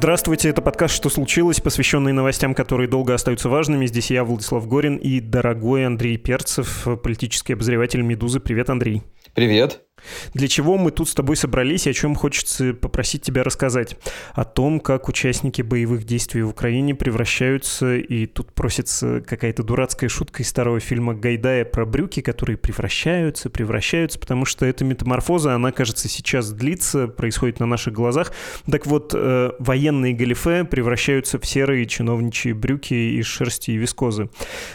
Здравствуйте, 0.00 0.48
это 0.48 0.62
подкаст 0.62 0.94
«Что 0.94 1.10
случилось?», 1.10 1.60
посвященный 1.60 2.14
новостям, 2.14 2.54
которые 2.54 2.88
долго 2.88 3.12
остаются 3.12 3.50
важными. 3.50 3.84
Здесь 3.84 4.10
я, 4.10 4.24
Владислав 4.24 4.66
Горин, 4.66 4.96
и 4.96 5.20
дорогой 5.20 5.84
Андрей 5.84 6.16
Перцев, 6.16 6.88
политический 7.02 7.52
обозреватель 7.52 8.00
«Медузы». 8.00 8.40
Привет, 8.40 8.70
Андрей. 8.70 9.02
Привет. 9.34 9.82
Для 10.34 10.48
чего 10.48 10.76
мы 10.76 10.90
тут 10.90 11.08
с 11.08 11.14
тобой 11.14 11.36
собрались 11.36 11.86
и 11.86 11.90
о 11.90 11.92
чем 11.92 12.14
хочется 12.14 12.74
попросить 12.74 13.22
тебя 13.22 13.42
рассказать? 13.42 13.96
О 14.34 14.44
том, 14.44 14.80
как 14.80 15.08
участники 15.08 15.62
боевых 15.62 16.04
действий 16.04 16.42
в 16.42 16.50
Украине 16.50 16.94
превращаются, 16.94 17.96
и 17.96 18.26
тут 18.26 18.52
просится 18.52 19.20
какая-то 19.20 19.62
дурацкая 19.62 20.08
шутка 20.08 20.42
из 20.42 20.48
старого 20.48 20.80
фильма 20.80 21.14
Гайдая 21.14 21.64
про 21.64 21.84
брюки, 21.84 22.20
которые 22.20 22.56
превращаются, 22.56 23.50
превращаются, 23.50 24.18
потому 24.18 24.44
что 24.44 24.66
эта 24.66 24.84
метаморфоза, 24.84 25.54
она, 25.54 25.72
кажется, 25.72 26.08
сейчас 26.08 26.50
длится, 26.52 27.08
происходит 27.08 27.60
на 27.60 27.66
наших 27.66 27.92
глазах. 27.92 28.32
Так 28.70 28.86
вот, 28.86 29.12
э, 29.14 29.52
военные 29.58 30.14
галифе 30.14 30.64
превращаются 30.64 31.38
в 31.38 31.46
серые 31.46 31.86
чиновничьи 31.86 32.52
брюки 32.52 32.94
из 32.94 33.26
шерсти 33.26 33.72
и 33.72 33.76
вискозы. 33.76 34.30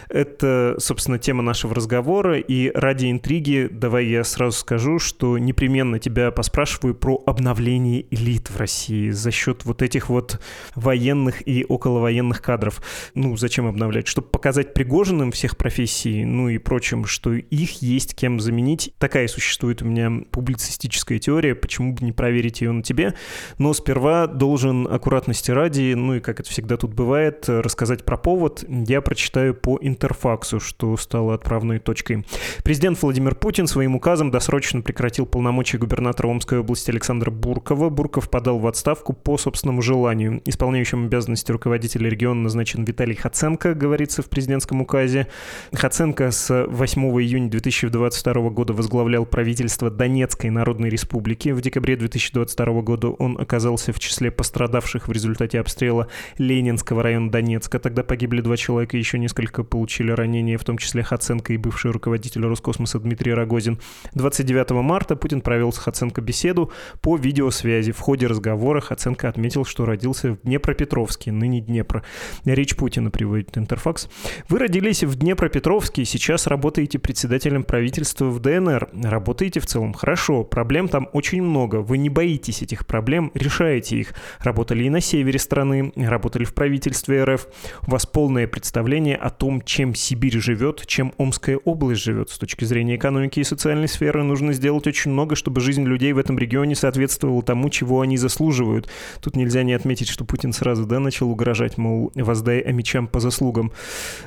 Это, 0.09 0.75
собственно, 0.79 1.19
тема 1.19 1.43
нашего 1.43 1.75
разговора, 1.75 2.39
и 2.39 2.71
ради 2.73 3.11
интриги 3.11 3.67
давай 3.71 4.05
я 4.07 4.23
сразу 4.23 4.57
скажу, 4.57 4.99
что 4.99 5.14
что 5.15 5.37
непременно 5.37 5.97
тебя 5.97 6.29
поспрашиваю 6.29 6.93
про 6.93 7.23
обновление 7.25 8.05
элит 8.11 8.49
в 8.49 8.57
России 8.57 9.11
за 9.11 9.31
счет 9.31 9.63
вот 9.63 9.81
этих 9.81 10.09
вот 10.09 10.41
военных 10.75 11.47
и 11.47 11.63
околовоенных 11.63 12.41
кадров. 12.41 12.81
Ну, 13.13 13.37
зачем 13.37 13.65
обновлять? 13.65 14.07
Чтобы 14.07 14.27
показать 14.27 14.73
Пригожиным 14.73 15.31
всех 15.31 15.55
профессий, 15.55 16.25
ну 16.25 16.49
и 16.49 16.57
прочим, 16.57 17.05
что 17.05 17.31
их 17.31 17.81
есть 17.81 18.13
кем 18.13 18.41
заменить. 18.41 18.93
Такая 18.97 19.29
существует 19.29 19.81
у 19.81 19.85
меня 19.85 20.11
публицистическая 20.31 21.17
теория, 21.17 21.55
почему 21.55 21.93
бы 21.93 22.03
не 22.03 22.11
проверить 22.11 22.59
ее 22.59 22.73
на 22.73 22.83
тебе. 22.83 23.13
Но 23.57 23.73
сперва 23.73 24.27
должен 24.27 24.85
аккуратности 24.85 25.51
ради, 25.51 25.93
ну 25.93 26.15
и 26.15 26.19
как 26.19 26.41
это 26.41 26.49
всегда 26.49 26.75
тут 26.75 26.93
бывает, 26.93 27.45
рассказать 27.47 28.03
про 28.03 28.17
повод. 28.17 28.65
Я 28.67 28.99
прочитаю 28.99 29.53
по 29.53 29.79
интерфаксу, 29.81 30.59
что 30.59 30.97
стало 30.97 31.35
отправной 31.35 31.79
точкой. 31.79 32.25
Президент 32.65 33.01
Владимир 33.01 33.33
Путин 33.33 33.65
своим 33.67 33.95
указом 33.95 34.29
досрочно 34.29 34.81
прекратил 34.81 35.04
прекратил 35.05 35.27
полномочия 35.27 35.77
губернатора 35.77 36.29
Омской 36.29 36.57
области 36.57 36.89
Александра 36.89 37.29
Буркова. 37.29 37.91
Бурков 37.91 38.27
подал 38.27 38.57
в 38.57 38.65
отставку 38.65 39.13
по 39.13 39.37
собственному 39.37 39.83
желанию. 39.83 40.41
Исполняющим 40.45 41.05
обязанности 41.05 41.51
руководителя 41.51 42.09
региона 42.09 42.41
назначен 42.41 42.83
Виталий 42.83 43.13
Хаценко, 43.13 43.75
говорится 43.75 44.23
в 44.23 44.29
президентском 44.29 44.81
указе. 44.81 45.27
Хаценко 45.71 46.31
с 46.31 46.65
8 46.67 47.01
июня 47.21 47.51
2022 47.51 48.49
года 48.49 48.73
возглавлял 48.73 49.27
правительство 49.27 49.91
Донецкой 49.91 50.49
Народной 50.49 50.89
Республики. 50.89 51.49
В 51.49 51.61
декабре 51.61 51.97
2022 51.97 52.81
года 52.81 53.09
он 53.09 53.37
оказался 53.39 53.93
в 53.93 53.99
числе 53.99 54.31
пострадавших 54.31 55.07
в 55.07 55.11
результате 55.11 55.59
обстрела 55.59 56.07
Ленинского 56.39 57.03
района 57.03 57.29
Донецка. 57.29 57.77
Тогда 57.77 58.01
погибли 58.01 58.41
два 58.41 58.57
человека, 58.57 58.97
еще 58.97 59.19
несколько 59.19 59.63
получили 59.63 60.09
ранения, 60.09 60.57
в 60.57 60.63
том 60.63 60.79
числе 60.79 61.03
Хаценко 61.03 61.53
и 61.53 61.57
бывший 61.57 61.91
руководитель 61.91 62.41
Роскосмоса 62.41 62.97
Дмитрий 62.97 63.35
Рогозин. 63.35 63.77
29 64.15 64.71
марта 64.71 64.94
марта 64.95 65.17
Путин 65.17 65.41
провел 65.41 65.73
с 65.73 65.77
Хаценко 65.77 66.21
беседу 66.21 66.71
по 67.01 67.17
видеосвязи. 67.17 67.91
В 67.91 67.99
ходе 67.99 68.27
разговора 68.27 68.79
Хаценко 68.79 69.27
отметил, 69.27 69.65
что 69.65 69.83
родился 69.85 70.31
в 70.31 70.41
Днепропетровске, 70.43 71.33
ныне 71.33 71.59
Днепр. 71.59 72.01
Речь 72.45 72.77
Путина 72.77 73.11
приводит 73.11 73.57
Интерфакс. 73.57 74.07
Вы 74.47 74.57
родились 74.57 75.03
в 75.03 75.15
Днепропетровске, 75.15 76.05
сейчас 76.05 76.47
работаете 76.47 76.97
председателем 76.97 77.65
правительства 77.65 78.27
в 78.27 78.39
ДНР. 78.39 78.87
Работаете 79.03 79.59
в 79.59 79.65
целом 79.65 79.91
хорошо, 79.91 80.45
проблем 80.45 80.87
там 80.87 81.09
очень 81.11 81.43
много. 81.43 81.81
Вы 81.81 81.97
не 81.97 82.07
боитесь 82.07 82.61
этих 82.61 82.87
проблем, 82.87 83.33
решаете 83.33 83.97
их. 83.97 84.13
Работали 84.39 84.85
и 84.85 84.89
на 84.89 85.01
севере 85.01 85.39
страны, 85.39 85.91
работали 85.97 86.45
в 86.45 86.53
правительстве 86.53 87.21
РФ. 87.25 87.47
У 87.85 87.91
вас 87.91 88.05
полное 88.05 88.47
представление 88.47 89.17
о 89.17 89.29
том, 89.29 89.61
чем 89.61 89.93
Сибирь 89.93 90.39
живет, 90.39 90.85
чем 90.87 91.11
Омская 91.17 91.57
область 91.57 92.01
живет. 92.01 92.29
С 92.29 92.37
точки 92.37 92.63
зрения 92.63 92.95
экономики 92.95 93.41
и 93.41 93.43
социальной 93.43 93.89
сферы 93.89 94.23
нужно 94.23 94.53
сделать 94.53 94.84
сделать 94.85 94.95
очень 94.95 95.11
много, 95.11 95.35
чтобы 95.35 95.61
жизнь 95.61 95.83
людей 95.83 96.13
в 96.13 96.17
этом 96.17 96.37
регионе 96.37 96.75
соответствовала 96.75 97.41
тому, 97.41 97.69
чего 97.69 98.01
они 98.01 98.17
заслуживают. 98.17 98.89
Тут 99.21 99.35
нельзя 99.35 99.63
не 99.63 99.73
отметить, 99.73 100.09
что 100.09 100.25
Путин 100.25 100.53
сразу, 100.53 100.85
да, 100.85 100.99
начал 100.99 101.29
угрожать, 101.29 101.77
мол, 101.77 102.11
воздай 102.15 102.59
амичам 102.59 103.07
по 103.07 103.19
заслугам. 103.19 103.71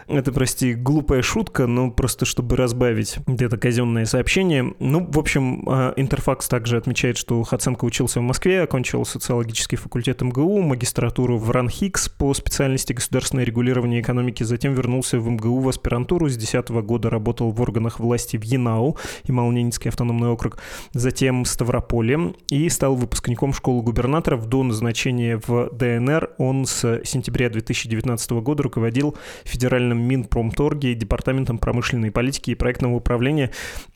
Это, 0.09 0.33
прости, 0.33 0.75
глупая 0.75 1.23
шутка, 1.23 1.67
но 1.67 1.91
просто 1.91 2.25
чтобы 2.25 2.57
разбавить 2.57 3.19
где-то 3.27 3.57
казенное 3.57 4.05
сообщение. 4.05 4.75
Ну, 4.81 5.07
в 5.11 5.19
общем, 5.19 5.65
а, 5.67 5.93
Интерфакс 5.97 6.49
также 6.49 6.77
отмечает, 6.77 7.17
что 7.17 7.43
Хаценко 7.43 7.85
учился 7.85 8.21
в 8.21 8.23
Москве, 8.23 8.63
окончил 8.63 9.05
социологический 9.05 9.79
факультет 9.79 10.23
МГУ, 10.23 10.61
магистратуру 10.61 11.39
в 11.39 11.51
РАНХИКС 11.51 12.09
по 12.09 12.35
специальности 12.35 12.93
государственное 12.93 13.45
регулирование 13.45 14.01
экономики, 14.01 14.43
затем 14.43 14.75
вернулся 14.75 15.19
в 15.19 15.29
МГУ 15.29 15.61
в 15.61 15.69
аспирантуру, 15.69 16.29
с 16.29 16.37
2010 16.37 16.71
года 16.87 17.11
работал 17.11 17.51
в 17.51 17.61
органах 17.61 18.01
власти 18.01 18.37
в 18.37 18.43
Янау, 18.43 18.97
Ямало-Ненецкий 19.25 19.89
автономный 19.89 20.29
округ, 20.29 20.48
округ, 20.49 20.59
затем 20.93 21.45
Ставрополе 21.45 22.35
и 22.51 22.69
стал 22.69 22.97
выпускником 22.97 23.53
школы 23.53 23.83
губернаторов 23.83 24.47
до 24.47 24.63
назначения 24.63 25.41
в 25.47 25.71
ДНР. 25.73 26.31
Он 26.39 26.67
с 26.67 27.01
сентября 27.05 27.51
2019 27.51 28.31
года 28.33 28.63
руководил 28.63 29.17
федеральным 29.45 30.01
Минпромторге, 30.01 30.95
департаментом 30.95 31.59
промышленной 31.59 32.11
политики 32.11 32.51
и 32.51 32.55
проектного 32.55 32.97
управления. 32.97 33.51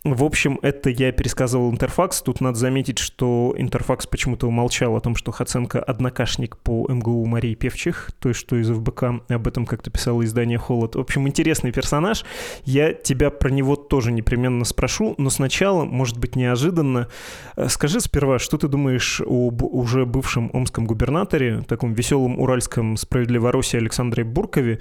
В 0.05 0.25
общем, 0.25 0.59
это 0.63 0.91
я 0.91 1.13
пересказывал 1.13 1.71
Интерфакс. 1.71 2.23
Тут 2.23 2.41
надо 2.41 2.59
заметить, 2.59 2.99
что 2.99 3.55
Интерфакс 3.57 4.07
почему-то 4.07 4.47
умолчал 4.47 4.97
о 4.97 5.01
том, 5.01 5.17
что 5.17 5.33
Хаценко 5.33 5.81
однокашник 5.81 6.57
по 6.59 6.87
МГУ 6.89 7.25
Марии 7.25 7.55
Певчих, 7.55 8.11
то 8.19 8.29
есть 8.29 8.41
что 8.41 8.57
из 8.57 8.69
ФБК, 8.69 9.05
об 9.29 9.47
этом 9.47 9.65
как-то 9.65 9.91
писало 9.91 10.25
издание 10.25 10.59
«Холод». 10.59 10.97
В 10.97 11.01
общем, 11.01 11.27
интересный 11.29 11.73
персонаж. 11.73 12.25
Я 12.65 12.93
тебя 12.93 13.31
про 13.31 13.49
него 13.51 13.77
тоже 13.77 14.13
непременно 14.13 14.65
спрошу, 14.65 15.15
но 15.19 15.31
сначала, 15.31 15.85
может 15.85 16.19
быть, 16.19 16.37
не 16.37 16.43
неожиданно. 16.43 17.09
Э, 17.57 17.69
скажи 17.69 18.01
сперва, 18.01 18.39
что 18.39 18.59
ты 18.59 18.69
думаешь 18.69 19.21
об 19.21 19.63
уже 19.63 20.05
бывшем 20.05 20.51
омском 20.53 20.87
губернаторе, 20.87 21.63
таком 21.67 21.95
веселом 21.95 22.39
уральском 22.39 22.97
справедливоросе 22.97 23.79
Александре 23.79 24.25
Буркове, 24.25 24.81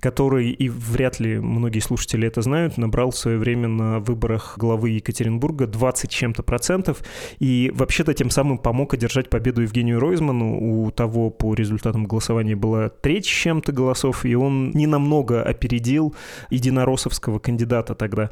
который, 0.00 0.50
и 0.50 0.68
вряд 0.68 1.20
ли 1.20 1.38
многие 1.38 1.80
слушатели 1.80 2.26
это 2.26 2.42
знают, 2.42 2.78
набрал 2.78 3.10
в 3.10 3.16
свое 3.16 3.38
время 3.38 3.68
на 3.68 4.00
выборах 4.00 4.56
главы 4.60 4.90
Екатеринбурга 4.90 5.66
20 5.66 6.10
чем-то 6.10 6.42
процентов, 6.42 7.02
и 7.38 7.72
вообще-то 7.74 8.14
тем 8.14 8.30
самым 8.30 8.58
помог 8.58 8.94
одержать 8.94 9.30
победу 9.30 9.62
Евгению 9.62 9.98
Ройзману. 9.98 10.84
У 10.84 10.90
того 10.90 11.30
по 11.30 11.54
результатам 11.54 12.04
голосования 12.04 12.56
была 12.56 12.90
треть 12.90 13.26
чем-то 13.26 13.72
голосов, 13.72 14.24
и 14.24 14.34
он 14.34 14.70
не 14.72 14.86
намного 14.86 15.42
опередил 15.42 16.14
единороссовского 16.50 17.38
кандидата 17.38 17.94
тогда. 17.94 18.30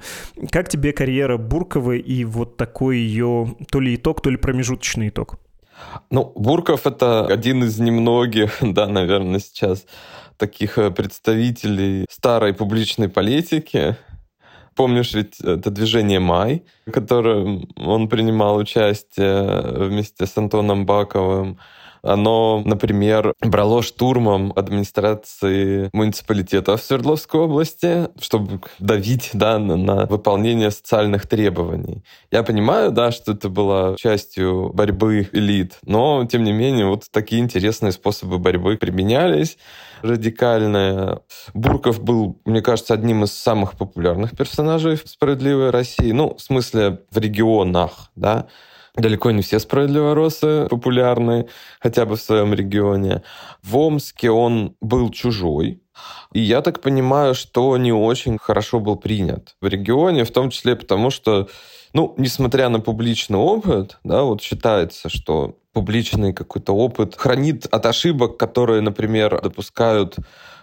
Как 0.51 0.69
тебе 0.69 0.93
карьера 0.93 1.39
Буркова 1.39 1.93
и 1.93 2.25
вот 2.25 2.57
такой 2.57 2.99
ее 2.99 3.57
то 3.71 3.81
ли 3.81 3.95
итог, 3.95 4.21
то 4.21 4.31
ли 4.31 4.37
промежуточный 4.37 5.09
итог? 5.09 5.39
Ну, 6.11 6.33
Бурков— 6.35 6.81
это 6.87 7.27
один 7.27 7.65
из 7.65 7.79
немногих, 7.79 8.59
да, 8.61 8.87
наверное, 8.87 9.41
сейчас 9.41 9.87
таких 10.37 10.79
э, 10.79 10.91
представителей 10.91 12.07
старой 12.09 12.55
публичной 12.55 13.09
политики. 13.09 13.97
Помнишь 14.79 15.13
ведь 15.13 15.41
это 15.41 15.71
движение 15.71 16.21
«Май», 16.21 16.63
в 16.87 16.93
котором 16.93 17.69
он 17.77 18.09
принимал 18.09 18.59
участие 18.59 19.61
вместе 19.75 20.25
с 20.25 20.39
Антоном 20.39 20.87
Баковым, 20.87 21.59
оно, 22.03 22.63
например, 22.65 23.35
брало 23.41 23.83
штурмом 23.83 24.53
администрации 24.55 25.91
муниципалитета 25.93 26.77
в 26.77 26.83
Свердловской 26.83 27.41
области, 27.41 28.09
чтобы 28.21 28.61
давить 28.79 29.31
да, 29.33 29.59
на, 29.59 29.77
на 29.77 30.07
выполнение 30.07 30.71
социальных 30.71 31.27
требований. 31.27 32.03
Я 32.31 32.43
понимаю, 32.43 32.93
да, 32.93 33.11
что 33.11 33.33
это 33.33 33.49
было 33.49 33.97
частью 33.99 34.71
борьбы 34.73 35.29
элит, 35.33 35.79
но, 35.85 36.27
тем 36.31 36.45
не 36.45 36.53
менее, 36.53 36.87
вот 36.87 37.05
такие 37.11 37.41
интересные 37.41 37.93
способы 37.93 38.39
борьбы 38.39 38.77
применялись 38.77 39.59
радикальные. 40.03 41.21
Бурков 41.55 42.03
был, 42.03 42.41
мне 42.45 42.63
кажется, 42.63 42.95
одним 42.95 43.25
из 43.25 43.33
самых 43.33 43.77
популярных 43.77 44.37
персонажей 44.37 44.97
в 44.97 45.09
«Справедливой 45.09 45.71
России». 45.71 46.13
Ну, 46.13 46.35
в 46.35 46.41
смысле, 46.41 47.01
в 47.11 47.19
регионах, 47.19 48.11
да. 48.15 48.47
Далеко 48.99 49.31
не 49.31 49.43
все 49.43 49.61
справедливоросы 49.61 50.67
популярны, 50.69 51.49
хотя 51.81 52.05
бы 52.05 52.17
в 52.17 52.21
своем 52.21 52.53
регионе. 52.53 53.23
В 53.63 53.77
Омске 53.77 54.31
он 54.31 54.75
был 54.81 55.11
чужой, 55.11 55.81
и 56.33 56.41
я 56.41 56.63
так 56.63 56.81
понимаю, 56.81 57.35
что 57.35 57.77
не 57.77 57.93
очень 57.93 58.39
хорошо 58.39 58.81
был 58.81 58.97
принят 58.97 59.55
в 59.61 59.67
регионе, 59.69 60.25
в 60.25 60.33
том 60.33 60.51
числе 60.51 60.75
потому, 60.75 61.11
что, 61.11 61.49
ну, 61.93 62.15
несмотря 62.19 62.69
на 62.69 62.81
публичный 62.81 63.39
опыт, 63.39 63.99
да, 64.03 64.23
вот 64.25 64.43
считается, 64.43 65.09
что 65.09 65.57
публичный 65.73 66.33
какой-то 66.33 66.73
опыт, 66.73 67.15
хранит 67.17 67.67
от 67.71 67.87
ошибок, 67.87 68.37
которые, 68.37 68.81
например, 68.81 69.41
допускают 69.41 70.17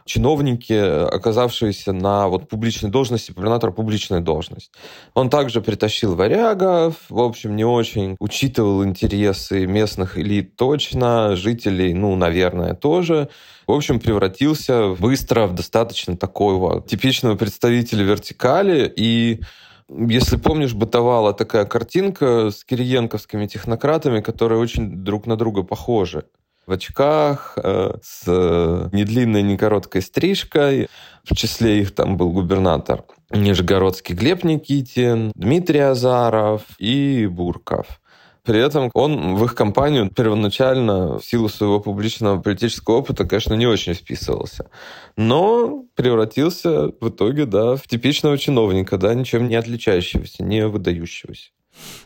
чиновники, 0.06 0.74
оказавшиеся 0.74 1.92
на 1.92 2.28
вот 2.28 2.48
публичной 2.48 2.92
должности, 2.92 3.32
губернатора 3.32 3.72
публичная 3.72 4.20
должность. 4.20 4.72
Он 5.16 5.30
также 5.30 5.62
притащил 5.62 6.16
варягов, 6.16 6.96
в 7.10 7.20
общем, 7.20 7.56
не 7.56 7.66
очень 7.66 8.16
учитывал 8.20 8.86
интересы 8.86 9.66
местных 9.66 10.18
элит 10.18 10.56
точно, 10.56 11.36
жителей, 11.36 11.94
ну, 11.94 12.16
наверное, 12.16 12.76
тоже. 12.76 13.30
В 13.66 13.72
общем, 13.72 14.00
превратился 14.00 14.90
быстро 14.90 15.48
в 15.48 15.56
достаточно 15.56 16.16
такого 16.16 16.82
типичного 16.82 17.36
представителя 17.36 18.04
вертикали 18.04 18.92
и 18.96 19.42
если 19.88 20.38
помнишь, 20.38 20.74
бытовала 20.74 21.32
такая 21.32 21.66
картинка 21.66 22.50
с 22.50 22.64
кириенковскими 22.66 23.46
технократами, 23.46 24.20
которые 24.20 24.60
очень 24.60 25.04
друг 25.04 25.28
на 25.28 25.36
друга 25.36 25.62
похожи 25.62 26.26
в 26.66 26.72
очках, 26.72 27.58
э, 27.58 27.94
с 28.02 28.24
э, 28.28 28.90
недлинной, 28.92 29.44
не 29.44 29.58
короткой 29.58 30.02
стрижкой. 30.02 30.88
В 31.24 31.36
числе 31.36 31.82
их 31.82 31.94
там 31.94 32.18
был 32.18 32.32
губернатор 32.32 33.04
Нижегородский 33.32 34.16
Глеб 34.16 34.44
Никитин, 34.44 35.32
Дмитрий 35.36 35.80
Азаров 35.80 36.64
и 36.80 37.28
Бурков. 37.28 38.00
При 38.44 38.60
этом 38.60 38.92
он 38.94 39.36
в 39.36 39.44
их 39.44 39.56
компанию 39.56 40.12
первоначально, 40.16 41.18
в 41.18 41.26
силу 41.26 41.50
своего 41.50 41.80
публичного 41.80 42.40
политического 42.40 42.98
опыта, 42.98 43.26
конечно, 43.26 43.56
не 43.56 43.66
очень 43.66 43.96
вписывался. 43.96 44.70
Но 45.18 45.86
превратился 45.96 46.92
в 47.02 47.10
итоге, 47.10 47.48
да, 47.48 47.76
в 47.76 47.88
типичного 47.88 48.38
чиновника, 48.38 49.00
да, 49.00 49.16
ничем 49.16 49.48
не 49.48 49.56
отличающегося, 49.56 50.44
не 50.44 50.68
выдающегося. 50.68 51.50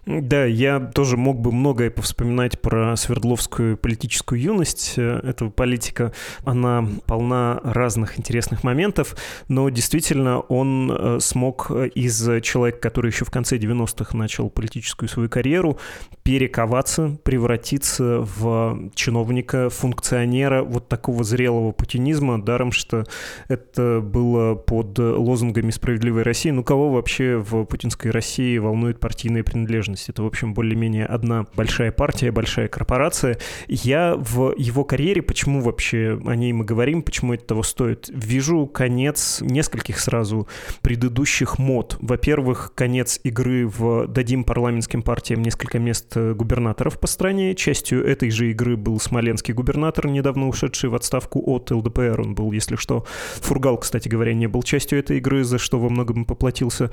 Да, 0.05 0.45
я 0.45 0.79
тоже 0.79 1.17
мог 1.17 1.39
бы 1.39 1.51
многое 1.51 1.91
повспоминать 1.91 2.59
про 2.59 2.95
Свердловскую 2.95 3.77
политическую 3.77 4.41
юность 4.41 4.93
э, 4.97 5.19
этого 5.23 5.51
политика. 5.51 6.13
Она 6.43 6.87
полна 7.05 7.59
разных 7.63 8.17
интересных 8.17 8.63
моментов, 8.63 9.15
но 9.49 9.69
действительно 9.69 10.39
он 10.39 10.91
э, 10.91 11.19
смог 11.19 11.67
э, 11.69 11.89
из 11.89 12.27
человека, 12.41 12.79
который 12.79 13.11
еще 13.11 13.23
в 13.23 13.29
конце 13.31 13.57
90-х 13.57 14.17
начал 14.17 14.49
политическую 14.49 15.09
свою 15.09 15.29
карьеру, 15.29 15.77
перековаться, 16.23 17.17
превратиться 17.23 18.21
в 18.21 18.89
чиновника, 18.95 19.69
функционера 19.69 20.63
вот 20.63 20.87
такого 20.87 21.23
зрелого 21.23 21.71
путинизма, 21.71 22.41
даром 22.41 22.71
что 22.71 23.05
это 23.47 24.01
было 24.01 24.55
под 24.55 24.97
лозунгами 24.97 25.69
«Справедливой 25.69 26.23
России». 26.23 26.49
Ну, 26.49 26.63
кого 26.63 26.91
вообще 26.91 27.37
в 27.37 27.65
путинской 27.65 28.09
России 28.09 28.57
волнует 28.57 28.99
партийная 28.99 29.43
принадлежность? 29.43 29.58
Принадлежность. 29.59 30.09
Это, 30.09 30.23
в 30.23 30.25
общем, 30.25 30.53
более-менее 30.53 31.05
одна 31.05 31.45
большая 31.55 31.91
партия, 31.91 32.31
большая 32.31 32.67
корпорация. 32.67 33.37
Я 33.67 34.15
в 34.15 34.53
его 34.57 34.83
карьере, 34.85 35.21
почему 35.21 35.61
вообще 35.61 36.19
о 36.25 36.35
ней 36.35 36.53
мы 36.53 36.63
говорим, 36.63 37.03
почему 37.03 37.33
это 37.33 37.45
того 37.45 37.63
стоит, 37.63 38.09
вижу 38.09 38.65
конец 38.67 39.39
нескольких 39.41 39.99
сразу 39.99 40.47
предыдущих 40.81 41.59
мод. 41.59 41.97
Во-первых, 41.99 42.71
конец 42.73 43.19
игры 43.23 43.67
в 43.67 44.07
«Дадим 44.07 44.43
парламентским 44.43 45.01
партиям 45.01 45.41
несколько 45.41 45.77
мест 45.77 46.15
губернаторов 46.15 46.99
по 46.99 47.07
стране». 47.07 47.53
Частью 47.55 48.05
этой 48.05 48.31
же 48.31 48.51
игры 48.51 48.77
был 48.77 48.99
смоленский 48.99 49.53
губернатор, 49.53 50.07
недавно 50.07 50.47
ушедший 50.47 50.89
в 50.89 50.95
отставку 50.95 51.43
от 51.45 51.69
ЛДПР. 51.69 52.21
Он 52.21 52.33
был, 52.33 52.51
если 52.53 52.75
что, 52.77 53.05
Фургал, 53.41 53.77
кстати 53.77 54.07
говоря, 54.07 54.33
не 54.33 54.47
был 54.47 54.63
частью 54.63 54.99
этой 54.99 55.17
игры, 55.17 55.43
за 55.43 55.57
что 55.57 55.79
во 55.79 55.89
многом 55.89 56.23
поплатился. 56.23 56.91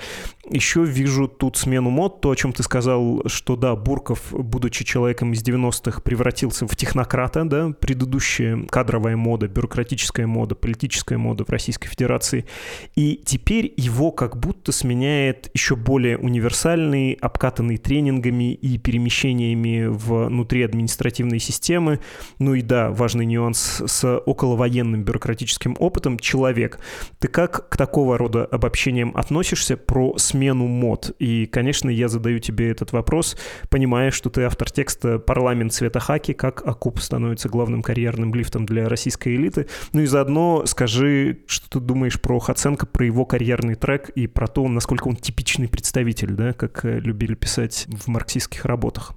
Еще 0.50 0.84
вижу 0.84 1.28
тут 1.28 1.56
смену 1.56 1.90
мод, 1.90 2.20
то, 2.20 2.30
о 2.30 2.36
чем 2.36 2.52
ты 2.56 2.62
сказал, 2.62 3.22
что 3.26 3.54
да, 3.54 3.76
Бурков, 3.76 4.32
будучи 4.32 4.82
человеком 4.82 5.32
из 5.32 5.42
90-х, 5.42 6.00
превратился 6.00 6.66
в 6.66 6.74
технократа, 6.74 7.44
да, 7.44 7.72
предыдущая 7.78 8.64
кадровая 8.70 9.16
мода, 9.16 9.46
бюрократическая 9.46 10.26
мода, 10.26 10.54
политическая 10.54 11.18
мода 11.18 11.44
в 11.44 11.50
Российской 11.50 11.88
Федерации. 11.88 12.46
И 12.94 13.20
теперь 13.24 13.74
его 13.76 14.10
как 14.10 14.38
будто 14.38 14.72
сменяет 14.72 15.50
еще 15.52 15.76
более 15.76 16.16
универсальный, 16.16 17.12
обкатанный 17.12 17.76
тренингами 17.76 18.54
и 18.54 18.78
перемещениями 18.78 19.86
внутри 19.88 20.62
административной 20.62 21.40
системы. 21.40 22.00
Ну 22.38 22.54
и 22.54 22.62
да, 22.62 22.90
важный 22.90 23.26
нюанс 23.26 23.82
с 23.84 24.18
околовоенным 24.18 25.04
бюрократическим 25.04 25.76
опытом 25.78 26.18
человек. 26.18 26.80
Ты 27.18 27.28
как 27.28 27.68
к 27.68 27.76
такого 27.76 28.16
рода 28.16 28.46
обобщениям 28.46 29.12
относишься 29.14 29.76
про 29.76 30.16
смену 30.16 30.66
мод? 30.66 31.10
И, 31.18 31.44
конечно, 31.44 31.90
я 31.90 32.08
задаю 32.08 32.38
тебе 32.46 32.70
этот 32.70 32.92
вопрос, 32.92 33.36
понимая, 33.68 34.10
что 34.10 34.30
ты 34.30 34.42
автор 34.42 34.70
текста 34.70 35.18
«Парламент 35.18 35.72
цвета 35.72 36.00
хаки. 36.00 36.32
Как 36.32 36.66
Акуп 36.66 37.00
становится 37.00 37.48
главным 37.48 37.82
карьерным 37.82 38.34
лифтом 38.34 38.66
для 38.66 38.88
российской 38.88 39.34
элиты». 39.34 39.66
Ну 39.92 40.02
и 40.02 40.06
заодно 40.06 40.64
скажи, 40.66 41.40
что 41.46 41.68
ты 41.68 41.80
думаешь 41.80 42.20
про 42.20 42.38
Хаценко, 42.38 42.86
про 42.86 43.04
его 43.04 43.24
карьерный 43.24 43.74
трек 43.74 44.10
и 44.10 44.26
про 44.26 44.46
то, 44.46 44.66
насколько 44.68 45.08
он 45.08 45.16
типичный 45.16 45.68
представитель, 45.68 46.32
да, 46.32 46.52
как 46.52 46.84
э, 46.84 47.00
любили 47.00 47.34
писать 47.34 47.86
в 47.88 48.08
марксистских 48.08 48.64
работах. 48.64 49.14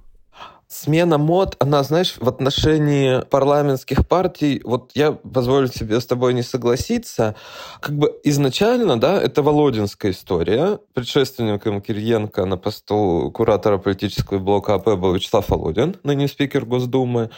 Смена 0.72 1.18
мод, 1.18 1.56
она, 1.58 1.82
знаешь, 1.82 2.14
в 2.20 2.28
отношении 2.28 3.22
парламентских 3.28 4.06
партий, 4.06 4.60
вот 4.62 4.92
я 4.94 5.10
позволю 5.10 5.66
себе 5.66 6.00
с 6.00 6.06
тобой 6.06 6.32
не 6.32 6.42
согласиться, 6.42 7.34
как 7.80 7.96
бы 7.96 8.16
изначально, 8.22 8.98
да, 8.98 9.20
это 9.20 9.42
Володинская 9.42 10.12
история. 10.12 10.78
Предшественником 10.94 11.82
Кириенко 11.82 12.44
на 12.44 12.56
посту 12.56 13.32
куратора 13.34 13.78
политического 13.78 14.38
блока 14.38 14.74
АП 14.74 14.96
был 14.96 15.12
Вячеслав 15.12 15.48
Володин, 15.48 15.96
ныне 16.04 16.28
спикер 16.28 16.64
Госдумы. 16.64 17.30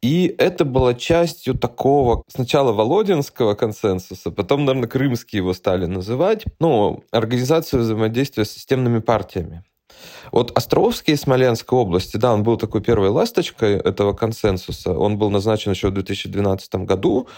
И 0.00 0.32
это 0.38 0.64
было 0.64 0.94
частью 0.94 1.58
такого 1.58 2.22
сначала 2.28 2.70
Володинского 2.70 3.54
консенсуса, 3.54 4.30
потом, 4.30 4.64
наверное, 4.64 4.88
крымские 4.88 5.38
его 5.38 5.52
стали 5.52 5.86
называть, 5.86 6.44
ну, 6.60 7.02
организацию 7.10 7.82
взаимодействия 7.82 8.44
с 8.44 8.52
системными 8.52 9.00
партиями. 9.00 9.64
Вот 10.32 10.56
Островский 10.56 11.14
из 11.14 11.22
Смоленской 11.22 11.78
области, 11.78 12.16
да, 12.16 12.32
он 12.32 12.42
был 12.42 12.56
такой 12.56 12.80
первой 12.80 13.08
ласточкой 13.08 13.76
этого 13.76 14.12
консенсуса. 14.12 14.92
Он 14.92 15.18
был 15.18 15.30
назначен 15.30 15.72
еще 15.72 15.88
в 15.88 15.94
2012 15.94 16.74
году. 16.76 17.28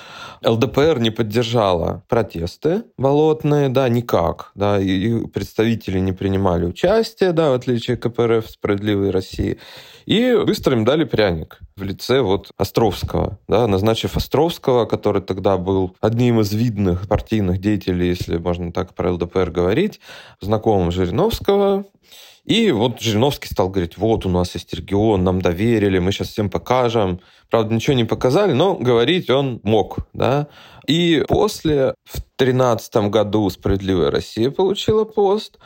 ЛДПР 0.44 0.98
не 0.98 1.10
поддержала 1.10 2.02
протесты 2.08 2.84
болотные, 2.96 3.68
да, 3.68 3.88
никак. 3.88 4.52
Да, 4.54 4.80
и 4.80 5.26
представители 5.26 5.98
не 5.98 6.12
принимали 6.12 6.64
участие, 6.64 7.32
да, 7.32 7.50
в 7.50 7.54
отличие 7.54 7.94
от 7.96 8.02
КПРФ 8.02 8.50
«Справедливой 8.50 9.10
России». 9.10 9.58
И 10.06 10.34
быстро 10.44 10.76
им 10.76 10.84
дали 10.84 11.04
пряник 11.04 11.60
в 11.76 11.82
лице 11.82 12.20
вот 12.20 12.50
Островского, 12.56 13.38
да, 13.46 13.66
назначив 13.66 14.16
Островского, 14.16 14.86
который 14.86 15.22
тогда 15.22 15.56
был 15.56 15.96
одним 16.00 16.40
из 16.40 16.52
видных 16.52 17.06
партийных 17.06 17.60
деятелей, 17.60 18.08
если 18.08 18.36
можно 18.38 18.72
так 18.72 18.94
про 18.94 19.12
ЛДПР 19.12 19.50
говорить, 19.50 20.00
знакомым 20.40 20.90
Жириновского, 20.90 21.84
и 22.44 22.72
вот 22.80 23.00
Жириновский 23.00 23.48
стал 23.48 23.68
говорить, 23.68 23.98
вот 23.98 24.26
у 24.26 24.28
нас 24.28 24.54
есть 24.54 24.72
регион, 24.74 25.22
нам 25.22 25.40
доверили, 25.40 25.98
мы 25.98 26.12
сейчас 26.12 26.28
всем 26.28 26.50
покажем. 26.50 27.20
Правда, 27.50 27.74
ничего 27.74 27.94
не 27.94 28.04
показали, 28.04 28.52
но 28.52 28.74
говорить 28.74 29.28
он 29.30 29.60
мог. 29.62 29.98
Да? 30.12 30.48
И 30.86 31.22
после, 31.28 31.94
в 32.04 32.14
2013 32.38 32.96
году 33.10 33.48
«Справедливая 33.50 34.10
Россия» 34.10 34.50
получила 34.50 35.04
пост, 35.04 35.58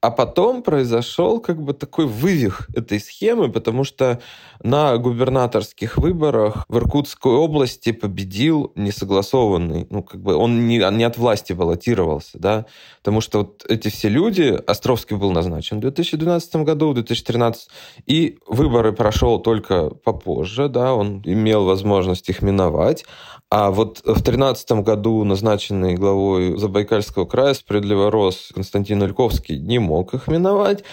а 0.00 0.12
потом 0.12 0.62
произошел 0.62 1.40
как 1.40 1.60
бы 1.60 1.72
такой 1.72 2.06
вывих 2.06 2.68
этой 2.74 3.00
схемы, 3.00 3.50
потому 3.50 3.82
что 3.82 4.20
на 4.62 4.96
губернаторских 4.96 5.98
выборах 5.98 6.64
в 6.68 6.76
Иркутской 6.76 7.32
области 7.32 7.90
победил 7.90 8.72
несогласованный, 8.76 9.88
ну 9.90 10.04
как 10.04 10.22
бы 10.22 10.36
он 10.36 10.68
не, 10.68 10.78
не 10.92 11.04
от 11.04 11.18
власти 11.18 11.52
баллотировался, 11.52 12.38
да, 12.38 12.66
потому 12.98 13.20
что 13.20 13.38
вот 13.38 13.66
эти 13.68 13.88
все 13.88 14.08
люди, 14.08 14.56
Островский 14.66 15.16
был 15.16 15.32
назначен 15.32 15.78
в 15.78 15.80
2012 15.80 16.56
году, 16.56 16.90
в 16.90 16.94
2013, 16.94 17.68
и 18.06 18.38
выборы 18.46 18.92
прошел 18.92 19.40
только 19.40 19.90
попозже, 19.90 20.68
да, 20.68 20.94
он 20.94 21.22
имел 21.24 21.64
возможность 21.64 22.28
их 22.28 22.40
миновать, 22.40 23.04
а 23.50 23.70
вот 23.70 24.00
в 24.00 24.22
2013 24.22 24.72
году 24.82 25.24
назначенный 25.24 25.94
главой 25.94 26.58
Забайкальского 26.58 27.24
края 27.24 27.54
справедливо 27.54 28.10
рос 28.10 28.50
Константин 28.54 29.02
Ильковский 29.02 29.58
не 29.58 29.78
мог 29.78 30.12
их 30.12 30.28
миновать. 30.28 30.84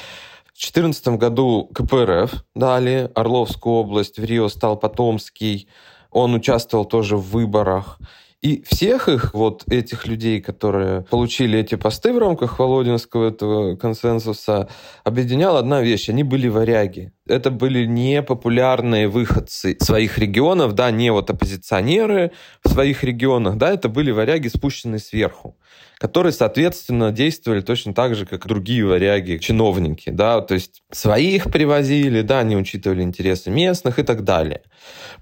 В 0.45 0.57
2014 0.57 1.07
году 1.19 1.69
КПРФ 1.73 2.45
дали 2.55 3.11
Орловскую 3.13 3.75
область, 3.75 4.19
в 4.19 4.23
Рио 4.23 4.47
стал 4.47 4.77
Потомский. 4.77 5.67
Он 6.11 6.33
участвовал 6.33 6.85
тоже 6.85 7.17
в 7.17 7.29
выборах. 7.31 7.99
И 8.41 8.63
всех 8.63 9.09
их, 9.09 9.33
вот 9.33 9.63
этих 9.67 10.07
людей, 10.07 10.39
которые 10.39 11.01
получили 11.01 11.59
эти 11.59 11.75
посты 11.75 12.13
в 12.13 12.19
рамках 12.19 12.59
Володинского 12.59 13.27
этого 13.27 13.75
консенсуса, 13.75 14.69
объединяла 15.03 15.59
одна 15.59 15.81
вещь. 15.81 16.07
Они 16.07 16.23
были 16.23 16.47
варяги. 16.47 17.11
Это 17.27 17.51
были 17.51 17.85
не 17.85 18.21
популярные 18.21 19.07
выходцы 19.07 19.77
своих 19.79 20.17
регионов, 20.17 20.73
да, 20.73 20.91
не 20.91 21.11
вот 21.11 21.29
оппозиционеры 21.29 22.31
в 22.63 22.69
своих 22.69 23.03
регионах, 23.03 23.57
да, 23.57 23.73
это 23.73 23.89
были 23.89 24.11
варяги, 24.11 24.47
спущенные 24.47 24.99
сверху 24.99 25.55
которые, 25.97 26.33
соответственно, 26.33 27.11
действовали 27.11 27.61
точно 27.61 27.93
так 27.93 28.15
же, 28.15 28.25
как 28.25 28.45
другие 28.47 28.85
варяги, 28.85 29.37
чиновники, 29.37 30.09
да, 30.09 30.41
то 30.41 30.53
есть 30.53 30.83
своих 30.91 31.45
привозили, 31.51 32.21
да, 32.21 32.39
они 32.39 32.55
учитывали 32.55 33.01
интересы 33.01 33.49
местных 33.49 33.99
и 33.99 34.03
так 34.03 34.23
далее. 34.23 34.61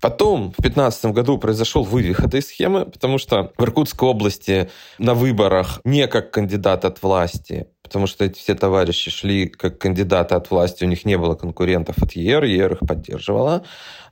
Потом 0.02 0.52
в 0.52 0.62
2015 0.62 1.06
году 1.06 1.38
произошел 1.38 1.84
вывих 1.84 2.20
этой 2.22 2.42
схемы, 2.42 2.86
потому 2.86 3.18
что 3.18 3.52
в 3.58 3.64
Иркутской 3.64 4.10
области 4.10 4.70
на 4.98 5.14
выборах 5.14 5.80
не 5.84 6.08
как 6.08 6.32
кандидат 6.32 6.86
от 6.86 7.02
власти, 7.02 7.68
потому 7.84 8.08
что 8.08 8.26
эти 8.26 8.40
все 8.40 8.56
товарищи 8.56 9.12
шли 9.12 9.48
как 9.48 9.78
кандидаты 9.78 10.36
от 10.36 10.50
власти, 10.50 10.84
у 10.84 10.88
них 10.88 11.06
не 11.06 11.18
было 11.18 11.36
конкурентов 11.36 11.98
от 12.02 12.14
ЕР, 12.14 12.46
ЕР 12.46 12.74
их 12.74 12.80
поддерживала. 12.80 13.64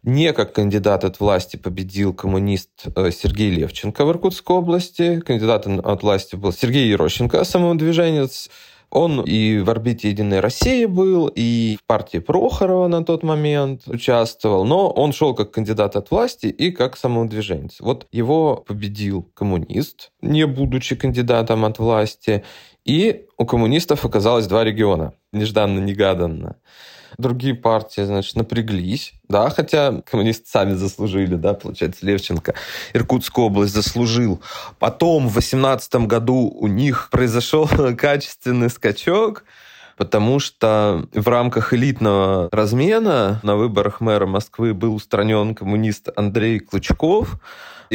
Не 0.03 0.33
как 0.33 0.53
кандидат 0.53 1.03
от 1.03 1.19
власти 1.19 1.57
победил 1.57 2.13
коммунист 2.13 2.69
э, 2.95 3.11
Сергей 3.11 3.51
Левченко 3.51 4.03
в 4.03 4.09
Иркутской 4.09 4.57
области. 4.57 5.19
Кандидатом 5.19 5.79
от 5.79 6.03
власти 6.03 6.35
был 6.35 6.51
Сергей 6.51 6.89
Ерощенко, 6.89 7.43
самоудвиженец. 7.43 8.49
Он 8.91 9.21
и 9.21 9.59
в 9.59 9.69
орбите 9.69 10.09
«Единой 10.09 10.41
России» 10.41 10.83
был, 10.83 11.31
и 11.33 11.77
в 11.81 11.85
партии 11.87 12.17
Прохорова 12.17 12.87
на 12.87 13.05
тот 13.05 13.23
момент 13.23 13.83
участвовал, 13.87 14.65
но 14.65 14.89
он 14.89 15.13
шел 15.13 15.33
как 15.33 15.51
кандидат 15.51 15.95
от 15.95 16.11
власти 16.11 16.47
и 16.47 16.71
как 16.71 16.97
самоудвиженец. 16.97 17.77
Вот 17.79 18.07
его 18.11 18.57
победил 18.57 19.23
коммунист, 19.33 20.11
не 20.21 20.45
будучи 20.45 20.97
кандидатом 20.97 21.63
от 21.63 21.79
власти, 21.79 22.43
и 22.85 23.25
у 23.37 23.45
коммунистов 23.45 24.05
оказалось 24.05 24.47
два 24.47 24.63
региона, 24.63 25.13
нежданно-негаданно 25.31 26.55
другие 27.17 27.55
партии, 27.55 28.01
значит, 28.01 28.35
напряглись, 28.35 29.13
да, 29.27 29.49
хотя 29.49 30.01
коммунисты 30.09 30.49
сами 30.49 30.73
заслужили, 30.73 31.35
да, 31.35 31.53
получается, 31.53 32.05
Левченко, 32.05 32.53
Иркутскую 32.93 33.45
область 33.45 33.73
заслужил. 33.73 34.41
Потом 34.79 35.27
в 35.27 35.33
18 35.33 35.95
году 36.07 36.49
у 36.49 36.67
них 36.67 37.09
произошел 37.11 37.67
качественный 37.97 38.69
скачок, 38.69 39.43
потому 39.97 40.39
что 40.39 41.07
в 41.13 41.27
рамках 41.27 41.73
элитного 41.73 42.49
размена 42.51 43.39
на 43.43 43.55
выборах 43.55 44.01
мэра 44.01 44.25
Москвы 44.25 44.73
был 44.73 44.95
устранен 44.95 45.55
коммунист 45.55 46.09
Андрей 46.15 46.59
Клычков, 46.59 47.39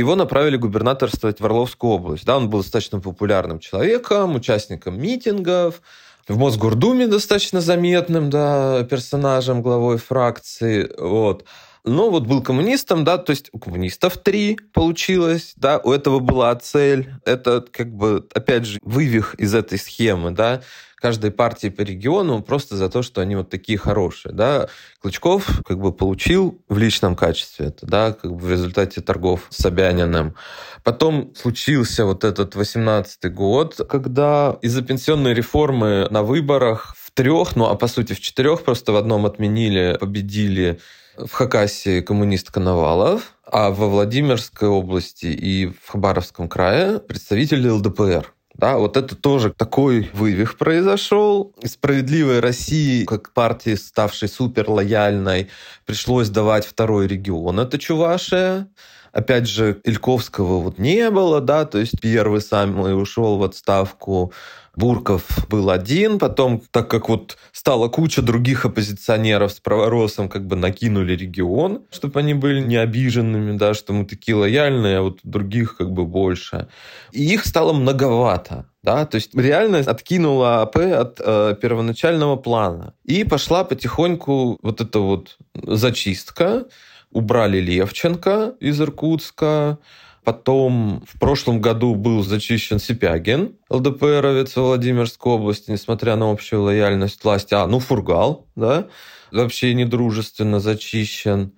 его 0.01 0.15
направили 0.15 0.57
губернаторствовать 0.57 1.41
в 1.41 1.45
Орловскую 1.45 1.93
область. 1.93 2.25
Да, 2.25 2.37
он 2.37 2.51
был 2.51 2.61
достаточно 2.61 3.01
популярным 3.01 3.59
человеком, 3.59 4.35
участником 4.35 5.01
митингов, 5.01 5.81
в 6.29 6.37
Мосгордуме 6.37 7.07
достаточно 7.07 7.61
заметным 7.61 8.31
да, 8.31 8.85
персонажем, 8.85 9.63
главой 9.63 9.97
фракции. 9.99 10.91
Вот. 10.99 11.45
Но 11.87 12.11
вот 12.11 12.27
был 12.27 12.43
коммунистом, 12.43 13.05
да, 13.05 13.17
то 13.17 13.31
есть 13.31 13.49
у 13.53 13.59
коммунистов 13.59 14.19
три 14.19 14.59
получилось, 14.73 15.55
да, 15.57 15.79
у 15.79 15.93
этого 15.93 16.19
была 16.19 16.55
цель. 16.57 17.15
Это 17.25 17.65
как 17.71 17.95
бы, 17.95 18.27
опять 18.35 18.67
же, 18.67 18.79
вывих 18.83 19.35
из 19.35 19.55
этой 19.55 19.79
схемы, 19.79 20.33
да 20.33 20.63
каждой 20.97 21.31
партии 21.31 21.69
по 21.69 21.83
региону 21.83 22.43
просто 22.43 22.77
за 22.77 22.89
то, 22.89 23.03
что 23.03 23.21
они 23.21 23.37
вот 23.37 23.51
такие 23.51 23.79
хорошие. 23.79 24.33
Да. 24.33 24.69
Клычков 25.01 25.61
как 25.65 25.79
бы 25.79 25.93
получил 25.93 26.61
в 26.69 26.79
личном 26.79 27.15
качестве 27.15 27.67
это, 27.67 27.87
да, 27.87 28.13
как 28.13 28.33
бы 28.33 28.39
в 28.39 28.51
результате 28.51 29.01
торгов 29.03 29.47
с 29.51 29.59
Собяниным. 29.59 30.35
Потом 30.83 31.33
случился 31.37 32.07
вот 32.07 32.25
этот 32.25 32.57
18 32.57 33.33
год, 33.33 33.81
когда 33.89 34.59
из-за 34.63 34.83
пенсионной 34.83 35.35
реформы 35.35 36.09
на 36.11 36.23
выборах 36.23 36.97
в 36.99 37.11
трех, 37.13 37.57
ну 37.57 37.67
а 37.67 37.77
по 37.77 37.87
сути 37.87 38.13
в 38.13 38.21
четырех, 38.21 38.65
просто 38.65 38.93
в 38.93 38.97
одном 38.97 39.27
отменили, 39.27 39.97
победили 40.01 40.81
в 41.19 41.33
Хакасии 41.33 42.01
коммунист 42.01 42.51
Коновалов, 42.51 43.35
а 43.45 43.71
во 43.71 43.89
Владимирской 43.89 44.69
области 44.69 45.27
и 45.27 45.67
в 45.67 45.89
Хабаровском 45.89 46.49
крае 46.49 46.99
представители 46.99 47.69
ЛДПР. 47.69 48.33
Да, 48.55 48.79
вот 48.79 48.97
это 48.97 49.15
тоже 49.15 49.53
такой 49.53 50.11
вывих 50.15 50.57
произошел. 50.57 51.55
Справедливой 51.63 52.41
России, 52.41 53.05
как 53.05 53.33
партии, 53.35 53.75
ставшей 53.75 54.29
супер 54.29 54.71
лояльной, 54.71 55.51
пришлось 55.85 56.31
давать 56.31 56.65
второй 56.65 57.07
регион. 57.07 57.61
Это 57.61 57.79
Чувашия. 57.79 58.69
Опять 59.13 59.49
же, 59.49 59.81
Ильковского 59.85 60.61
вот 60.61 60.79
не 60.79 61.11
было, 61.11 61.41
да, 61.41 61.65
то 61.65 61.79
есть 61.79 62.01
первый 62.01 62.41
самый 62.41 63.01
ушел 63.01 63.39
в 63.39 63.45
отставку. 63.45 64.33
Бурков 64.77 65.47
был 65.49 65.71
один, 65.71 66.19
потом, 66.19 66.63
так 66.71 66.89
как 66.91 67.09
вот 67.09 67.39
стала 67.53 67.89
куча 67.89 68.21
других 68.21 68.67
оппозиционеров 68.67 69.53
с 69.53 69.61
праворосом, 69.61 70.29
как 70.29 70.47
бы 70.47 70.55
накинули 70.55 71.15
регион, 71.17 71.83
чтобы 71.91 72.21
они 72.21 72.35
были 72.35 72.61
не 72.61 72.77
обиженными, 72.77 73.57
да, 73.57 73.73
что 73.73 73.95
мы 73.95 74.05
такие 74.05 74.37
лояльные, 74.37 74.99
а 74.99 75.03
вот 75.03 75.21
других 75.23 75.79
как 75.79 75.91
бы 75.91 76.05
больше. 76.05 76.69
И 77.13 77.25
их 77.25 77.47
стало 77.47 77.73
многовато. 77.73 78.67
Да, 78.83 79.05
то 79.05 79.17
есть 79.17 79.35
реально 79.35 79.79
откинула 79.79 80.63
АП 80.63 80.77
от 80.77 81.21
э, 81.21 81.57
первоначального 81.61 82.37
плана. 82.37 82.95
И 83.03 83.25
пошла 83.25 83.65
потихоньку 83.65 84.59
вот 84.63 84.81
эта 84.81 85.01
вот 85.01 85.39
зачистка. 85.55 86.67
Убрали 87.11 87.59
Левченко 87.59 88.55
из 88.61 88.81
Иркутска, 88.81 89.79
Потом 90.27 91.05
в 91.07 91.21
прошлом 91.21 91.61
году 91.61 91.95
был 91.95 92.25
зачищен 92.25 92.81
Сипягин, 92.81 93.55
ЛДПРовец 93.71 94.57
Владимирской 94.57 95.31
области, 95.31 95.71
несмотря 95.71 96.17
на 96.17 96.33
общую 96.33 96.63
лояльность 96.63 97.23
власти. 97.23 97.55
А, 97.55 97.69
ну, 97.69 97.79
Фургал, 97.79 98.45
да, 98.57 98.89
вообще 99.31 99.73
недружественно 99.73 100.59
зачищен. 100.59 101.53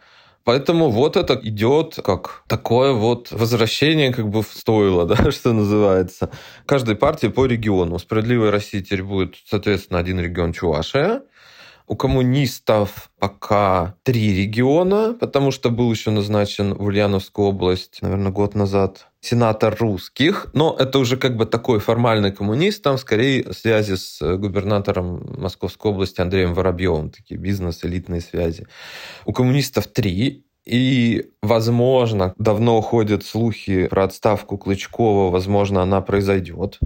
Поэтому 0.45 0.91
вот 0.91 1.17
это 1.17 1.41
идет 1.43 1.99
как 2.05 2.43
такое 2.47 2.93
вот 2.93 3.33
возвращение 3.33 4.13
как 4.13 4.29
бы 4.29 4.43
в 4.43 4.49
стоило, 4.49 5.07
да, 5.07 5.31
что 5.31 5.55
называется. 5.55 6.31
Каждой 6.67 6.95
партии 6.95 7.29
по 7.29 7.47
региону. 7.47 7.95
У 7.95 7.99
«Справедливой 7.99 8.51
России» 8.51 8.83
теперь 8.83 9.03
будет, 9.03 9.37
соответственно, 9.47 9.99
один 9.99 10.21
регион 10.21 10.53
Чувашия, 10.53 11.23
у 11.89 11.97
коммунистов 11.97 13.11
пока 13.19 13.95
три 14.03 14.35
региона, 14.35 15.17
потому 15.19 15.51
что 15.51 15.71
был 15.71 15.91
еще 15.91 16.11
назначен 16.11 16.75
в 16.75 16.83
Ульяновскую 16.83 17.49
область, 17.49 18.03
наверное, 18.03 18.31
год 18.31 18.55
назад 18.55 19.07
сенатор 19.21 19.77
русских, 19.81 20.49
но 20.53 20.77
это 20.79 20.99
уже 20.99 21.17
как 21.17 21.37
бы 21.37 21.47
такой 21.47 21.81
формальный 21.81 22.31
коммунист, 22.31 22.83
там 22.83 22.99
скорее 22.99 23.53
связи 23.53 23.97
с 23.97 24.21
губернатором 24.37 25.41
Московской 25.41 25.91
области 25.91 26.21
Андреем 26.21 26.55
Воробьевым, 26.55 27.11
такие 27.11 27.41
бизнес-элитные 27.41 28.21
связи. 28.21 28.67
У 29.25 29.33
коммунистов 29.33 29.87
три, 29.87 30.45
и, 30.69 31.31
возможно, 31.41 32.35
давно 32.37 32.83
ходят 32.83 33.25
слухи 33.25 33.87
про 33.87 34.05
отставку 34.05 34.59
Клычкова, 34.59 35.31
возможно, 35.31 35.81
она 35.81 36.03
произойдет. 36.03 36.79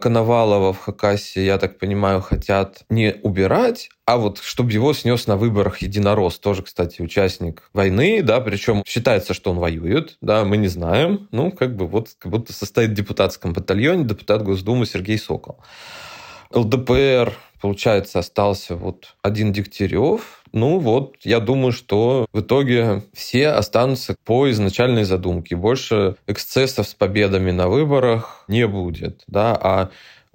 Коновалова 0.00 0.72
в 0.72 0.78
Хакасии, 0.78 1.42
я 1.42 1.58
так 1.58 1.78
понимаю, 1.78 2.22
хотят 2.22 2.82
не 2.90 3.14
убирать, 3.22 3.88
а 4.04 4.16
вот 4.16 4.38
чтобы 4.38 4.72
его 4.72 4.92
снес 4.94 5.28
на 5.28 5.36
выборах 5.36 5.78
единорос, 5.78 6.40
тоже, 6.40 6.64
кстати, 6.64 7.02
участник 7.02 7.70
войны, 7.72 8.22
да, 8.22 8.40
причем 8.40 8.82
считается, 8.84 9.32
что 9.32 9.52
он 9.52 9.58
воюет, 9.58 10.16
да, 10.20 10.44
мы 10.44 10.56
не 10.56 10.66
знаем, 10.66 11.28
ну, 11.30 11.52
как 11.52 11.76
бы 11.76 11.86
вот, 11.86 12.08
как 12.18 12.32
будто 12.32 12.52
состоит 12.52 12.90
в 12.90 12.94
депутатском 12.94 13.52
батальоне 13.52 14.04
депутат 14.04 14.42
Госдумы 14.42 14.86
Сергей 14.86 15.18
Сокол. 15.18 15.60
ЛДПР, 16.52 17.32
получается, 17.60 18.18
остался 18.18 18.74
вот 18.74 19.14
один 19.22 19.52
Дегтярев, 19.52 20.39
ну 20.52 20.78
вот, 20.78 21.16
я 21.22 21.40
думаю, 21.40 21.72
что 21.72 22.26
в 22.32 22.40
итоге 22.40 23.02
все 23.12 23.48
останутся 23.48 24.16
по 24.24 24.50
изначальной 24.50 25.04
задумке. 25.04 25.56
Больше 25.56 26.16
эксцессов 26.26 26.88
с 26.88 26.94
победами 26.94 27.50
на 27.50 27.68
выборах 27.68 28.44
не 28.48 28.66
будет, 28.66 29.22
да, 29.26 29.56
а 29.60 29.90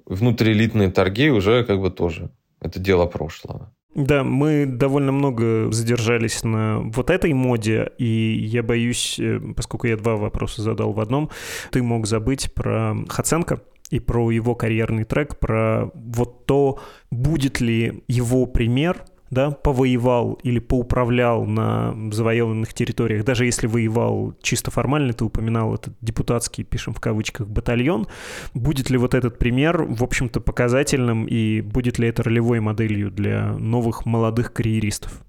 внутриэлитные 0.05 0.91
торги 0.91 1.29
уже 1.29 1.63
как 1.63 1.79
бы 1.79 1.89
тоже 1.89 2.29
это 2.61 2.79
дело 2.79 3.05
прошлого. 3.05 3.71
Да, 3.95 4.25
мы 4.25 4.65
довольно 4.65 5.13
много 5.13 5.71
задержались 5.71 6.43
на 6.43 6.79
вот 6.79 7.09
этой 7.09 7.31
моде, 7.33 7.91
и 7.97 8.33
я 8.45 8.61
боюсь, 8.61 9.17
э, 9.19 9.39
поскольку 9.55 9.87
я 9.87 9.95
два 9.95 10.17
вопроса 10.17 10.61
задал 10.61 10.91
в 10.91 10.99
одном, 10.99 11.29
ты 11.71 11.81
мог 11.81 12.05
забыть 12.05 12.53
про 12.53 12.93
Хаценко, 13.07 13.61
и 13.89 13.99
про 13.99 14.31
его 14.31 14.55
карьерный 14.55 15.03
трек, 15.03 15.37
про 15.39 15.91
вот 15.93 16.45
то, 16.45 16.79
будет 17.11 17.61
ли 17.61 18.03
его 18.07 18.45
пример 18.45 19.05
да, 19.35 19.51
повоевал 19.51 20.39
или 20.41 20.59
поуправлял 20.59 21.45
на 21.45 21.93
завоеванных 22.11 22.73
территориях, 22.73 23.23
даже 23.23 23.45
если 23.45 23.67
воевал 23.67 24.33
чисто 24.41 24.71
формально, 24.71 25.13
ты 25.13 25.25
упоминал 25.25 25.75
этот 25.75 25.93
депутатский, 26.01 26.63
пишем 26.63 26.93
в 26.93 26.99
кавычках, 26.99 27.47
батальон, 27.47 28.07
будет 28.55 28.89
ли 28.89 28.97
вот 28.97 29.13
этот 29.13 29.37
пример, 29.37 29.83
в 29.83 30.03
общем-то, 30.03 30.39
показательным 30.39 31.25
и 31.25 31.61
будет 31.61 31.99
ли 31.99 32.07
это 32.07 32.23
ролевой 32.23 32.61
моделью 32.61 33.11
для 33.11 33.53
новых 33.53 34.05
молодых 34.05 34.53
карьеристов? 34.53 35.21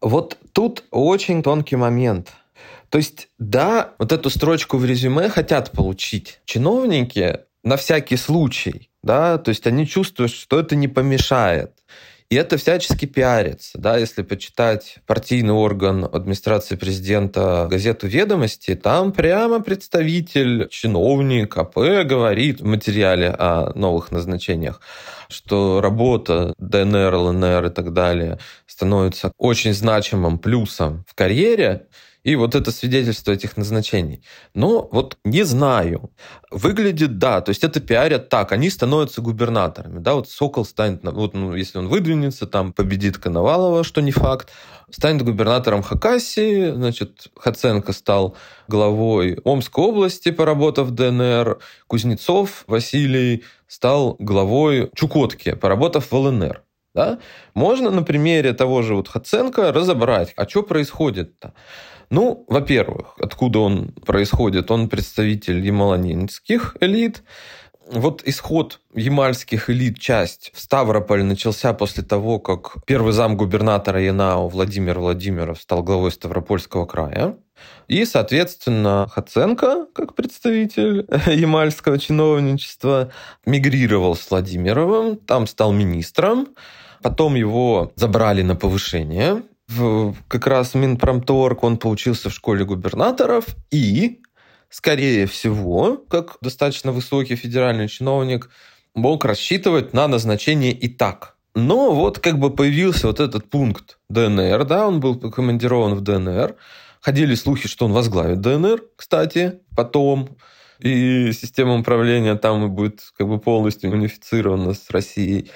Вот 0.00 0.38
тут 0.52 0.84
очень 0.90 1.42
тонкий 1.42 1.76
момент. 1.76 2.32
То 2.88 2.98
есть, 2.98 3.28
да, 3.38 3.94
вот 3.98 4.12
эту 4.12 4.30
строчку 4.30 4.78
в 4.78 4.84
резюме 4.84 5.28
хотят 5.28 5.72
получить 5.72 6.40
чиновники 6.46 7.40
на 7.62 7.76
всякий 7.76 8.16
случай, 8.16 8.88
да, 9.02 9.38
то 9.38 9.50
есть 9.50 9.66
они 9.66 9.86
чувствуют, 9.86 10.32
что 10.32 10.58
это 10.58 10.76
не 10.76 10.88
помешает. 10.88 11.72
И 12.28 12.34
это 12.34 12.56
всячески 12.56 13.06
пиарится. 13.06 13.78
Да? 13.78 13.96
Если 13.96 14.22
почитать 14.22 14.98
партийный 15.06 15.52
орган 15.52 16.04
администрации 16.04 16.74
президента 16.74 17.68
газету 17.70 18.08
«Ведомости», 18.08 18.74
там 18.74 19.12
прямо 19.12 19.60
представитель, 19.60 20.68
чиновник 20.68 21.56
АП 21.56 21.76
говорит 22.04 22.60
в 22.60 22.64
материале 22.64 23.28
о 23.30 23.72
новых 23.76 24.10
назначениях, 24.10 24.80
что 25.28 25.80
работа 25.80 26.52
ДНР, 26.58 27.14
ЛНР 27.14 27.66
и 27.66 27.70
так 27.70 27.92
далее 27.92 28.38
становится 28.66 29.32
очень 29.38 29.72
значимым 29.72 30.38
плюсом 30.38 31.04
в 31.06 31.14
карьере, 31.14 31.86
и 32.26 32.34
вот 32.34 32.56
это 32.56 32.72
свидетельство 32.72 33.30
этих 33.30 33.56
назначений. 33.56 34.20
Но 34.52 34.88
вот 34.90 35.16
не 35.24 35.44
знаю. 35.44 36.10
Выглядит, 36.50 37.18
да, 37.18 37.40
то 37.40 37.50
есть 37.50 37.62
это 37.62 37.78
пиарят 37.78 38.28
так, 38.28 38.50
они 38.50 38.68
становятся 38.68 39.20
губернаторами, 39.22 40.00
да, 40.00 40.14
вот 40.14 40.28
Сокол 40.28 40.64
станет, 40.64 41.04
вот, 41.04 41.34
ну, 41.34 41.54
если 41.54 41.78
он 41.78 41.86
выдвинется, 41.86 42.48
там 42.48 42.72
победит 42.72 43.18
Коновалова, 43.18 43.84
что 43.84 44.00
не 44.00 44.10
факт, 44.10 44.50
станет 44.90 45.22
губернатором 45.22 45.84
Хакасии, 45.84 46.72
значит, 46.72 47.28
Хаценко 47.36 47.92
стал 47.92 48.34
главой 48.66 49.38
Омской 49.44 49.84
области, 49.84 50.32
поработав 50.32 50.88
в 50.88 50.90
ДНР, 50.90 51.60
Кузнецов 51.86 52.64
Василий 52.66 53.44
стал 53.68 54.16
главой 54.18 54.90
Чукотки, 54.96 55.54
поработав 55.54 56.10
в 56.10 56.14
ЛНР. 56.16 56.65
Да? 56.96 57.18
Можно 57.52 57.90
на 57.90 58.02
примере 58.02 58.54
того 58.54 58.80
же 58.80 58.94
вот 58.94 59.08
Хаценко 59.08 59.70
разобрать, 59.70 60.32
а 60.34 60.48
что 60.48 60.62
происходит-то. 60.62 61.52
Ну, 62.08 62.46
во-первых, 62.48 63.16
откуда 63.20 63.58
он 63.58 63.92
происходит? 64.06 64.70
Он 64.70 64.88
представитель 64.88 65.60
ямалонинских 65.60 66.76
элит. 66.80 67.22
Вот 67.86 68.22
исход 68.24 68.80
ямальских 68.94 69.68
элит, 69.68 69.98
часть 69.98 70.50
в 70.54 70.60
Ставрополь 70.60 71.22
начался 71.22 71.74
после 71.74 72.02
того, 72.02 72.38
как 72.38 72.76
первый 72.86 73.12
зам 73.12 73.36
губернатора 73.36 74.00
Янау 74.00 74.48
Владимир 74.48 74.98
Владимиров 74.98 75.60
стал 75.60 75.82
главой 75.82 76.10
Ставропольского 76.10 76.86
края. 76.86 77.36
И, 77.88 78.04
соответственно, 78.04 79.06
Хаценко, 79.10 79.86
как 79.94 80.14
представитель 80.14 81.06
ямальского 81.26 81.98
чиновничества, 81.98 83.12
мигрировал 83.44 84.16
с 84.16 84.30
Владимировым, 84.30 85.16
там 85.16 85.46
стал 85.46 85.72
министром, 85.72 86.48
потом 87.02 87.34
его 87.34 87.92
забрали 87.96 88.42
на 88.42 88.56
повышение, 88.56 89.42
в 89.68 90.14
как 90.28 90.46
раз 90.46 90.74
Минпромторг 90.74 91.64
он 91.64 91.76
поучился 91.76 92.30
в 92.30 92.34
школе 92.34 92.64
губернаторов 92.64 93.46
и, 93.70 94.20
скорее 94.70 95.26
всего, 95.26 95.96
как 96.08 96.36
достаточно 96.40 96.92
высокий 96.92 97.36
федеральный 97.36 97.88
чиновник, 97.88 98.50
мог 98.94 99.24
рассчитывать 99.24 99.92
на 99.92 100.08
назначение 100.08 100.72
и 100.72 100.88
так. 100.88 101.36
Но 101.54 101.94
вот 101.94 102.18
как 102.18 102.38
бы 102.38 102.50
появился 102.50 103.06
вот 103.06 103.18
этот 103.18 103.48
пункт 103.48 103.98
ДНР, 104.08 104.64
да, 104.64 104.86
он 104.86 105.00
был 105.00 105.18
командирован 105.18 105.94
в 105.94 106.02
ДНР. 106.02 106.54
Ходили 107.00 107.34
слухи, 107.34 107.66
что 107.66 107.86
он 107.86 107.92
возглавит 107.92 108.40
ДНР, 108.40 108.82
кстати, 108.96 109.60
потом. 109.74 110.36
И 110.78 111.32
система 111.32 111.78
управления 111.78 112.34
там 112.34 112.70
будет 112.70 113.00
как 113.16 113.26
бы 113.28 113.38
полностью 113.38 113.90
унифицирована 113.90 114.74
с 114.74 114.90
Россией. 114.90 115.50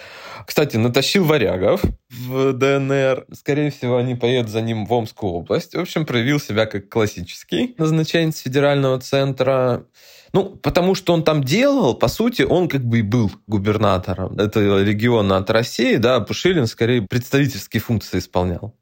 Кстати, 0.51 0.77
натащил 0.77 1.25
варягов 1.27 1.81
в 2.11 2.53
ДНР. 2.55 3.27
Скорее 3.33 3.71
всего, 3.71 3.99
они 3.99 4.17
поедут 4.17 4.51
за 4.51 4.61
ним 4.63 4.85
в 4.85 4.93
Омскую 4.93 5.35
область. 5.35 5.77
В 5.77 5.79
общем, 5.79 6.05
проявил 6.05 6.41
себя 6.41 6.67
как 6.67 6.89
классический 6.89 7.77
назначенец 7.79 8.41
федерального 8.41 8.99
центра. 8.99 9.87
Ну, 10.33 10.57
потому 10.57 10.97
что 10.97 11.13
он 11.13 11.23
там 11.23 11.45
делал, 11.45 11.95
по 11.95 12.09
сути, 12.09 12.43
он 12.43 12.69
как 12.69 12.85
бы 12.85 12.99
и 12.99 13.03
был 13.03 13.31
губернатором 13.47 14.41
этого 14.41 14.83
региона 14.83 15.37
от 15.37 15.49
России, 15.51 15.95
да, 15.99 16.19
Пушилин 16.19 16.67
скорее 16.67 17.03
представительские 17.03 17.81
функции 17.81 18.19
исполнял. 18.19 18.75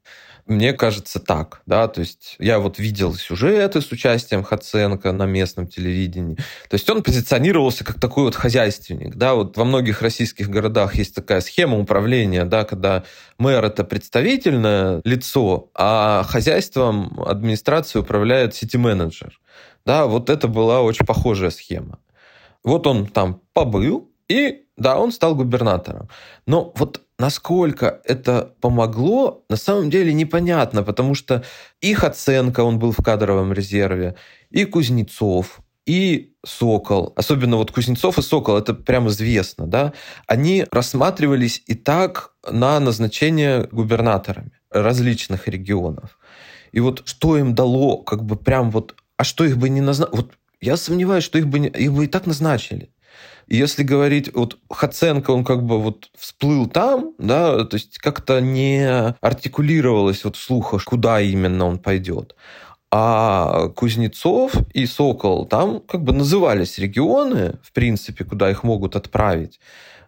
Мне 0.49 0.73
кажется 0.73 1.19
так, 1.19 1.61
да, 1.67 1.87
то 1.87 1.99
есть 2.01 2.35
я 2.39 2.57
вот 2.57 2.79
видел 2.79 3.13
сюжеты 3.13 3.81
с 3.81 3.91
участием 3.91 4.41
Хаценко 4.41 5.11
на 5.11 5.27
местном 5.27 5.67
телевидении. 5.67 6.37
То 6.69 6.73
есть 6.73 6.89
он 6.89 7.03
позиционировался 7.03 7.83
как 7.83 7.99
такой 7.99 8.23
вот 8.23 8.33
хозяйственник, 8.33 9.15
да, 9.15 9.35
вот 9.35 9.57
во 9.57 9.63
многих 9.63 10.01
российских 10.01 10.49
городах 10.49 10.95
есть 10.95 11.13
такая 11.13 11.41
схема 11.41 11.77
управления, 11.77 12.45
да, 12.45 12.63
когда 12.63 13.03
мэр 13.37 13.63
это 13.63 13.83
представительное 13.83 15.01
лицо, 15.03 15.69
а 15.75 16.23
хозяйством 16.23 17.21
администрации 17.21 17.99
управляет 17.99 18.55
сити-менеджер. 18.55 19.39
Да, 19.85 20.07
вот 20.07 20.31
это 20.31 20.47
была 20.47 20.81
очень 20.81 21.05
похожая 21.05 21.51
схема. 21.51 21.99
Вот 22.63 22.87
он 22.87 23.05
там 23.05 23.43
побыл, 23.53 24.09
и 24.27 24.63
да, 24.77 24.97
он 24.97 25.11
стал 25.11 25.35
губернатором. 25.35 26.09
Но 26.47 26.73
вот 26.75 27.03
насколько 27.19 28.01
это 28.05 28.55
помогло, 28.61 29.43
на 29.49 29.57
самом 29.57 29.89
деле 29.89 30.13
непонятно, 30.13 30.81
потому 30.83 31.13
что 31.13 31.43
их 31.81 32.03
оценка, 32.03 32.61
он 32.61 32.79
был 32.79 32.91
в 32.91 33.03
кадровом 33.03 33.53
резерве, 33.53 34.15
и 34.49 34.65
Кузнецов, 34.65 35.59
и 35.85 36.33
Сокол, 36.45 37.13
особенно 37.15 37.57
вот 37.57 37.71
Кузнецов 37.71 38.17
и 38.17 38.21
Сокол, 38.21 38.57
это 38.57 38.73
прям 38.73 39.09
известно, 39.09 39.67
да, 39.67 39.93
они 40.27 40.65
рассматривались 40.71 41.61
и 41.67 41.75
так 41.75 42.33
на 42.49 42.79
назначение 42.79 43.67
губернаторами 43.71 44.51
различных 44.71 45.47
регионов. 45.47 46.17
И 46.71 46.79
вот 46.79 47.01
что 47.05 47.37
им 47.37 47.53
дало, 47.53 47.97
как 47.97 48.23
бы 48.23 48.37
прям 48.37 48.71
вот, 48.71 48.95
а 49.17 49.23
что 49.23 49.43
их 49.43 49.57
бы 49.57 49.67
не 49.69 49.81
назначили, 49.81 50.15
вот 50.15 50.31
я 50.61 50.77
сомневаюсь, 50.77 51.23
что 51.23 51.37
их 51.37 51.47
бы, 51.47 51.59
не, 51.59 51.67
их 51.69 51.91
бы 51.91 52.05
и 52.05 52.07
так 52.07 52.27
назначили. 52.27 52.91
Если 53.49 53.81
говорить, 53.81 54.31
вот 54.35 54.59
Хаценко, 54.69 55.31
он 55.31 55.43
как 55.43 55.63
бы 55.63 55.81
вот 55.81 56.09
всплыл 56.15 56.67
там, 56.67 57.13
да, 57.17 57.65
то 57.65 57.77
есть 57.77 57.97
как-то 57.97 58.39
не 58.41 59.15
артикулировалось 59.21 60.23
вот 60.23 60.35
вслух, 60.35 60.83
куда 60.85 61.19
именно 61.19 61.65
он 61.65 61.79
пойдет. 61.79 62.35
А 62.91 63.69
Кузнецов 63.69 64.53
и 64.73 64.85
Сокол, 64.85 65.45
там 65.45 65.79
как 65.81 66.03
бы 66.03 66.13
назывались 66.13 66.77
регионы, 66.77 67.55
в 67.63 67.71
принципе, 67.71 68.23
куда 68.23 68.51
их 68.51 68.63
могут 68.63 68.95
отправить 68.95 69.59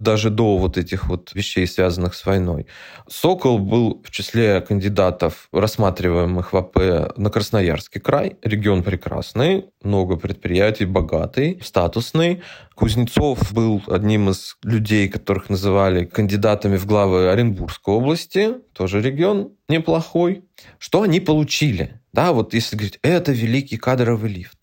даже 0.02 0.32
до 0.32 0.58
вот 0.58 0.78
этих 0.78 1.08
вот 1.08 1.32
вещей, 1.34 1.68
связанных 1.68 2.16
с 2.16 2.26
войной. 2.26 2.66
Сокол 3.08 3.60
был 3.60 4.02
в 4.04 4.10
числе 4.10 4.60
кандидатов, 4.62 5.48
рассматриваемых 5.52 6.54
в 6.54 6.58
АП 6.58 7.18
на 7.18 7.30
Красноярский 7.30 8.02
край. 8.02 8.38
Регион 8.42 8.82
прекрасный, 8.82 9.66
много 9.84 10.18
предприятий, 10.18 10.86
богатый, 10.86 11.60
статусный. 11.64 12.42
Кузнецов 12.74 13.54
был 13.54 13.84
одним 13.88 14.32
из 14.32 14.58
людей, 14.64 15.08
которых 15.08 15.50
называли 15.50 16.06
кандидатами 16.06 16.78
в 16.78 16.88
главы 16.88 17.30
Оренбургской 17.30 17.94
области, 17.94 18.56
тоже 18.74 19.02
регион 19.02 19.52
неплохой. 19.70 20.44
Что 20.80 21.04
они 21.04 21.20
получили? 21.20 22.02
Да, 22.12 22.34
вот 22.34 22.56
если 22.56 22.76
говорить, 22.76 23.00
это 23.04 23.32
великий 23.32 23.78
кадровый 23.78 24.32
лифт. 24.32 24.58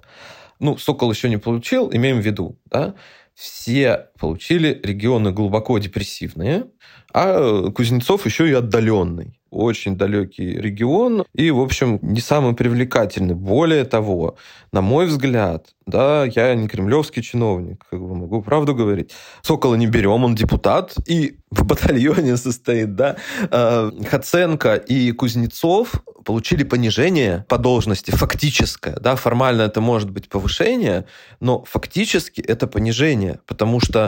Ну, 0.59 0.77
Сокол 0.77 1.13
еще 1.13 1.29
не 1.29 1.37
получил, 1.37 1.91
имеем 1.93 2.21
в 2.21 2.27
виду, 2.27 2.59
да, 2.67 2.95
все 3.35 4.08
получили 4.19 4.81
регионы 4.83 5.33
глубоко 5.33 5.79
депрессивные, 5.79 6.67
а 7.13 7.71
Кузнецов 7.71 8.27
еще 8.27 8.49
и 8.49 8.53
отдаленный 8.53 9.39
очень 9.51 9.97
далекий 9.97 10.61
регион 10.61 11.25
и, 11.35 11.51
в 11.51 11.61
общем, 11.61 11.99
не 12.03 12.21
самый 12.21 12.55
привлекательный. 12.55 13.35
Более 13.35 13.85
того, 13.85 14.37
на 14.73 14.81
мой 14.81 15.07
взгляд, 15.07 15.75
да, 15.87 16.25
я 16.25 16.55
не 16.55 16.69
кремлевский 16.69 17.23
чиновник, 17.23 17.85
как 17.91 18.01
бы 18.01 18.15
могу 18.15 18.43
правду 18.43 18.75
говорить. 18.75 19.13
Сокола 19.43 19.75
не 19.77 19.87
берем, 19.87 20.25
он 20.25 20.35
депутат 20.35 20.95
и 21.07 21.39
в 21.51 21.65
батальоне 21.65 22.37
состоит, 22.37 22.95
да. 22.95 23.17
А, 23.51 23.91
Хаценко 24.11 24.75
и 24.75 25.13
Кузнецов 25.13 26.03
получили 26.25 26.63
понижение 26.63 27.47
по 27.49 27.57
должности 27.57 28.11
фактическое, 28.11 28.97
да, 29.01 29.17
формально 29.17 29.63
это 29.63 29.81
может 29.81 30.11
быть 30.11 30.29
повышение, 30.29 31.07
но 31.41 31.65
фактически 31.65 32.43
это 32.43 32.67
понижение, 32.67 33.41
потому 33.47 33.81
что 33.81 34.08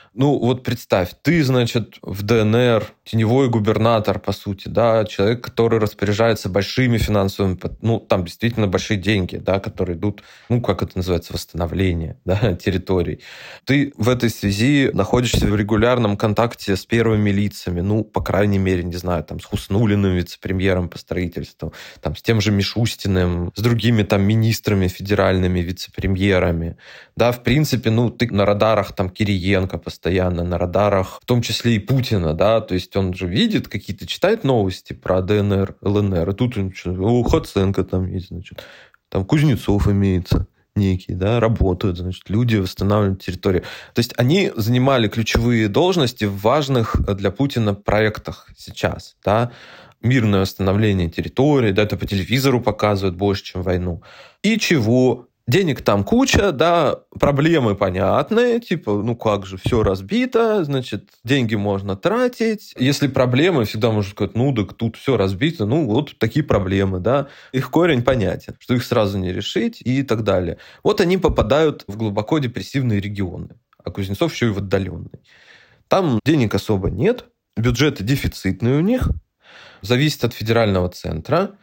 ну, 0.13 0.37
вот 0.37 0.63
представь, 0.63 1.11
ты, 1.21 1.41
значит, 1.41 1.97
в 2.01 2.23
ДНР 2.23 2.85
теневой 3.05 3.49
губернатор, 3.49 4.19
по 4.19 4.33
сути, 4.33 4.67
да, 4.67 5.05
человек, 5.05 5.41
который 5.41 5.79
распоряжается 5.79 6.49
большими 6.49 6.97
финансовыми, 6.97 7.57
ну, 7.81 7.99
там 7.99 8.25
действительно 8.25 8.67
большие 8.67 8.97
деньги, 8.97 9.37
да, 9.37 9.59
которые 9.59 9.97
идут, 9.97 10.21
ну, 10.49 10.61
как 10.61 10.83
это 10.83 10.97
называется, 10.97 11.31
восстановление, 11.31 12.17
да, 12.25 12.55
территорий. 12.55 13.21
Ты 13.63 13.93
в 13.95 14.09
этой 14.09 14.29
связи 14.29 14.89
находишься 14.93 15.45
в 15.45 15.55
регулярном 15.55 16.17
контакте 16.17 16.75
с 16.75 16.85
первыми 16.85 17.29
лицами, 17.29 17.79
ну, 17.79 18.03
по 18.03 18.21
крайней 18.21 18.59
мере, 18.59 18.83
не 18.83 18.97
знаю, 18.97 19.23
там, 19.23 19.39
с 19.39 19.45
Хуснулиным, 19.45 20.13
вице-премьером 20.13 20.89
по 20.89 20.97
строительству, 20.97 21.73
там, 22.01 22.17
с 22.17 22.21
тем 22.21 22.41
же 22.41 22.51
Мишустиным, 22.51 23.53
с 23.55 23.61
другими 23.61 24.03
там 24.03 24.23
министрами 24.23 24.89
федеральными, 24.89 25.61
вице-премьерами, 25.61 26.75
да, 27.15 27.31
в 27.31 27.43
принципе, 27.43 27.91
ну, 27.91 28.09
ты 28.09 28.27
на 28.33 28.45
радарах 28.45 28.93
там 28.93 29.09
Кириенко 29.09 29.77
постоянно, 29.77 30.00
на 30.03 30.57
радарах, 30.57 31.19
в 31.21 31.25
том 31.25 31.41
числе 31.41 31.75
и 31.75 31.79
Путина, 31.79 32.33
да, 32.33 32.61
то 32.61 32.73
есть 32.73 32.95
он 32.95 33.13
же 33.13 33.27
видит 33.27 33.67
какие-то, 33.67 34.07
читает 34.07 34.43
новости 34.43 34.93
про 34.93 35.21
ДНР, 35.21 35.75
ЛНР, 35.81 36.29
и 36.29 36.33
тут 36.33 36.57
он, 36.57 36.73
о, 36.85 37.23
Хаценко 37.23 37.83
там 37.83 38.07
есть, 38.07 38.29
значит, 38.29 38.63
там 39.09 39.25
Кузнецов 39.25 39.87
имеется, 39.87 40.47
некий, 40.75 41.13
да, 41.13 41.39
работают, 41.39 41.97
значит, 41.97 42.29
люди 42.29 42.55
восстанавливают 42.55 43.21
территорию. 43.21 43.63
То 43.93 43.99
есть 43.99 44.13
они 44.17 44.51
занимали 44.55 45.07
ключевые 45.07 45.67
должности 45.67 46.25
в 46.25 46.39
важных 46.41 46.95
для 47.15 47.31
Путина 47.31 47.73
проектах 47.73 48.47
сейчас, 48.57 49.15
да, 49.23 49.51
мирное 50.01 50.41
восстановление 50.41 51.09
территории, 51.09 51.71
да, 51.71 51.83
это 51.83 51.97
по 51.97 52.07
телевизору 52.07 52.61
показывают 52.61 53.15
больше, 53.15 53.43
чем 53.43 53.61
войну. 53.63 54.01
И 54.41 54.57
чего? 54.57 55.27
Денег 55.47 55.81
там 55.81 56.03
куча, 56.03 56.51
да, 56.51 56.99
проблемы 57.19 57.75
понятные, 57.75 58.59
типа, 58.59 59.01
ну 59.01 59.15
как 59.15 59.45
же, 59.45 59.57
все 59.57 59.81
разбито, 59.81 60.63
значит, 60.63 61.09
деньги 61.23 61.55
можно 61.55 61.95
тратить. 61.95 62.75
Если 62.77 63.07
проблемы, 63.07 63.65
всегда 63.65 63.91
можно 63.91 64.11
сказать, 64.11 64.35
ну 64.35 64.53
так 64.53 64.73
тут 64.73 64.97
все 64.97 65.17
разбито, 65.17 65.65
ну 65.65 65.85
вот 65.85 66.17
такие 66.19 66.45
проблемы, 66.45 66.99
да. 66.99 67.27
Их 67.53 67.71
корень 67.71 68.03
понятен, 68.03 68.55
что 68.59 68.75
их 68.75 68.83
сразу 68.83 69.17
не 69.17 69.33
решить 69.33 69.81
и 69.83 70.03
так 70.03 70.23
далее. 70.23 70.57
Вот 70.83 71.01
они 71.01 71.17
попадают 71.17 71.85
в 71.87 71.97
глубоко 71.97 72.37
депрессивные 72.37 73.01
регионы, 73.01 73.49
а 73.83 73.89
Кузнецов 73.89 74.33
еще 74.33 74.47
и 74.47 74.49
в 74.49 74.59
отдаленный. 74.59 75.21
Там 75.87 76.19
денег 76.23 76.53
особо 76.53 76.91
нет, 76.91 77.25
бюджеты 77.57 78.03
дефицитные 78.03 78.77
у 78.77 78.81
них, 78.81 79.09
зависит 79.81 80.23
от 80.23 80.33
федерального 80.33 80.87
центра– 80.89 81.51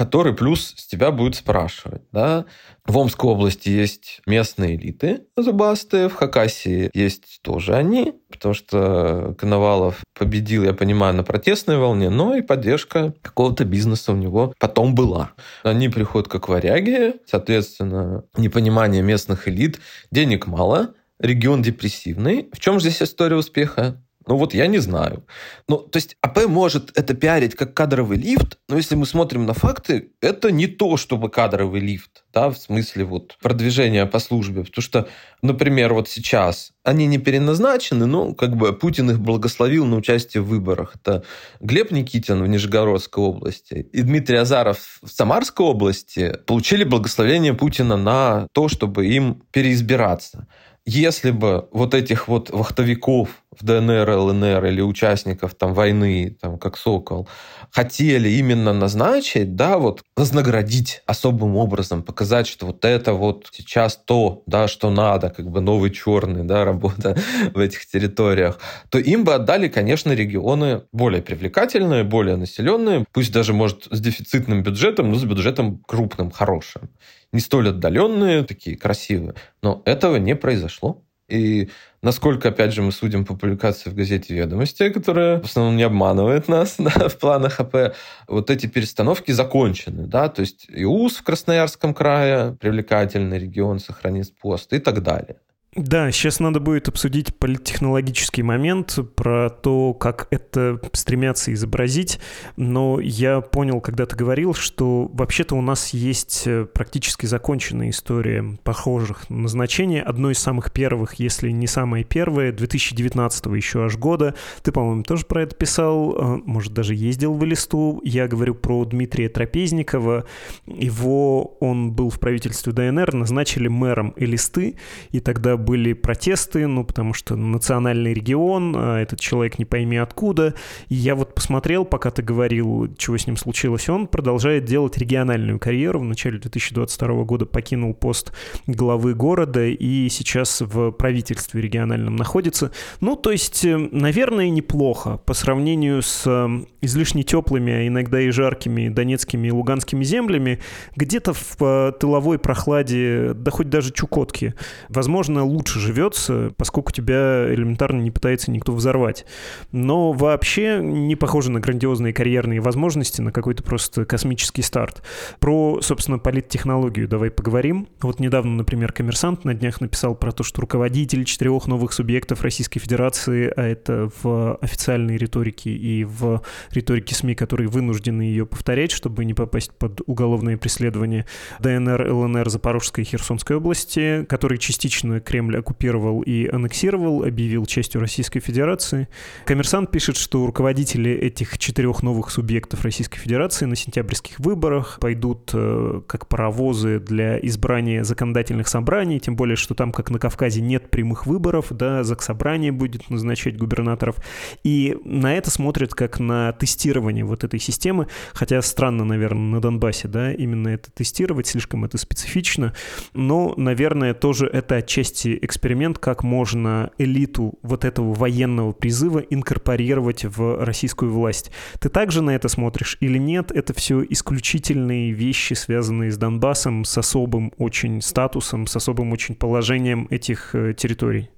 который 0.00 0.32
плюс 0.32 0.72
с 0.78 0.86
тебя 0.86 1.10
будет 1.10 1.34
спрашивать. 1.34 2.00
Да? 2.10 2.46
В 2.86 2.96
Омской 2.96 3.28
области 3.28 3.68
есть 3.68 4.22
местные 4.26 4.76
элиты 4.76 5.26
зубастые, 5.36 6.08
в 6.08 6.14
Хакасии 6.14 6.90
есть 6.94 7.40
тоже 7.42 7.74
они, 7.74 8.14
потому 8.30 8.54
что 8.54 9.34
Коновалов 9.38 10.02
победил, 10.18 10.64
я 10.64 10.72
понимаю, 10.72 11.14
на 11.14 11.22
протестной 11.22 11.76
волне, 11.76 12.08
но 12.08 12.34
и 12.34 12.40
поддержка 12.40 13.12
какого-то 13.20 13.66
бизнеса 13.66 14.12
у 14.12 14.16
него 14.16 14.54
потом 14.58 14.94
была. 14.94 15.32
Они 15.64 15.90
приходят 15.90 16.28
как 16.28 16.48
варяги, 16.48 17.16
соответственно, 17.26 18.24
непонимание 18.38 19.02
местных 19.02 19.48
элит, 19.48 19.80
денег 20.10 20.46
мало, 20.46 20.94
регион 21.18 21.60
депрессивный. 21.60 22.48
В 22.54 22.58
чем 22.58 22.80
же 22.80 22.88
здесь 22.88 23.02
история 23.02 23.36
успеха? 23.36 24.02
Ну 24.30 24.36
вот 24.36 24.54
я 24.54 24.68
не 24.68 24.78
знаю. 24.78 25.24
Ну, 25.66 25.78
то 25.78 25.96
есть 25.96 26.16
АП 26.22 26.46
может 26.46 26.96
это 26.96 27.14
пиарить 27.14 27.56
как 27.56 27.74
кадровый 27.74 28.16
лифт, 28.16 28.58
но 28.68 28.76
если 28.76 28.94
мы 28.94 29.04
смотрим 29.04 29.44
на 29.44 29.54
факты, 29.54 30.12
это 30.20 30.52
не 30.52 30.68
то, 30.68 30.96
чтобы 30.96 31.30
кадровый 31.30 31.80
лифт, 31.80 32.22
да, 32.32 32.48
в 32.48 32.56
смысле 32.56 33.06
вот 33.06 33.36
продвижения 33.42 34.06
по 34.06 34.20
службе. 34.20 34.62
Потому 34.62 34.82
что, 34.82 35.08
например, 35.42 35.94
вот 35.94 36.08
сейчас 36.08 36.70
они 36.84 37.08
не 37.08 37.18
переназначены, 37.18 38.06
но 38.06 38.32
как 38.34 38.54
бы 38.56 38.72
Путин 38.72 39.10
их 39.10 39.18
благословил 39.18 39.84
на 39.84 39.96
участие 39.96 40.44
в 40.44 40.46
выборах. 40.46 40.94
Это 40.94 41.24
Глеб 41.58 41.90
Никитин 41.90 42.40
в 42.40 42.46
Нижегородской 42.46 43.24
области 43.24 43.88
и 43.92 44.02
Дмитрий 44.02 44.36
Азаров 44.36 45.00
в 45.02 45.08
Самарской 45.08 45.66
области 45.66 46.38
получили 46.46 46.84
благословение 46.84 47.54
Путина 47.54 47.96
на 47.96 48.46
то, 48.52 48.68
чтобы 48.68 49.08
им 49.08 49.42
переизбираться 49.50 50.46
если 50.84 51.30
бы 51.30 51.68
вот 51.72 51.94
этих 51.94 52.28
вот 52.28 52.50
вахтовиков 52.50 53.28
в 53.58 53.64
ДНР, 53.64 54.08
ЛНР 54.08 54.64
или 54.66 54.80
участников 54.80 55.54
там 55.54 55.74
войны, 55.74 56.36
там 56.40 56.58
как 56.58 56.76
Сокол, 56.76 57.28
хотели 57.70 58.28
именно 58.28 58.72
назначить, 58.72 59.56
да, 59.56 59.78
вот 59.78 60.02
вознаградить 60.16 61.02
особым 61.06 61.56
образом, 61.56 62.02
показать, 62.02 62.46
что 62.46 62.66
вот 62.66 62.84
это 62.84 63.12
вот 63.12 63.48
сейчас 63.52 63.96
то, 63.96 64.42
да, 64.46 64.68
что 64.68 64.90
надо, 64.90 65.30
как 65.30 65.50
бы 65.50 65.60
новый 65.60 65.90
черный, 65.90 66.44
да, 66.44 66.64
работа 66.64 67.16
в 67.54 67.58
этих 67.58 67.86
территориях, 67.86 68.60
то 68.88 68.98
им 68.98 69.24
бы 69.24 69.34
отдали, 69.34 69.68
конечно, 69.68 70.12
регионы 70.12 70.82
более 70.92 71.22
привлекательные, 71.22 72.04
более 72.04 72.36
населенные, 72.36 73.04
пусть 73.12 73.32
даже, 73.32 73.52
может, 73.52 73.88
с 73.90 74.00
дефицитным 74.00 74.62
бюджетом, 74.62 75.10
но 75.10 75.16
с 75.16 75.24
бюджетом 75.24 75.82
крупным, 75.86 76.30
хорошим 76.30 76.90
не 77.32 77.40
столь 77.40 77.68
отдаленные, 77.68 78.42
такие 78.44 78.76
красивые. 78.76 79.34
Но 79.62 79.82
этого 79.84 80.16
не 80.16 80.34
произошло. 80.34 81.04
И 81.30 81.70
насколько, 82.02 82.48
опять 82.48 82.72
же, 82.72 82.82
мы 82.82 82.92
судим 82.92 83.24
по 83.24 83.34
публикации 83.34 83.90
в 83.90 83.94
газете 83.94 84.34
«Ведомости», 84.34 84.90
которая 84.90 85.40
в 85.40 85.44
основном 85.44 85.76
не 85.76 85.82
обманывает 85.82 86.48
нас 86.48 86.76
да, 86.78 87.08
в 87.08 87.18
планах 87.18 87.60
АП, 87.60 87.94
вот 88.28 88.50
эти 88.50 88.66
перестановки 88.66 89.30
закончены. 89.32 90.06
Да? 90.06 90.28
То 90.28 90.40
есть 90.40 90.66
ИУС 90.68 91.16
в 91.16 91.22
Красноярском 91.22 91.94
крае, 91.94 92.56
привлекательный 92.60 93.38
регион, 93.38 93.78
сохранит 93.78 94.32
пост 94.38 94.72
и 94.72 94.78
так 94.78 95.02
далее. 95.02 95.36
Да, 95.76 96.10
сейчас 96.10 96.40
надо 96.40 96.58
будет 96.58 96.88
обсудить 96.88 97.32
политтехнологический 97.36 98.42
момент 98.42 98.98
про 99.14 99.50
то, 99.50 99.94
как 99.94 100.26
это 100.32 100.80
стремятся 100.92 101.52
изобразить, 101.52 102.18
но 102.56 102.98
я 102.98 103.40
понял, 103.40 103.80
когда 103.80 104.04
ты 104.04 104.16
говорил, 104.16 104.52
что 104.52 105.08
вообще-то 105.14 105.54
у 105.54 105.60
нас 105.60 105.90
есть 105.90 106.42
э, 106.46 106.64
практически 106.64 107.26
законченная 107.26 107.90
история 107.90 108.58
похожих 108.64 109.30
назначений. 109.30 110.02
Одно 110.02 110.32
из 110.32 110.40
самых 110.40 110.72
первых, 110.72 111.14
если 111.20 111.52
не 111.52 111.68
самое 111.68 112.02
первое, 112.02 112.50
2019 112.50 113.46
еще 113.54 113.84
аж 113.84 113.96
года. 113.96 114.34
Ты, 114.64 114.72
по-моему, 114.72 115.04
тоже 115.04 115.24
про 115.24 115.42
это 115.42 115.54
писал, 115.54 116.16
э, 116.16 116.42
может, 116.46 116.72
даже 116.72 116.96
ездил 116.96 117.34
в 117.34 117.44
Элисту. 117.44 118.00
Я 118.02 118.26
говорю 118.26 118.56
про 118.56 118.84
Дмитрия 118.86 119.28
Трапезникова. 119.28 120.24
Его, 120.66 121.56
он 121.60 121.92
был 121.92 122.10
в 122.10 122.18
правительстве 122.18 122.72
ДНР, 122.72 123.14
назначили 123.14 123.68
мэром 123.68 124.14
Элисты, 124.16 124.74
и 125.12 125.20
тогда 125.20 125.59
были 125.60 125.92
протесты, 125.92 126.66
ну, 126.66 126.84
потому 126.84 127.14
что 127.14 127.36
национальный 127.36 128.12
регион, 128.12 128.74
а 128.76 128.98
этот 128.98 129.20
человек 129.20 129.58
не 129.58 129.64
пойми 129.64 129.96
откуда. 129.96 130.54
И 130.88 130.94
я 130.94 131.14
вот 131.14 131.34
посмотрел, 131.34 131.84
пока 131.84 132.10
ты 132.10 132.22
говорил, 132.22 132.92
чего 132.96 133.16
с 133.16 133.26
ним 133.26 133.36
случилось, 133.36 133.88
он 133.88 134.06
продолжает 134.06 134.64
делать 134.64 134.98
региональную 134.98 135.58
карьеру. 135.58 136.00
В 136.00 136.04
начале 136.04 136.38
2022 136.38 137.24
года 137.24 137.46
покинул 137.46 137.94
пост 137.94 138.32
главы 138.66 139.14
города 139.14 139.66
и 139.66 140.08
сейчас 140.08 140.60
в 140.60 140.90
правительстве 140.92 141.60
региональном 141.60 142.16
находится. 142.16 142.72
Ну, 143.00 143.16
то 143.16 143.30
есть, 143.30 143.64
э, 143.64 143.76
наверное, 143.76 144.50
неплохо 144.50 145.18
по 145.24 145.34
сравнению 145.34 146.02
с 146.02 146.24
э, 146.26 146.48
излишне 146.80 147.22
теплыми, 147.22 147.72
а 147.72 147.86
иногда 147.86 148.20
и 148.20 148.30
жаркими 148.30 148.88
донецкими 148.88 149.48
и 149.48 149.50
луганскими 149.50 150.04
землями, 150.04 150.60
где-то 150.96 151.32
в 151.32 151.56
э, 151.60 151.92
тыловой 151.98 152.38
прохладе, 152.38 153.32
да 153.34 153.50
хоть 153.50 153.68
даже 153.68 153.92
Чукотки, 153.92 154.54
возможно, 154.88 155.44
лучше 155.50 155.78
живется, 155.78 156.52
поскольку 156.56 156.92
тебя 156.92 157.52
элементарно 157.52 158.00
не 158.00 158.10
пытается 158.10 158.50
никто 158.50 158.72
взорвать. 158.72 159.26
Но 159.72 160.12
вообще 160.12 160.80
не 160.82 161.16
похоже 161.16 161.50
на 161.50 161.60
грандиозные 161.60 162.12
карьерные 162.12 162.60
возможности, 162.60 163.20
на 163.20 163.32
какой-то 163.32 163.62
просто 163.62 164.04
космический 164.04 164.62
старт. 164.62 165.02
Про, 165.38 165.80
собственно, 165.82 166.18
политтехнологию 166.18 167.08
давай 167.08 167.30
поговорим. 167.30 167.88
Вот 168.00 168.20
недавно, 168.20 168.54
например, 168.54 168.92
коммерсант 168.92 169.44
на 169.44 169.54
днях 169.54 169.80
написал 169.80 170.14
про 170.14 170.32
то, 170.32 170.42
что 170.42 170.60
руководитель 170.60 171.24
четырех 171.24 171.66
новых 171.66 171.92
субъектов 171.92 172.42
Российской 172.42 172.80
Федерации, 172.80 173.52
а 173.56 173.62
это 173.62 174.10
в 174.22 174.56
официальной 174.60 175.16
риторике 175.16 175.70
и 175.70 176.04
в 176.04 176.42
риторике 176.70 177.14
СМИ, 177.14 177.34
которые 177.34 177.68
вынуждены 177.68 178.22
ее 178.22 178.46
повторять, 178.46 178.92
чтобы 178.92 179.24
не 179.24 179.34
попасть 179.34 179.72
под 179.72 180.00
уголовное 180.06 180.56
преследование 180.56 181.26
ДНР, 181.60 182.12
ЛНР, 182.12 182.48
Запорожской 182.50 183.04
и 183.04 183.06
Херсонской 183.06 183.56
области, 183.56 184.24
которые 184.28 184.58
частично 184.58 185.20
Кремль 185.20 185.39
Кремль 185.40 185.56
оккупировал 185.56 186.20
и 186.20 186.46
аннексировал, 186.48 187.24
объявил 187.24 187.64
частью 187.64 188.02
Российской 188.02 188.40
Федерации. 188.40 189.08
Коммерсант 189.46 189.90
пишет, 189.90 190.18
что 190.18 190.44
руководители 190.44 191.10
этих 191.10 191.56
четырех 191.56 192.02
новых 192.02 192.30
субъектов 192.30 192.84
Российской 192.84 193.18
Федерации 193.18 193.64
на 193.64 193.74
сентябрьских 193.74 194.38
выборах 194.38 194.98
пойдут 195.00 195.50
э, 195.54 196.02
как 196.06 196.28
паровозы 196.28 197.00
для 197.00 197.38
избрания 197.38 198.04
законодательных 198.04 198.68
собраний, 198.68 199.18
тем 199.18 199.34
более, 199.34 199.56
что 199.56 199.74
там, 199.74 199.92
как 199.92 200.10
на 200.10 200.18
Кавказе, 200.18 200.60
нет 200.60 200.90
прямых 200.90 201.26
выборов, 201.26 201.68
да, 201.70 202.04
заксобрание 202.04 202.70
будет 202.70 203.08
назначать 203.08 203.56
губернаторов. 203.56 204.16
И 204.62 204.98
на 205.06 205.34
это 205.34 205.50
смотрят 205.50 205.94
как 205.94 206.20
на 206.20 206.52
тестирование 206.52 207.24
вот 207.24 207.44
этой 207.44 207.58
системы, 207.60 208.08
хотя 208.34 208.60
странно, 208.60 209.04
наверное, 209.04 209.54
на 209.54 209.60
Донбассе, 209.62 210.06
да, 210.06 210.34
именно 210.34 210.68
это 210.68 210.90
тестировать, 210.90 211.46
слишком 211.46 211.86
это 211.86 211.96
специфично, 211.96 212.74
но, 213.14 213.54
наверное, 213.56 214.12
тоже 214.12 214.46
это 214.46 214.76
отчасти 214.76 215.29
провести 215.30 215.38
эксперимент, 215.44 215.98
как 215.98 216.22
можно 216.22 216.90
элиту 216.98 217.54
вот 217.62 217.84
этого 217.84 218.14
военного 218.14 218.72
призыва 218.72 219.18
инкорпорировать 219.18 220.24
в 220.24 220.64
российскую 220.64 221.12
власть. 221.12 221.50
Ты 221.78 221.88
также 221.88 222.22
на 222.22 222.30
это 222.30 222.48
смотришь 222.48 222.96
или 223.00 223.18
нет? 223.18 223.52
Это 223.52 223.72
все 223.74 224.02
исключительные 224.08 225.12
вещи, 225.12 225.54
связанные 225.54 226.10
с 226.10 226.16
Донбассом, 226.16 226.84
с 226.84 226.98
особым 226.98 227.52
очень 227.58 228.00
статусом, 228.00 228.66
с 228.66 228.76
особым 228.76 229.12
очень 229.12 229.34
положением 229.34 230.06
этих 230.10 230.54
э, 230.54 230.74
территорий? 230.74 231.30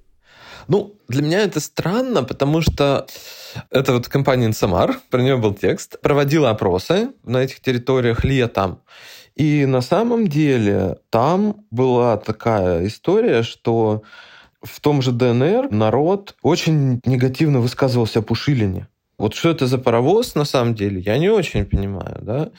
Ну, 0.67 0.95
для 1.09 1.21
меня 1.21 1.41
это 1.41 1.59
странно, 1.59 2.23
потому 2.23 2.61
что 2.61 3.05
это 3.69 3.93
вот 3.93 4.07
компания 4.07 4.45
Инсамар, 4.45 4.99
про 5.09 5.21
нее 5.21 5.37
был 5.37 5.53
текст, 5.53 5.99
проводила 6.01 6.49
опросы 6.49 7.09
на 7.23 7.43
этих 7.43 7.59
территориях 7.59 8.23
летом. 8.23 8.79
И 9.35 9.65
на 9.65 9.81
самом 9.81 10.27
деле 10.27 10.97
там 11.09 11.65
была 11.71 12.17
такая 12.17 12.85
история, 12.85 13.43
что 13.43 14.03
в 14.61 14.79
том 14.79 15.01
же 15.01 15.11
ДНР 15.11 15.71
народ 15.71 16.35
очень 16.41 17.01
негативно 17.05 17.59
высказывался 17.59 18.19
о 18.19 18.21
Пушилине. 18.21 18.87
Вот 19.17 19.33
что 19.33 19.49
это 19.49 19.67
за 19.67 19.77
паровоз 19.77 20.35
на 20.35 20.45
самом 20.45 20.75
деле, 20.75 20.99
я 20.99 21.17
не 21.17 21.29
очень 21.29 21.65
понимаю, 21.65 22.19
да. 22.21 22.51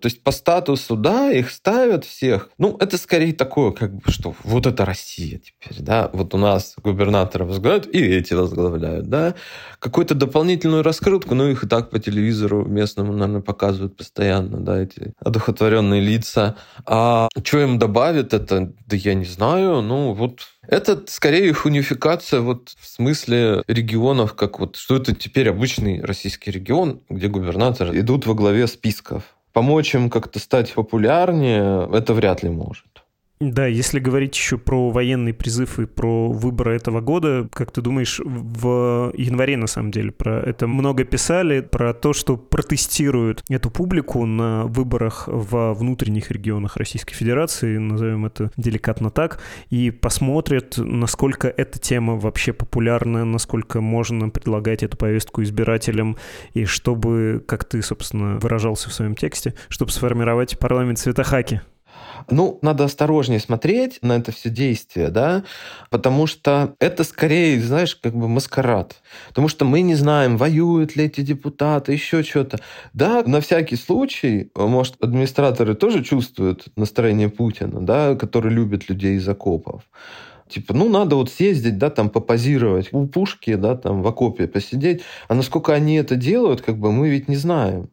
То 0.00 0.06
есть 0.06 0.22
по 0.22 0.30
статусу, 0.30 0.96
да, 0.96 1.32
их 1.32 1.50
ставят 1.50 2.04
всех. 2.04 2.50
Ну, 2.56 2.76
это 2.78 2.96
скорее 2.98 3.32
такое, 3.32 3.72
как 3.72 3.94
бы, 3.94 4.10
что 4.10 4.34
вот 4.44 4.66
это 4.66 4.84
Россия 4.84 5.38
теперь, 5.38 5.82
да. 5.82 6.08
Вот 6.12 6.34
у 6.34 6.38
нас 6.38 6.74
губернаторы 6.82 7.44
возглавляют, 7.44 7.92
и 7.92 7.98
эти 7.98 8.34
возглавляют, 8.34 9.08
да. 9.08 9.34
Какую-то 9.80 10.14
дополнительную 10.14 10.84
раскрутку, 10.84 11.34
ну, 11.34 11.48
их 11.48 11.64
и 11.64 11.66
так 11.66 11.90
по 11.90 11.98
телевизору 11.98 12.64
местному, 12.64 13.12
наверное, 13.12 13.42
показывают 13.42 13.96
постоянно, 13.96 14.60
да, 14.60 14.80
эти 14.80 15.14
одухотворенные 15.18 16.00
лица. 16.00 16.56
А 16.86 17.28
что 17.42 17.58
им 17.58 17.78
добавит 17.78 18.34
это, 18.34 18.72
да 18.86 18.96
я 18.96 19.14
не 19.14 19.24
знаю. 19.24 19.82
Ну, 19.82 20.12
вот 20.12 20.42
это 20.68 21.02
скорее 21.06 21.48
их 21.48 21.64
унификация 21.64 22.40
вот 22.40 22.74
в 22.78 22.86
смысле 22.86 23.64
регионов, 23.66 24.34
как 24.34 24.60
вот, 24.60 24.76
что 24.76 24.96
это 24.96 25.14
теперь 25.14 25.48
обычный 25.48 26.02
российский 26.02 26.50
регион, 26.50 27.00
где 27.08 27.28
губернаторы 27.28 27.98
идут 27.98 28.26
во 28.26 28.34
главе 28.34 28.66
списков. 28.66 29.37
Помочь 29.58 29.92
им 29.92 30.08
как-то 30.08 30.38
стать 30.38 30.72
популярнее, 30.72 31.90
это 31.92 32.14
вряд 32.14 32.44
ли 32.44 32.48
может. 32.48 32.97
Да, 33.40 33.66
если 33.66 34.00
говорить 34.00 34.34
еще 34.34 34.58
про 34.58 34.90
военный 34.90 35.32
призыв 35.32 35.78
и 35.78 35.86
про 35.86 36.28
выборы 36.28 36.74
этого 36.74 37.00
года, 37.00 37.48
как 37.52 37.70
ты 37.70 37.80
думаешь, 37.80 38.20
в 38.24 39.12
январе 39.16 39.56
на 39.56 39.68
самом 39.68 39.92
деле 39.92 40.10
про 40.10 40.40
это 40.40 40.66
много 40.66 41.04
писали, 41.04 41.60
про 41.60 41.94
то, 41.94 42.12
что 42.12 42.36
протестируют 42.36 43.44
эту 43.48 43.70
публику 43.70 44.26
на 44.26 44.64
выборах 44.64 45.28
во 45.28 45.72
внутренних 45.72 46.32
регионах 46.32 46.76
Российской 46.76 47.14
Федерации, 47.14 47.76
назовем 47.76 48.26
это 48.26 48.50
деликатно 48.56 49.10
так, 49.10 49.40
и 49.70 49.92
посмотрят, 49.92 50.74
насколько 50.76 51.46
эта 51.46 51.78
тема 51.78 52.16
вообще 52.16 52.52
популярна, 52.52 53.24
насколько 53.24 53.80
можно 53.80 54.30
предлагать 54.30 54.82
эту 54.82 54.96
повестку 54.96 55.44
избирателям, 55.44 56.16
и 56.54 56.64
чтобы, 56.64 57.44
как 57.46 57.64
ты, 57.64 57.82
собственно, 57.82 58.36
выражался 58.38 58.90
в 58.90 58.92
своем 58.92 59.14
тексте, 59.14 59.54
чтобы 59.68 59.92
сформировать 59.92 60.58
парламент 60.58 60.98
Светохаки. 60.98 61.60
Ну, 62.30 62.58
надо 62.62 62.84
осторожнее 62.84 63.40
смотреть 63.40 63.98
на 64.02 64.16
это 64.16 64.32
все 64.32 64.50
действие, 64.50 65.08
да, 65.08 65.44
потому 65.90 66.26
что 66.26 66.74
это 66.80 67.04
скорее, 67.04 67.60
знаешь, 67.60 67.96
как 67.96 68.14
бы 68.14 68.28
маскарад. 68.28 69.02
Потому 69.28 69.48
что 69.48 69.64
мы 69.64 69.80
не 69.82 69.94
знаем, 69.94 70.36
воюют 70.36 70.96
ли 70.96 71.04
эти 71.04 71.20
депутаты, 71.20 71.92
еще 71.92 72.22
что-то. 72.22 72.58
Да, 72.92 73.22
на 73.24 73.40
всякий 73.40 73.76
случай, 73.76 74.50
может, 74.54 74.96
администраторы 75.02 75.74
тоже 75.74 76.02
чувствуют 76.02 76.66
настроение 76.76 77.28
Путина, 77.28 77.80
да, 77.80 78.14
который 78.14 78.52
любит 78.52 78.88
людей 78.88 79.16
из 79.16 79.28
окопов. 79.28 79.82
Типа, 80.48 80.74
ну, 80.74 80.88
надо 80.88 81.16
вот 81.16 81.30
съездить, 81.30 81.78
да, 81.78 81.90
там, 81.90 82.08
попозировать 82.08 82.88
у 82.92 83.06
пушки, 83.06 83.54
да, 83.54 83.76
там, 83.76 84.02
в 84.02 84.06
окопе 84.06 84.46
посидеть. 84.46 85.02
А 85.28 85.34
насколько 85.34 85.74
они 85.74 85.96
это 85.96 86.16
делают, 86.16 86.62
как 86.62 86.78
бы, 86.78 86.90
мы 86.90 87.10
ведь 87.10 87.28
не 87.28 87.36
знаем. 87.36 87.90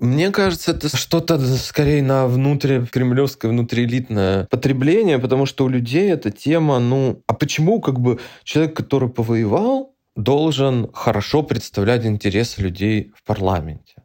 Мне 0.00 0.30
кажется, 0.30 0.72
это 0.72 0.94
что-то 0.96 1.38
скорее 1.56 2.02
на 2.02 2.26
внутри 2.26 2.84
кремлевское, 2.86 3.50
внутриэлитное 3.50 4.46
потребление, 4.50 5.18
потому 5.18 5.46
что 5.46 5.64
у 5.64 5.68
людей 5.68 6.10
эта 6.10 6.30
тема, 6.30 6.78
ну, 6.78 7.22
а 7.26 7.34
почему 7.34 7.80
как 7.80 8.00
бы 8.00 8.18
человек, 8.44 8.76
который 8.76 9.08
повоевал, 9.08 9.94
должен 10.16 10.90
хорошо 10.92 11.42
представлять 11.42 12.06
интересы 12.06 12.62
людей 12.62 13.12
в 13.14 13.24
парламенте? 13.24 13.96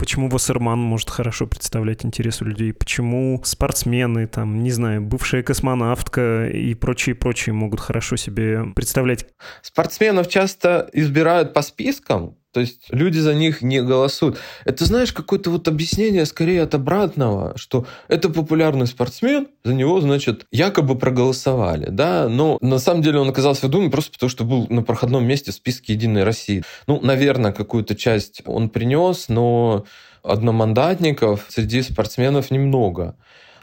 Почему 0.00 0.30
Вассерман 0.30 0.78
может 0.78 1.10
хорошо 1.10 1.46
представлять 1.46 2.06
интересы 2.06 2.44
людей? 2.44 2.72
Почему 2.72 3.38
спортсмены, 3.44 4.26
там, 4.26 4.62
не 4.62 4.70
знаю, 4.70 5.02
бывшая 5.02 5.42
космонавтка 5.42 6.48
и 6.48 6.72
прочие-прочие 6.72 7.52
могут 7.52 7.80
хорошо 7.80 8.16
себе 8.16 8.64
представлять? 8.74 9.26
Спортсменов 9.60 10.28
часто 10.28 10.88
избирают 10.94 11.52
по 11.52 11.60
спискам, 11.60 12.38
то 12.52 12.60
есть 12.60 12.86
люди 12.90 13.18
за 13.18 13.34
них 13.34 13.62
не 13.62 13.80
голосуют. 13.82 14.38
Это, 14.64 14.84
знаешь, 14.84 15.12
какое-то 15.12 15.50
вот 15.50 15.68
объяснение 15.68 16.26
скорее 16.26 16.62
от 16.62 16.74
обратного, 16.74 17.56
что 17.56 17.86
это 18.08 18.28
популярный 18.28 18.86
спортсмен, 18.86 19.48
за 19.64 19.74
него, 19.74 20.00
значит, 20.00 20.46
якобы 20.50 20.98
проголосовали, 20.98 21.90
да, 21.90 22.28
но 22.28 22.58
на 22.60 22.78
самом 22.78 23.02
деле 23.02 23.20
он 23.20 23.28
оказался 23.28 23.66
в 23.66 23.70
Думе 23.70 23.90
просто 23.90 24.12
потому, 24.12 24.30
что 24.30 24.44
был 24.44 24.66
на 24.68 24.82
проходном 24.82 25.24
месте 25.24 25.52
в 25.52 25.54
списке 25.54 25.92
«Единой 25.94 26.24
России». 26.24 26.62
Ну, 26.86 27.00
наверное, 27.00 27.52
какую-то 27.52 27.94
часть 27.94 28.42
он 28.46 28.68
принес, 28.68 29.28
но 29.28 29.84
одномандатников 30.22 31.46
среди 31.48 31.82
спортсменов 31.82 32.50
немного. 32.50 33.16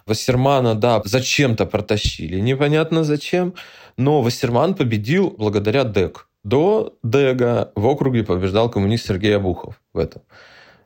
Вассермана, 0.05 0.73
да, 0.73 1.01
зачем-то 1.03 1.65
протащили, 1.65 2.39
непонятно 2.39 3.03
зачем, 3.03 3.53
но 3.97 4.21
Вассерман 4.21 4.73
победил 4.73 5.35
благодаря 5.37 5.83
ДЭК. 5.83 6.27
До 6.47 6.97
Дега 7.03 7.73
в 7.75 7.85
округе 7.85 8.23
побеждал 8.23 8.71
коммунист 8.71 9.05
Сергей 9.05 9.35
Обухов 9.35 9.81
в 9.93 9.97
этом. 9.97 10.21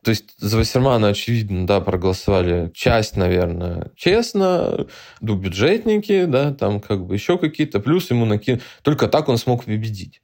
То 0.04 0.10
есть 0.10 0.34
за 0.40 0.58
Вассермана, 0.58 1.10
очевидно, 1.10 1.68
да, 1.68 1.80
проголосовали 1.80 2.72
часть, 2.74 3.16
наверное, 3.16 3.92
честно, 3.96 4.88
ну, 5.20 5.36
бюджетники, 5.36 6.26
да, 6.26 6.52
там 6.52 6.80
как 6.80 7.06
бы 7.06 7.14
еще 7.14 7.38
какие-то, 7.38 7.80
плюс 7.80 8.10
ему 8.10 8.26
накинули. 8.26 8.64
Только 8.82 9.08
так 9.08 9.30
он 9.30 9.38
смог 9.38 9.66
победить. 9.66 10.24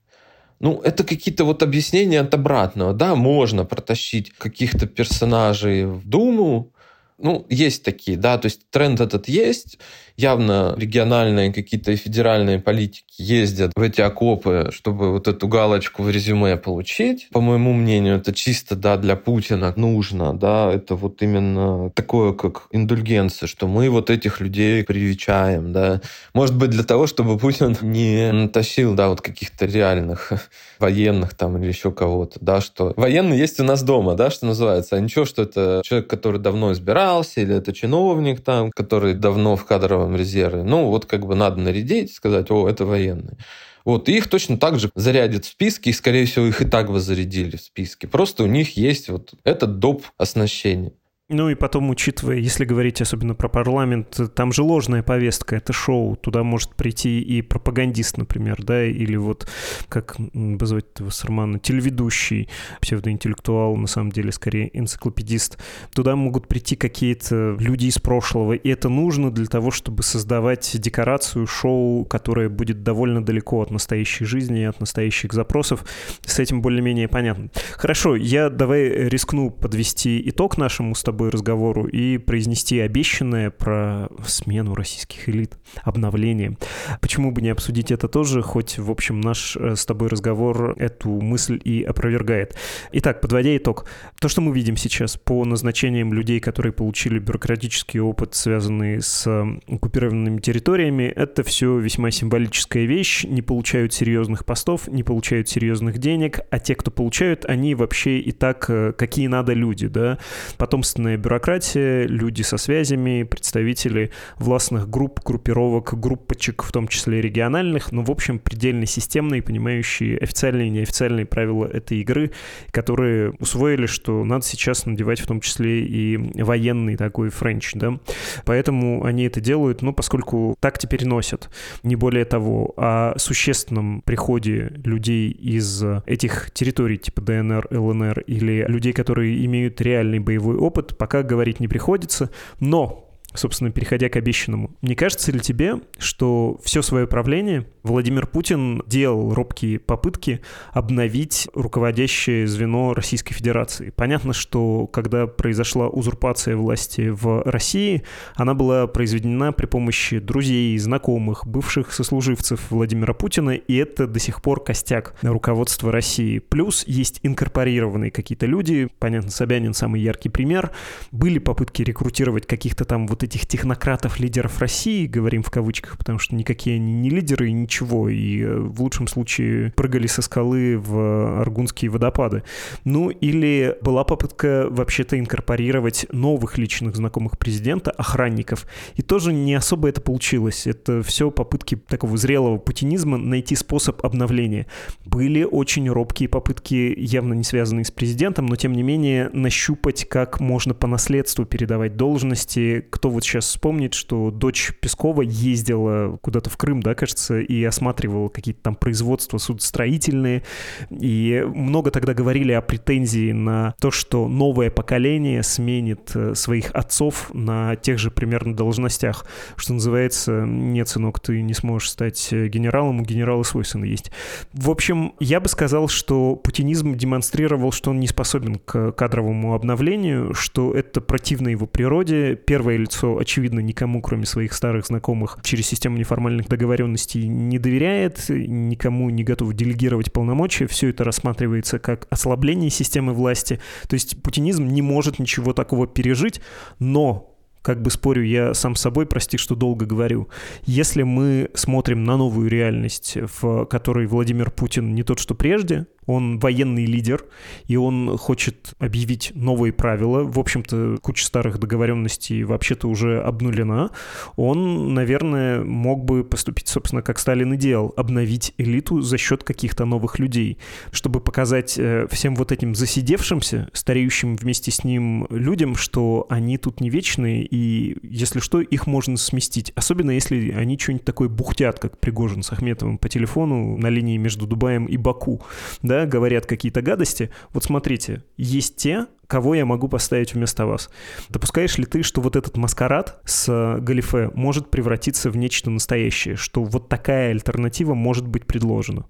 Ну, 0.60 0.82
это 0.84 1.04
какие-то 1.04 1.44
вот 1.44 1.62
объяснения 1.62 2.22
от 2.22 2.34
обратного. 2.34 2.94
Да, 2.94 3.14
можно 3.14 3.64
протащить 3.64 4.32
каких-то 4.32 4.88
персонажей 4.88 5.86
в 5.86 6.04
Думу, 6.04 6.74
ну, 7.20 7.46
есть 7.50 7.84
такие, 7.84 8.18
да, 8.18 8.38
то 8.38 8.46
есть 8.48 8.70
тренд 8.70 9.00
этот 9.02 9.28
есть, 9.28 9.80
явно 10.18 10.74
региональные 10.78 11.54
какие-то 11.54 11.96
федеральные 11.96 12.60
политики 12.60 13.06
ездят 13.18 13.72
в 13.76 13.82
эти 13.82 14.02
окопы, 14.02 14.70
чтобы 14.72 15.12
вот 15.12 15.28
эту 15.28 15.48
галочку 15.48 16.04
в 16.04 16.10
резюме 16.10 16.58
получить. 16.58 17.30
По 17.32 17.40
моему 17.40 17.74
мнению, 17.74 18.18
это 18.18 18.34
чисто, 18.34 18.76
да, 18.76 18.98
для 18.98 19.16
Путина 19.16 19.74
нужно, 19.76 20.38
да, 20.38 20.72
это 20.74 20.96
вот 20.96 21.22
именно 21.22 21.92
такое, 21.92 22.34
как 22.34 22.68
индульгенция, 22.72 23.48
что 23.48 23.68
мы 23.68 23.90
вот 23.90 24.10
этих 24.10 24.40
людей 24.40 24.84
привечаем, 24.84 25.72
да. 25.72 26.02
Может 26.34 26.56
быть, 26.58 26.72
для 26.72 26.84
того, 26.84 27.06
чтобы 27.06 27.38
Путин 27.38 27.78
не 27.82 28.32
натащил, 28.32 28.96
да, 28.96 29.10
вот 29.10 29.22
каких-то 29.22 29.66
реальных 29.66 30.32
военных 30.80 31.36
там 31.36 31.58
или 31.58 31.68
еще 31.68 31.92
кого-то, 31.92 32.40
да, 32.42 32.60
что 32.60 32.94
военный 32.96 33.38
есть 33.38 33.60
у 33.60 33.64
нас 33.64 33.84
дома, 33.84 34.16
да, 34.16 34.32
что 34.32 34.48
называется, 34.48 34.96
а 34.96 35.00
ничего, 35.00 35.26
что 35.26 35.44
это 35.44 35.82
человек, 35.84 36.10
который 36.10 36.40
давно 36.40 36.72
избирался, 36.72 37.42
или 37.42 37.56
это 37.56 37.72
чиновник 37.72 38.42
там, 38.42 38.72
который 38.72 39.14
давно 39.14 39.56
в 39.56 39.66
кадровом 39.66 40.07
кадровом 40.08 40.16
резерве. 40.16 40.64
Ну, 40.64 40.88
вот 40.88 41.06
как 41.06 41.26
бы 41.26 41.36
надо 41.36 41.60
нарядить, 41.60 42.14
сказать, 42.14 42.50
о, 42.52 42.68
это 42.68 42.86
военные. 42.86 43.38
Вот, 43.86 44.10
и 44.10 44.18
их 44.18 44.28
точно 44.28 44.58
так 44.58 44.80
же 44.80 44.90
зарядят 44.96 45.46
в 45.46 45.50
списке, 45.50 45.92
и, 45.92 45.94
скорее 45.94 46.26
всего, 46.26 46.46
их 46.46 46.62
и 46.62 46.66
так 46.66 46.92
бы 46.92 47.00
зарядили 47.00 47.56
в 47.56 47.62
списке. 47.62 48.08
Просто 48.08 48.44
у 48.44 48.48
них 48.48 48.76
есть 48.76 49.10
вот 49.10 49.34
этот 49.46 49.80
доп. 49.80 50.04
оснащения. 50.18 50.92
Ну 51.30 51.50
и 51.50 51.56
потом, 51.56 51.90
учитывая, 51.90 52.38
если 52.38 52.64
говорить 52.64 53.02
особенно 53.02 53.36
про 53.36 53.50
парламент, 53.50 54.18
там 54.34 54.54
же 54.54 54.64
ложная 54.64 55.04
повестка, 55.04 55.58
это 55.58 55.74
шоу, 55.74 56.16
туда 56.16 56.42
может 56.44 56.74
прийти 56.76 57.20
и 57.20 57.42
пропагандист, 57.42 58.18
например, 58.18 58.64
да, 58.64 58.86
или 58.86 59.18
вот, 59.18 59.46
как 59.90 60.16
назвать 60.34 60.86
этого 60.94 61.10
Сармана, 61.10 61.60
телеведущий, 61.60 62.48
псевдоинтеллектуал, 62.80 63.76
на 63.76 63.88
самом 63.88 64.14
деле, 64.14 64.32
скорее 64.32 64.70
энциклопедист. 64.72 65.62
Туда 65.94 66.16
могут 66.16 66.48
прийти 66.48 66.78
какие-то 66.78 67.58
люди 67.60 67.88
из 67.88 68.00
прошлого, 68.00 68.54
и 68.54 68.70
это 68.70 68.88
нужно 68.88 69.30
для 69.30 69.48
того, 69.48 69.70
чтобы 69.70 70.04
создавать 70.04 70.80
декорацию, 70.80 71.46
шоу, 71.46 72.06
которое 72.06 72.48
будет 72.48 72.84
довольно 72.84 73.22
далеко 73.22 73.62
от 73.64 73.70
настоящей 73.70 74.24
жизни, 74.24 74.64
от 74.64 74.80
настоящих 74.80 75.34
запросов. 75.34 75.84
С 76.22 76.40
этим 76.40 76.62
более-менее 76.62 77.10
понятно. 77.10 77.50
Хорошо, 77.74 78.16
я 78.16 78.50
давай 78.50 78.88
рискну 79.10 79.50
подвести 79.50 80.24
итог 80.30 80.58
нашему 80.58 80.96
с 80.96 81.04
тобой 81.04 81.17
тобой 81.18 81.30
разговору 81.30 81.88
и 81.88 82.20
произнести 82.20 82.80
обещанное 82.80 83.50
про 83.50 84.08
смену 84.28 84.76
российских 84.76 85.28
элит, 85.28 85.58
обновление. 85.82 86.58
Почему 87.02 87.32
бы 87.32 87.42
не 87.42 87.50
обсудить 87.50 87.90
это 87.90 88.08
тоже, 88.08 88.44
хоть, 88.44 88.78
в 88.78 88.92
общем, 88.92 89.20
наш 89.20 89.58
э, 89.58 89.76
с 89.76 89.84
тобой 89.84 90.10
разговор 90.10 90.76
эту 90.78 91.10
мысль 91.10 91.60
и 91.64 91.82
опровергает. 91.82 92.56
Итак, 92.92 93.20
подводя 93.20 93.58
итог, 93.58 93.86
то, 94.20 94.30
что 94.30 94.42
мы 94.42 94.54
видим 94.54 94.78
сейчас 94.78 95.18
по 95.18 95.44
назначениям 95.44 96.14
людей, 96.14 96.40
которые 96.40 96.72
получили 96.72 97.18
бюрократический 97.18 98.00
опыт, 98.00 98.36
связанный 98.36 99.02
с 99.02 99.26
оккупированными 99.68 100.40
территориями, 100.40 101.06
это 101.06 101.42
все 101.42 101.80
весьма 101.80 102.12
символическая 102.12 102.86
вещь, 102.86 103.24
не 103.24 103.42
получают 103.42 103.92
серьезных 103.92 104.46
постов, 104.46 104.88
не 104.88 105.02
получают 105.02 105.50
серьезных 105.50 105.98
денег, 105.98 106.42
а 106.52 106.60
те, 106.60 106.76
кто 106.76 106.92
получают, 106.92 107.46
они 107.46 107.74
вообще 107.74 108.20
и 108.20 108.32
так 108.32 108.70
э, 108.70 108.94
какие 108.96 109.26
надо 109.26 109.54
люди, 109.54 109.88
да, 109.88 110.20
потомственные 110.58 111.07
огромная 111.08 111.18
бюрократия, 111.18 112.06
люди 112.06 112.42
со 112.42 112.58
связями, 112.58 113.24
представители 113.24 114.12
властных 114.38 114.90
групп, 114.90 115.22
группировок, 115.24 115.98
группочек, 116.00 116.64
в 116.64 116.72
том 116.72 116.88
числе 116.88 117.22
региональных, 117.22 117.92
но, 117.92 118.04
в 118.04 118.12
общем, 118.12 118.40
предельно 118.40 118.86
системные, 118.86 119.42
понимающие 119.42 120.18
официальные 120.18 120.68
и 120.68 120.72
неофициальные 120.72 121.26
правила 121.26 121.66
этой 121.66 122.00
игры, 122.02 122.32
которые 122.72 123.32
усвоили, 123.40 123.86
что 123.86 124.24
надо 124.26 124.44
сейчас 124.46 124.86
надевать 124.86 125.22
в 125.22 125.28
том 125.28 125.40
числе 125.40 125.86
и 125.86 126.18
военный 126.42 126.98
такой 126.98 127.30
френч, 127.30 127.74
да. 127.76 128.00
Поэтому 128.46 129.06
они 129.06 129.24
это 129.24 129.40
делают, 129.40 129.82
ну, 129.82 129.94
поскольку 129.94 130.58
так 130.60 130.78
теперь 130.78 131.06
носят. 131.06 131.50
Не 131.84 131.96
более 131.96 132.26
того, 132.26 132.74
о 132.78 133.14
существенном 133.18 134.02
приходе 134.02 134.74
людей 134.84 135.32
из 135.32 135.84
этих 136.06 136.52
территорий, 136.52 136.98
типа 136.98 137.22
ДНР, 137.22 137.68
ЛНР, 137.72 138.22
или 138.28 138.66
людей, 138.68 138.94
которые 138.94 139.46
имеют 139.46 139.80
реальный 139.82 140.20
боевой 140.20 140.58
опыт, 140.58 140.97
пока 140.98 141.24
говорить 141.24 141.60
не 141.60 141.68
приходится. 141.68 142.30
Но 142.60 143.07
собственно, 143.38 143.72
переходя 143.72 144.10
к 144.10 144.16
обещанному. 144.16 144.72
Не 144.82 144.96
кажется 144.96 145.32
ли 145.32 145.40
тебе, 145.40 145.82
что 145.98 146.60
все 146.64 146.82
свое 146.82 147.08
правление 147.08 147.68
Владимир 147.84 148.28
Путин 148.28 148.84
делал 148.86 149.34
робкие 149.34 149.80
попытки 149.80 150.42
обновить 150.72 151.48
руководящее 151.54 152.48
звено 152.48 152.94
Российской 152.94 153.34
Федерации? 153.34 153.92
Понятно, 153.96 154.34
что 154.34 154.88
когда 154.88 155.28
произошла 155.28 155.88
узурпация 155.88 156.56
власти 156.56 157.10
в 157.10 157.44
России, 157.44 158.04
она 158.36 158.54
была 158.54 158.88
произведена 158.88 159.52
при 159.52 159.66
помощи 159.66 160.20
друзей, 160.20 160.78
знакомых, 160.78 161.46
бывших 161.46 161.94
сослуживцев 161.94 162.60
Владимира 162.70 163.14
Путина, 163.14 163.52
и 163.52 163.76
это 163.76 164.08
до 164.08 164.20
сих 164.20 164.42
пор 164.42 164.64
костяк 164.64 165.16
руководства 165.22 165.92
России. 165.92 166.40
Плюс 166.40 166.84
есть 166.88 167.20
инкорпорированные 167.24 168.12
какие-то 168.12 168.46
люди, 168.46 168.90
понятно, 169.00 169.32
Собянин 169.32 169.74
самый 169.74 170.02
яркий 170.02 170.30
пример, 170.30 170.72
были 171.12 171.40
попытки 171.40 171.82
рекрутировать 171.82 172.46
каких-то 172.46 172.86
там 172.86 173.08
вот 173.08 173.24
этих 173.28 173.46
технократов-лидеров 173.46 174.60
России, 174.60 175.06
говорим 175.06 175.44
в 175.44 175.52
кавычках, 175.52 175.98
потому 175.98 176.18
что 176.20 176.36
никакие 176.36 176.78
они 176.78 176.94
не 176.94 177.10
лидеры 177.10 177.50
и 177.50 177.52
ничего, 177.52 178.10
и 178.10 178.42
э, 178.42 178.58
в 178.58 178.82
лучшем 178.82 179.08
случае 179.08 179.72
прыгали 179.76 180.08
со 180.08 180.22
скалы 180.22 180.78
в 180.78 181.42
Аргунские 181.42 181.92
водопады. 181.92 182.44
Ну, 182.84 183.10
или 183.10 183.78
была 183.82 184.04
попытка 184.04 184.68
вообще-то 184.70 185.20
инкорпорировать 185.20 186.08
новых 186.12 186.58
личных 186.58 186.96
знакомых 186.96 187.38
президента, 187.38 187.92
охранников, 187.92 188.66
и 188.96 189.02
тоже 189.02 189.34
не 189.34 189.54
особо 189.54 189.90
это 189.90 190.02
получилось. 190.02 190.66
Это 190.66 191.04
все 191.04 191.30
попытки 191.30 191.76
такого 191.76 192.18
зрелого 192.18 192.58
путинизма 192.58 193.18
найти 193.18 193.56
способ 193.56 194.06
обновления. 194.06 194.68
Были 195.06 195.44
очень 195.44 195.90
робкие 195.90 196.30
попытки, 196.30 196.96
явно 196.98 197.34
не 197.34 197.44
связанные 197.44 197.86
с 197.86 197.92
президентом, 197.92 198.46
но 198.46 198.56
тем 198.56 198.74
не 198.74 198.84
менее 198.84 199.30
нащупать, 199.34 200.08
как 200.08 200.40
можно 200.40 200.74
по 200.74 200.88
наследству 200.88 201.46
передавать 201.46 201.98
должности, 201.98 202.86
кто 202.90 203.10
вот 203.18 203.24
сейчас 203.24 203.46
вспомнить, 203.46 203.96
что 203.96 204.30
дочь 204.30 204.74
Пескова 204.80 205.24
ездила 205.24 206.18
куда-то 206.18 206.52
в 206.52 206.58
Крым, 206.58 206.84
да, 206.84 206.94
кажется, 206.94 207.40
и 207.40 207.64
осматривала 207.64 208.28
какие-то 208.28 208.62
там 208.62 208.76
производства 208.76 209.40
судостроительные. 209.40 210.44
И 210.92 211.44
много 211.48 211.90
тогда 211.90 212.14
говорили 212.14 212.52
о 212.52 212.62
претензии 212.62 213.32
на 213.32 213.74
то, 213.82 213.90
что 213.90 214.28
новое 214.28 214.70
поколение 214.70 215.42
сменит 215.42 216.12
э, 216.14 216.36
своих 216.36 216.70
отцов 216.76 217.32
на 217.34 217.76
тех 217.76 217.98
же 217.98 218.12
примерно 218.12 218.56
должностях. 218.56 219.26
Что 219.56 219.74
называется, 219.74 220.44
нет, 220.46 220.88
сынок, 220.88 221.20
ты 221.20 221.42
не 221.42 221.56
сможешь 221.56 221.90
стать 221.90 222.32
э, 222.32 222.50
генералом, 222.50 223.00
у 223.00 223.04
генерала 223.04 223.42
свой 223.42 223.66
сын 223.66 223.84
есть. 223.84 224.12
В 224.54 224.70
общем, 224.70 225.16
я 225.20 225.40
бы 225.40 225.50
сказал, 225.50 225.88
что 225.88 226.36
путинизм 226.36 226.94
демонстрировал, 226.96 227.72
что 227.72 227.90
он 227.90 228.00
не 228.00 228.08
способен 228.08 228.60
к 228.60 228.92
кадровому 228.92 229.56
обновлению, 229.56 230.36
что 230.36 230.72
это 230.72 231.02
противно 231.02 231.48
его 231.48 231.66
природе. 231.66 232.36
Первое 232.36 232.78
лицо 232.78 232.97
очевидно, 233.04 233.60
никому, 233.60 234.02
кроме 234.02 234.26
своих 234.26 234.54
старых 234.54 234.86
знакомых, 234.86 235.40
через 235.44 235.68
систему 235.68 235.98
неформальных 235.98 236.48
договоренностей 236.48 237.28
не 237.28 237.60
доверяет, 237.60 238.30
никому 238.30 239.10
не 239.10 239.24
готов 239.24 239.54
делегировать 239.54 240.12
полномочия. 240.12 240.68
Все 240.68 240.90
это 240.90 241.04
рассматривается 241.04 241.80
как 241.80 242.08
ослабление 242.10 242.70
системы 242.70 243.14
власти. 243.14 243.60
То 243.88 243.94
есть 243.94 244.22
путинизм 244.22 244.68
не 244.68 244.82
может 244.82 245.20
ничего 245.20 245.54
такого 245.54 245.88
пережить, 245.88 246.42
но 246.80 247.34
как 247.62 247.82
бы 247.82 247.92
спорю 247.92 248.24
я 248.24 248.54
сам 248.54 248.76
с 248.76 248.82
собой, 248.82 249.06
прости, 249.06 249.38
что 249.38 249.54
долго 249.54 249.86
говорю. 249.86 250.30
Если 250.64 251.04
мы 251.04 251.50
смотрим 251.54 252.06
на 252.06 252.16
новую 252.16 252.50
реальность, 252.50 253.18
в 253.40 253.66
которой 253.66 254.08
Владимир 254.08 254.52
Путин 254.52 254.96
не 254.96 255.04
тот, 255.04 255.20
что 255.20 255.36
прежде, 255.36 255.86
он 256.08 256.40
военный 256.40 256.86
лидер, 256.86 257.26
и 257.68 257.76
он 257.76 258.18
хочет 258.18 258.74
объявить 258.80 259.32
новые 259.36 259.74
правила. 259.74 260.24
В 260.24 260.40
общем-то, 260.40 260.98
куча 261.02 261.26
старых 261.26 261.60
договоренностей 261.60 262.44
вообще-то 262.44 262.88
уже 262.88 263.22
обнулена. 263.22 263.92
Он, 264.38 264.94
наверное, 264.94 265.64
мог 265.64 266.06
бы 266.06 266.24
поступить, 266.24 266.70
собственно, 266.70 267.02
как 267.02 267.20
Сталин 267.20 267.54
и 267.54 267.58
делал, 267.58 267.94
обновить 267.96 268.54
элиту 268.58 269.02
за 269.02 269.18
счет 269.18 269.44
каких-то 269.44 269.86
новых 269.86 270.18
людей, 270.18 270.58
чтобы 270.92 271.20
показать 271.20 271.78
э, 271.78 272.08
всем 272.10 272.36
вот 272.36 272.52
этим 272.52 272.74
засидевшимся, 272.74 273.70
стареющим 273.74 274.38
вместе 274.38 274.72
с 274.72 274.84
ним 274.84 275.28
людям, 275.30 275.76
что 275.76 276.26
они 276.30 276.58
тут 276.58 276.80
не 276.80 276.90
вечные, 276.90 277.46
и 277.46 277.98
если 278.02 278.40
что, 278.40 278.62
их 278.62 278.88
можно 278.88 279.18
сместить. 279.18 279.72
Особенно 279.76 280.12
если 280.12 280.52
они 280.52 280.78
что-нибудь 280.78 281.06
такое 281.06 281.28
бухтят, 281.28 281.80
как 281.80 282.00
Пригожин 282.00 282.44
с 282.44 282.52
Ахметовым 282.54 282.98
по 282.98 283.10
телефону 283.10 283.78
на 283.78 283.88
линии 283.90 284.18
между 284.18 284.48
Дубаем 284.48 284.86
и 284.86 284.96
Баку. 284.96 285.42
Да, 285.82 285.97
да, 285.98 286.06
говорят 286.06 286.46
какие-то 286.46 286.82
гадости, 286.82 287.32
вот 287.54 287.64
смотрите, 287.64 288.24
есть 288.38 288.76
те, 288.76 289.08
кого 289.26 289.56
я 289.56 289.66
могу 289.66 289.88
поставить 289.88 290.34
вместо 290.34 290.66
вас. 290.66 290.90
Допускаешь 291.30 291.78
ли 291.78 291.86
ты, 291.86 292.04
что 292.04 292.22
вот 292.22 292.36
этот 292.36 292.56
маскарад 292.56 293.20
с 293.26 293.78
Галифе 293.80 294.30
может 294.36 294.70
превратиться 294.70 295.32
в 295.32 295.38
нечто 295.38 295.70
настоящее, 295.70 296.36
что 296.36 296.64
вот 296.64 296.88
такая 296.88 297.32
альтернатива 297.32 297.94
может 297.96 298.28
быть 298.28 298.46
предложена? 298.46 299.08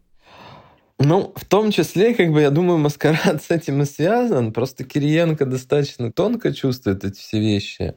Ну, 1.00 1.34
в 1.36 1.46
том 1.46 1.72
числе, 1.72 2.16
как 2.16 2.32
бы, 2.32 2.42
я 2.42 2.50
думаю, 2.50 2.80
маскарад 2.80 3.44
с 3.48 3.52
этим 3.52 3.82
и 3.82 3.86
связан. 3.86 4.54
Просто 4.54 4.84
Кириенко 4.84 5.46
достаточно 5.46 6.12
тонко 6.12 6.54
чувствует 6.54 7.04
эти 7.04 7.20
все 7.20 7.40
вещи. 7.40 7.94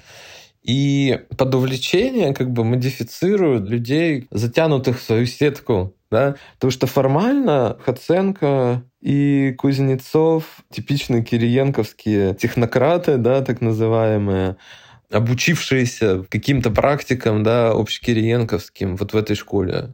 И 0.63 1.21
под 1.39 1.55
увлечение 1.55 2.35
как 2.35 2.51
бы 2.53 2.65
модифицируют 2.65 3.71
людей, 3.71 4.27
затянутых 4.31 4.99
в 4.99 5.03
свою 5.03 5.25
сетку 5.25 5.95
да? 6.11 6.37
Потому 6.55 6.71
что 6.71 6.87
формально 6.87 7.77
Хаценко 7.85 8.83
и 9.01 9.55
Кузнецов, 9.57 10.45
типичные 10.71 11.23
кириенковские 11.23 12.35
технократы, 12.35 13.17
да, 13.17 13.43
так 13.43 13.61
называемые, 13.61 14.57
обучившиеся 15.11 16.25
каким-то 16.29 16.71
практикам, 16.71 17.43
да, 17.43 17.71
общекириенковским 17.71 18.97
вот 18.97 19.13
в 19.13 19.17
этой 19.17 19.35
школе, 19.37 19.93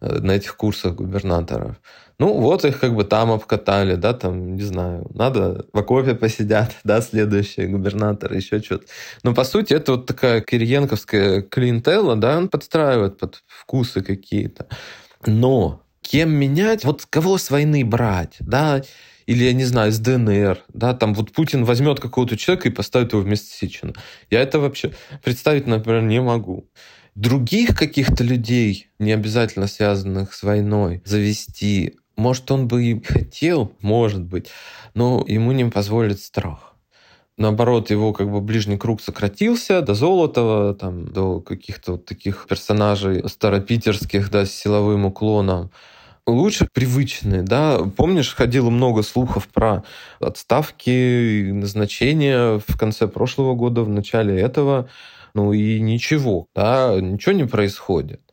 э, 0.00 0.18
на 0.20 0.32
этих 0.32 0.56
курсах 0.56 0.94
губернаторов. 0.94 1.76
Ну, 2.18 2.32
вот 2.34 2.64
их 2.64 2.78
как 2.78 2.94
бы 2.94 3.02
там 3.04 3.32
обкатали, 3.32 3.96
да, 3.96 4.14
там, 4.14 4.54
не 4.54 4.62
знаю, 4.62 5.10
надо 5.12 5.66
в 5.72 5.78
окопе 5.78 6.14
посидят, 6.14 6.76
да, 6.84 7.00
следующие 7.00 7.66
губернаторы, 7.66 8.36
еще 8.36 8.60
что-то. 8.60 8.86
Но, 9.22 9.34
по 9.34 9.44
сути, 9.44 9.74
это 9.74 9.92
вот 9.92 10.06
такая 10.06 10.40
кириенковская 10.40 11.42
клиентела, 11.42 12.16
да, 12.16 12.38
он 12.38 12.48
подстраивает 12.48 13.18
под 13.18 13.42
вкусы 13.46 14.02
какие-то. 14.02 14.68
Но 15.26 15.82
кем 16.00 16.30
менять? 16.32 16.84
Вот 16.84 17.06
кого 17.06 17.38
с 17.38 17.50
войны 17.50 17.84
брать, 17.84 18.36
да? 18.40 18.82
Или, 19.26 19.44
я 19.44 19.52
не 19.54 19.64
знаю, 19.64 19.90
с 19.90 19.98
ДНР, 19.98 20.58
да, 20.74 20.92
там 20.92 21.14
вот 21.14 21.32
Путин 21.32 21.64
возьмет 21.64 21.98
какого-то 21.98 22.36
человека 22.36 22.68
и 22.68 22.72
поставит 22.72 23.12
его 23.12 23.22
вместо 23.22 23.48
Сичина. 23.48 23.94
Я 24.30 24.42
это 24.42 24.58
вообще 24.58 24.92
представить, 25.22 25.66
например, 25.66 26.02
не 26.02 26.20
могу. 26.20 26.68
Других 27.14 27.74
каких-то 27.74 28.22
людей, 28.22 28.88
не 28.98 29.12
обязательно 29.12 29.66
связанных 29.66 30.34
с 30.34 30.42
войной, 30.42 31.00
завести, 31.06 31.96
может, 32.16 32.50
он 32.50 32.68
бы 32.68 32.84
и 32.84 33.02
хотел, 33.02 33.74
может 33.80 34.22
быть, 34.22 34.50
но 34.92 35.24
ему 35.26 35.52
не 35.52 35.64
позволит 35.64 36.20
страх 36.20 36.73
наоборот, 37.38 37.90
его 37.90 38.12
как 38.12 38.30
бы 38.30 38.40
ближний 38.40 38.76
круг 38.78 39.00
сократился 39.00 39.82
до 39.82 39.94
Золотого, 39.94 40.74
там, 40.74 41.06
до 41.06 41.40
каких-то 41.40 41.92
вот 41.92 42.04
таких 42.06 42.46
персонажей 42.48 43.28
старопитерских, 43.28 44.30
да, 44.30 44.46
с 44.46 44.52
силовым 44.52 45.06
уклоном. 45.06 45.70
Лучше 46.26 46.68
привычные, 46.72 47.42
да. 47.42 47.80
Помнишь, 47.96 48.34
ходило 48.34 48.70
много 48.70 49.02
слухов 49.02 49.48
про 49.48 49.84
отставки, 50.20 51.50
назначения 51.52 52.60
в 52.66 52.78
конце 52.78 53.08
прошлого 53.08 53.54
года, 53.54 53.82
в 53.82 53.90
начале 53.90 54.40
этого. 54.40 54.88
Ну 55.34 55.52
и 55.52 55.80
ничего, 55.80 56.46
да, 56.54 56.98
ничего 57.00 57.32
не 57.34 57.44
происходит 57.44 58.23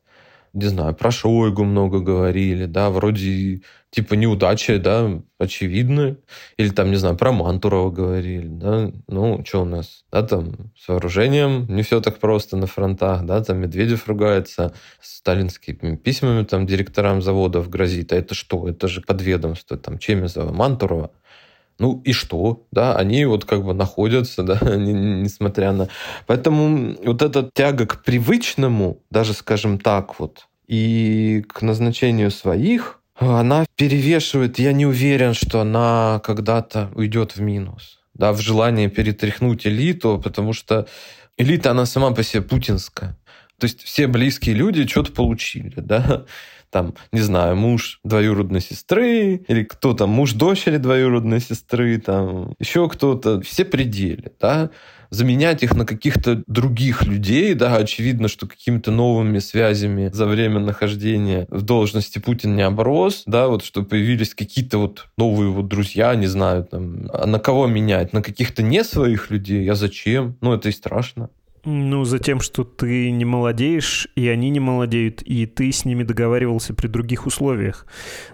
не 0.53 0.67
знаю, 0.67 0.93
про 0.93 1.11
Шойгу 1.11 1.63
много 1.63 1.99
говорили, 1.99 2.65
да, 2.65 2.89
вроде 2.89 3.61
типа 3.89 4.15
неудачи, 4.15 4.77
да, 4.77 5.21
очевидны. 5.37 6.17
Или 6.57 6.69
там, 6.69 6.91
не 6.91 6.97
знаю, 6.97 7.17
про 7.17 7.31
Мантурова 7.31 7.89
говорили, 7.89 8.47
да. 8.47 8.91
Ну, 9.07 9.43
что 9.45 9.61
у 9.61 9.65
нас, 9.65 10.05
да, 10.11 10.23
там 10.23 10.71
с 10.77 10.87
вооружением 10.87 11.67
не 11.69 11.83
все 11.83 12.01
так 12.01 12.19
просто 12.19 12.57
на 12.57 12.67
фронтах, 12.67 13.25
да, 13.25 13.43
там 13.43 13.59
Медведев 13.59 14.07
ругается, 14.07 14.73
сталинскими 15.01 15.95
письмами 15.95 16.43
там 16.43 16.65
директорам 16.65 17.21
заводов 17.21 17.69
грозит. 17.69 18.11
А 18.13 18.15
это 18.15 18.33
что? 18.35 18.67
Это 18.67 18.87
же 18.87 19.01
подведомство, 19.01 19.77
там, 19.77 19.99
Чемезова, 19.99 20.51
Мантурова. 20.51 21.11
Ну 21.81 21.99
и 22.05 22.13
что? 22.13 22.67
Да, 22.71 22.95
они 22.95 23.25
вот 23.25 23.45
как 23.45 23.65
бы 23.65 23.73
находятся, 23.73 24.43
да, 24.43 24.59
несмотря 24.77 25.71
на... 25.71 25.89
Поэтому 26.27 26.95
вот 27.03 27.23
эта 27.23 27.49
тяга 27.55 27.87
к 27.87 28.03
привычному, 28.03 29.01
даже, 29.09 29.33
скажем 29.33 29.79
так, 29.79 30.19
вот, 30.19 30.47
и 30.67 31.43
к 31.49 31.63
назначению 31.63 32.29
своих, 32.29 32.99
она 33.15 33.65
перевешивает, 33.75 34.59
я 34.59 34.73
не 34.73 34.85
уверен, 34.85 35.33
что 35.33 35.61
она 35.61 36.21
когда-то 36.23 36.91
уйдет 36.93 37.35
в 37.35 37.41
минус. 37.41 37.99
Да, 38.13 38.31
в 38.31 38.39
желании 38.41 38.85
перетряхнуть 38.85 39.65
элиту, 39.65 40.21
потому 40.23 40.53
что 40.53 40.87
элита, 41.35 41.71
она 41.71 41.87
сама 41.87 42.11
по 42.11 42.21
себе 42.21 42.43
путинская. 42.43 43.17
То 43.57 43.65
есть 43.65 43.81
все 43.81 44.05
близкие 44.05 44.53
люди 44.53 44.85
что-то 44.85 45.11
получили, 45.13 45.79
да, 45.79 46.25
там, 46.71 46.95
не 47.11 47.21
знаю, 47.21 47.55
муж 47.55 47.99
двоюродной 48.03 48.61
сестры, 48.61 49.43
или 49.47 49.63
кто 49.63 49.93
там, 49.93 50.09
муж 50.09 50.33
дочери 50.33 50.77
двоюродной 50.77 51.41
сестры, 51.41 51.99
там, 51.99 52.55
еще 52.59 52.89
кто-то, 52.89 53.41
все 53.41 53.65
пределы, 53.65 54.31
да, 54.39 54.71
заменять 55.11 55.61
их 55.61 55.75
на 55.75 55.85
каких-то 55.85 56.41
других 56.47 57.03
людей, 57.03 57.53
да, 57.53 57.75
очевидно, 57.75 58.29
что 58.29 58.47
какими-то 58.47 58.91
новыми 58.91 59.39
связями 59.39 60.09
за 60.11 60.25
время 60.25 60.59
нахождения 60.59 61.45
в 61.49 61.61
должности 61.63 62.19
Путин 62.19 62.55
не 62.55 62.61
оброс, 62.61 63.23
да, 63.25 63.47
вот 63.47 63.63
что 63.63 63.83
появились 63.83 64.33
какие-то 64.33 64.77
вот 64.77 65.07
новые 65.17 65.51
вот 65.51 65.67
друзья, 65.67 66.15
не 66.15 66.27
знаю, 66.27 66.63
там, 66.63 67.09
а 67.13 67.27
на 67.27 67.39
кого 67.39 67.67
менять? 67.67 68.13
На 68.13 68.23
каких-то 68.23 68.63
не 68.63 68.83
своих 68.83 69.29
людей? 69.29 69.63
Я 69.65 69.75
зачем? 69.75 70.37
Ну, 70.41 70.53
это 70.53 70.69
и 70.69 70.71
страшно. 70.71 71.29
Ну, 71.63 72.05
за 72.05 72.17
тем, 72.17 72.39
что 72.39 72.63
ты 72.63 73.11
не 73.11 73.23
молодеешь, 73.23 74.07
и 74.15 74.27
они 74.27 74.49
не 74.49 74.59
молодеют, 74.59 75.21
и 75.21 75.45
ты 75.45 75.71
с 75.71 75.85
ними 75.85 76.03
договаривался 76.03 76.73
при 76.73 76.87
других 76.87 77.27
условиях. 77.27 77.85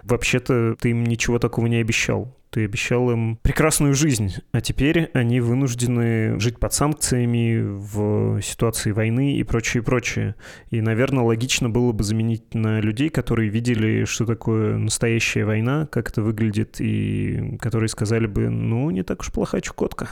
Вообще-то 0.02 0.76
ты 0.80 0.90
им 0.90 1.04
ничего 1.04 1.38
такого 1.38 1.66
не 1.66 1.76
обещал. 1.76 2.34
Ты 2.50 2.64
обещал 2.64 3.10
им 3.10 3.38
прекрасную 3.42 3.92
жизнь, 3.92 4.32
а 4.52 4.62
теперь 4.62 5.10
они 5.12 5.40
вынуждены 5.40 6.40
жить 6.40 6.58
под 6.58 6.72
санкциями 6.72 7.60
в 7.60 8.40
ситуации 8.40 8.92
войны 8.92 9.36
и 9.36 9.42
прочее, 9.42 9.82
прочее. 9.82 10.34
И, 10.70 10.80
наверное, 10.80 11.24
логично 11.24 11.68
было 11.68 11.92
бы 11.92 12.04
заменить 12.04 12.54
на 12.54 12.80
людей, 12.80 13.10
которые 13.10 13.50
видели, 13.50 14.06
что 14.06 14.24
такое 14.24 14.78
настоящая 14.78 15.44
война, 15.44 15.86
как 15.92 16.08
это 16.08 16.22
выглядит, 16.22 16.80
и 16.80 17.58
которые 17.60 17.88
сказали 17.88 18.26
бы, 18.26 18.48
ну, 18.48 18.88
не 18.88 19.02
так 19.02 19.20
уж 19.20 19.30
плоха 19.30 19.60
Чукотка. 19.60 20.08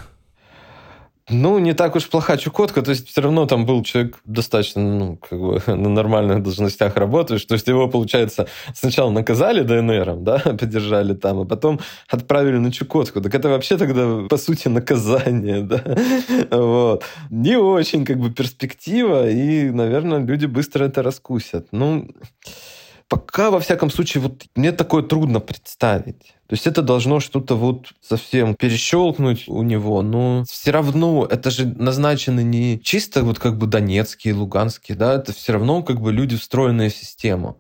Ну, 1.29 1.59
не 1.59 1.75
так 1.75 1.97
уж 1.97 2.09
плоха 2.09 2.37
Чукотка, 2.37 2.83
то 2.83 2.91
есть 2.91 3.09
все 3.09 3.21
равно 3.21 3.47
там 3.47 3.67
был 3.67 3.83
человек 3.83 4.21
достаточно, 4.25 4.81
ну, 4.83 5.17
как 5.17 5.41
бы 5.41 5.61
на 5.67 5.89
нормальных 5.89 6.41
должностях 6.43 6.97
работающий, 6.97 7.49
то 7.49 7.55
есть 7.55 7.67
его, 7.67 7.89
получается, 7.89 8.47
сначала 8.75 9.11
наказали 9.11 9.63
ДНРом, 9.63 10.23
да, 10.23 10.39
поддержали 10.61 11.15
там, 11.15 11.41
а 11.41 11.45
потом 11.45 11.81
отправили 12.09 12.59
на 12.59 12.71
Чукотку. 12.71 13.21
Так 13.21 13.35
это 13.35 13.49
вообще 13.49 13.77
тогда, 13.77 14.29
по 14.29 14.37
сути, 14.37 14.69
наказание, 14.69 15.63
да, 15.63 15.83
вот. 16.51 17.05
Не 17.31 17.57
очень, 17.57 18.05
как 18.05 18.21
бы, 18.21 18.31
перспектива, 18.31 19.29
и, 19.29 19.71
наверное, 19.71 20.21
люди 20.21 20.47
быстро 20.47 20.85
это 20.85 21.03
раскусят. 21.03 21.67
Ну, 21.73 22.09
пока, 23.09 23.51
во 23.51 23.59
всяком 23.59 23.91
случае, 23.91 24.23
вот 24.23 24.45
мне 24.55 24.71
такое 24.71 25.03
трудно 25.03 25.41
представить. 25.41 26.36
То 26.49 26.55
есть 26.55 26.67
это 26.67 26.81
должно 26.81 27.19
что-то 27.19 27.57
вот 27.57 27.93
совсем 28.01 28.55
перещелкнуть 28.55 29.49
у 29.49 29.63
него, 29.63 30.03
но 30.03 30.45
все 30.49 30.71
равно 30.71 31.27
это 31.29 31.51
же 31.51 31.67
назначены 31.67 32.45
не 32.45 32.81
чисто 32.81 33.25
вот 33.25 33.41
как 33.41 33.59
бы 33.59 33.67
донецкие, 33.67 34.35
луганские, 34.35 34.97
да, 34.97 35.15
это 35.15 35.33
все 35.33 35.55
равно 35.55 35.83
как 35.83 36.01
бы 36.01 36.13
люди, 36.13 36.37
встроенные 36.37 36.91
в 36.91 36.95
систему. 36.95 37.59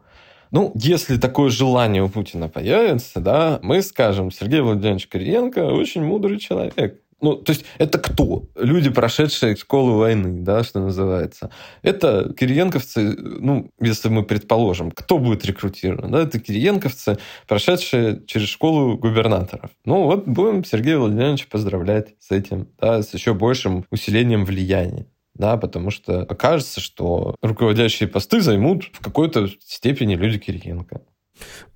Ну, 0.53 0.71
если 0.77 1.17
такое 1.17 1.51
желание 1.51 2.03
у 2.03 2.09
Путина 2.09 2.49
появится, 2.49 3.19
да, 3.21 3.59
мы 3.63 3.83
скажем, 3.83 4.31
Сергей 4.31 4.61
Владимирович 4.61 5.09
Кириенко 5.09 5.65
очень 5.65 6.05
мудрый 6.05 6.39
человек. 6.39 7.01
Ну, 7.21 7.35
то 7.37 7.53
есть 7.53 7.65
это 7.79 7.99
кто? 7.99 8.45
Люди, 8.57 8.91
прошедшие 8.91 9.57
школу 9.57 9.95
войны, 9.95 10.43
да, 10.43 10.63
что 10.65 10.81
называется. 10.81 11.51
Это 11.83 12.35
кириенковцы, 12.39 13.17
ну, 13.19 13.71
если 13.81 14.09
мы 14.09 14.23
предположим, 14.23 14.91
кто 14.91 15.19
будет 15.19 15.45
рекрутирован, 15.47 16.11
да, 16.11 16.23
это 16.23 16.39
кириенковцы, 16.39 17.19
прошедшие 17.49 18.23
через 18.27 18.49
школу 18.49 18.99
губернаторов. 18.99 19.71
Ну, 19.85 20.05
вот 20.05 20.29
будем 20.29 20.65
Сергея 20.65 20.99
Владимировича 20.99 21.47
поздравлять 21.51 22.15
с 22.21 22.31
этим, 22.31 22.69
да, 22.79 23.03
с 23.03 23.15
еще 23.15 23.33
большим 23.33 23.85
усилением 23.91 24.45
влияния 24.45 25.07
да, 25.39 25.57
потому 25.57 25.91
что 25.91 26.23
окажется, 26.23 26.81
что 26.81 27.37
руководящие 27.43 28.09
посты 28.09 28.41
займут 28.41 28.85
в 28.93 29.01
какой-то 29.01 29.49
степени 29.61 30.15
люди 30.15 30.39
Кириенко. 30.39 31.03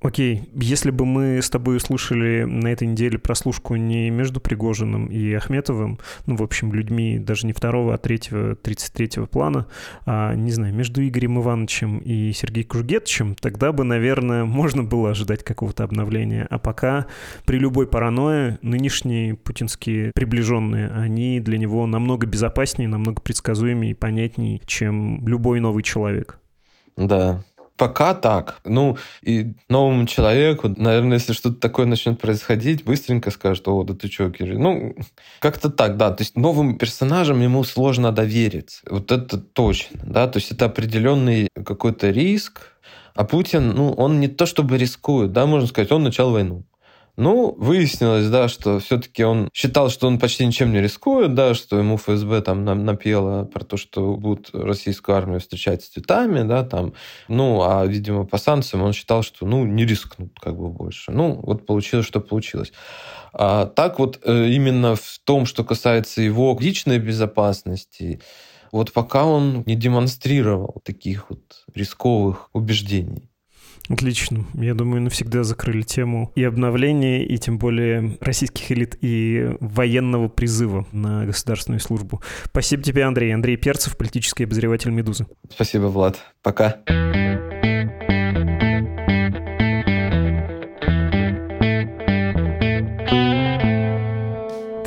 Окей, 0.00 0.48
если 0.54 0.90
бы 0.90 1.04
мы 1.04 1.42
с 1.42 1.50
тобой 1.50 1.76
услышали 1.76 2.44
на 2.44 2.68
этой 2.68 2.88
неделе 2.88 3.18
прослушку 3.18 3.76
не 3.76 4.10
между 4.10 4.40
Пригожиным 4.40 5.06
и 5.06 5.32
Ахметовым, 5.34 5.98
ну, 6.26 6.36
в 6.36 6.42
общем, 6.42 6.72
людьми 6.72 7.18
даже 7.18 7.46
не 7.46 7.52
второго, 7.52 7.94
а 7.94 7.98
третьего, 7.98 8.56
тридцать 8.56 8.92
третьего 8.94 9.26
плана, 9.26 9.66
а, 10.06 10.34
не 10.34 10.50
знаю, 10.52 10.74
между 10.74 11.06
Игорем 11.06 11.38
Ивановичем 11.40 11.98
и 11.98 12.32
Сергеем 12.32 12.68
Кругетовичем, 12.68 13.34
тогда 13.34 13.72
бы, 13.72 13.84
наверное, 13.84 14.44
можно 14.60 14.82
было 14.82 15.10
ожидать 15.10 15.44
какого-то 15.44 15.84
обновления. 15.84 16.46
А 16.48 16.58
пока 16.58 17.06
при 17.44 17.58
любой 17.58 17.86
паранойе 17.86 18.58
нынешние 18.62 19.34
путинские 19.34 20.12
приближенные, 20.14 20.88
они 20.90 21.40
для 21.40 21.58
него 21.58 21.86
намного 21.86 22.26
безопаснее, 22.26 22.88
намного 22.88 23.20
предсказуемее 23.20 23.92
и 23.92 23.94
понятнее, 23.94 24.60
чем 24.66 25.26
любой 25.26 25.60
новый 25.60 25.82
человек. 25.82 26.38
Да, 26.96 27.42
Пока 27.80 28.12
так. 28.12 28.60
Ну, 28.66 28.98
и 29.22 29.54
новому 29.70 30.06
человеку, 30.06 30.68
наверное, 30.76 31.16
если 31.16 31.32
что-то 31.32 31.56
такое 31.56 31.86
начнет 31.86 32.20
происходить, 32.20 32.84
быстренько 32.84 33.30
скажет, 33.30 33.66
о, 33.68 33.84
да 33.84 33.94
ты 33.94 34.08
что, 34.08 34.30
Кирилл? 34.30 34.60
Ну, 34.60 34.96
как-то 35.38 35.70
так, 35.70 35.96
да. 35.96 36.10
То 36.10 36.22
есть 36.22 36.36
новым 36.36 36.76
персонажам 36.76 37.40
ему 37.40 37.64
сложно 37.64 38.12
довериться. 38.12 38.82
Вот 38.90 39.10
это 39.10 39.38
точно, 39.38 39.98
да. 40.04 40.28
То 40.28 40.40
есть 40.40 40.52
это 40.52 40.66
определенный 40.66 41.48
какой-то 41.64 42.10
риск, 42.10 42.60
а 43.14 43.24
Путин, 43.24 43.70
ну, 43.70 43.92
он 43.92 44.20
не 44.20 44.28
то 44.28 44.44
чтобы 44.44 44.76
рискует, 44.76 45.32
да, 45.32 45.46
можно 45.46 45.66
сказать, 45.66 45.90
он 45.90 46.02
начал 46.02 46.32
войну. 46.32 46.64
Ну, 47.16 47.54
выяснилось, 47.58 48.28
да, 48.28 48.48
что 48.48 48.78
все-таки 48.78 49.24
он 49.24 49.48
считал, 49.52 49.90
что 49.90 50.06
он 50.06 50.18
почти 50.18 50.46
ничем 50.46 50.72
не 50.72 50.80
рискует, 50.80 51.34
да, 51.34 51.54
что 51.54 51.78
ему 51.78 51.96
ФСБ 51.96 52.40
там 52.42 52.64
напело 52.64 53.44
про 53.44 53.64
то, 53.64 53.76
что 53.76 54.16
будут 54.16 54.50
российскую 54.52 55.16
армию 55.16 55.40
встречать 55.40 55.82
с 55.82 55.88
цветами, 55.88 56.46
да, 56.46 56.64
там. 56.64 56.94
Ну, 57.28 57.62
а, 57.62 57.84
видимо, 57.86 58.24
по 58.24 58.38
санкциям 58.38 58.82
он 58.82 58.92
считал, 58.92 59.22
что, 59.22 59.46
ну, 59.46 59.64
не 59.64 59.84
рискнут 59.84 60.38
как 60.40 60.56
бы 60.56 60.68
больше. 60.70 61.12
Ну, 61.12 61.40
вот 61.42 61.66
получилось, 61.66 62.06
что 62.06 62.20
получилось. 62.20 62.72
А 63.32 63.66
так 63.66 63.98
вот 63.98 64.20
э, 64.24 64.48
именно 64.48 64.96
в 64.96 65.20
том, 65.24 65.46
что 65.46 65.64
касается 65.64 66.22
его 66.22 66.56
личной 66.60 66.98
безопасности, 66.98 68.20
вот 68.72 68.92
пока 68.92 69.24
он 69.24 69.62
не 69.66 69.74
демонстрировал 69.74 70.80
таких 70.84 71.30
вот 71.30 71.64
рисковых 71.74 72.50
убеждений. 72.52 73.29
Отлично. 73.90 74.46
Я 74.54 74.74
думаю, 74.74 75.02
навсегда 75.02 75.42
закрыли 75.42 75.82
тему 75.82 76.30
и 76.36 76.44
обновления, 76.44 77.24
и 77.24 77.36
тем 77.38 77.58
более 77.58 78.16
российских 78.20 78.70
элит, 78.70 78.96
и 79.00 79.56
военного 79.60 80.28
призыва 80.28 80.86
на 80.92 81.26
государственную 81.26 81.80
службу. 81.80 82.22
Спасибо 82.44 82.82
тебе, 82.84 83.02
Андрей. 83.02 83.34
Андрей 83.34 83.56
Перцев, 83.56 83.96
политический 83.96 84.44
обозреватель 84.44 84.90
«Медузы». 84.90 85.26
Спасибо, 85.50 85.86
Влад. 85.86 86.18
Пока. 86.42 86.80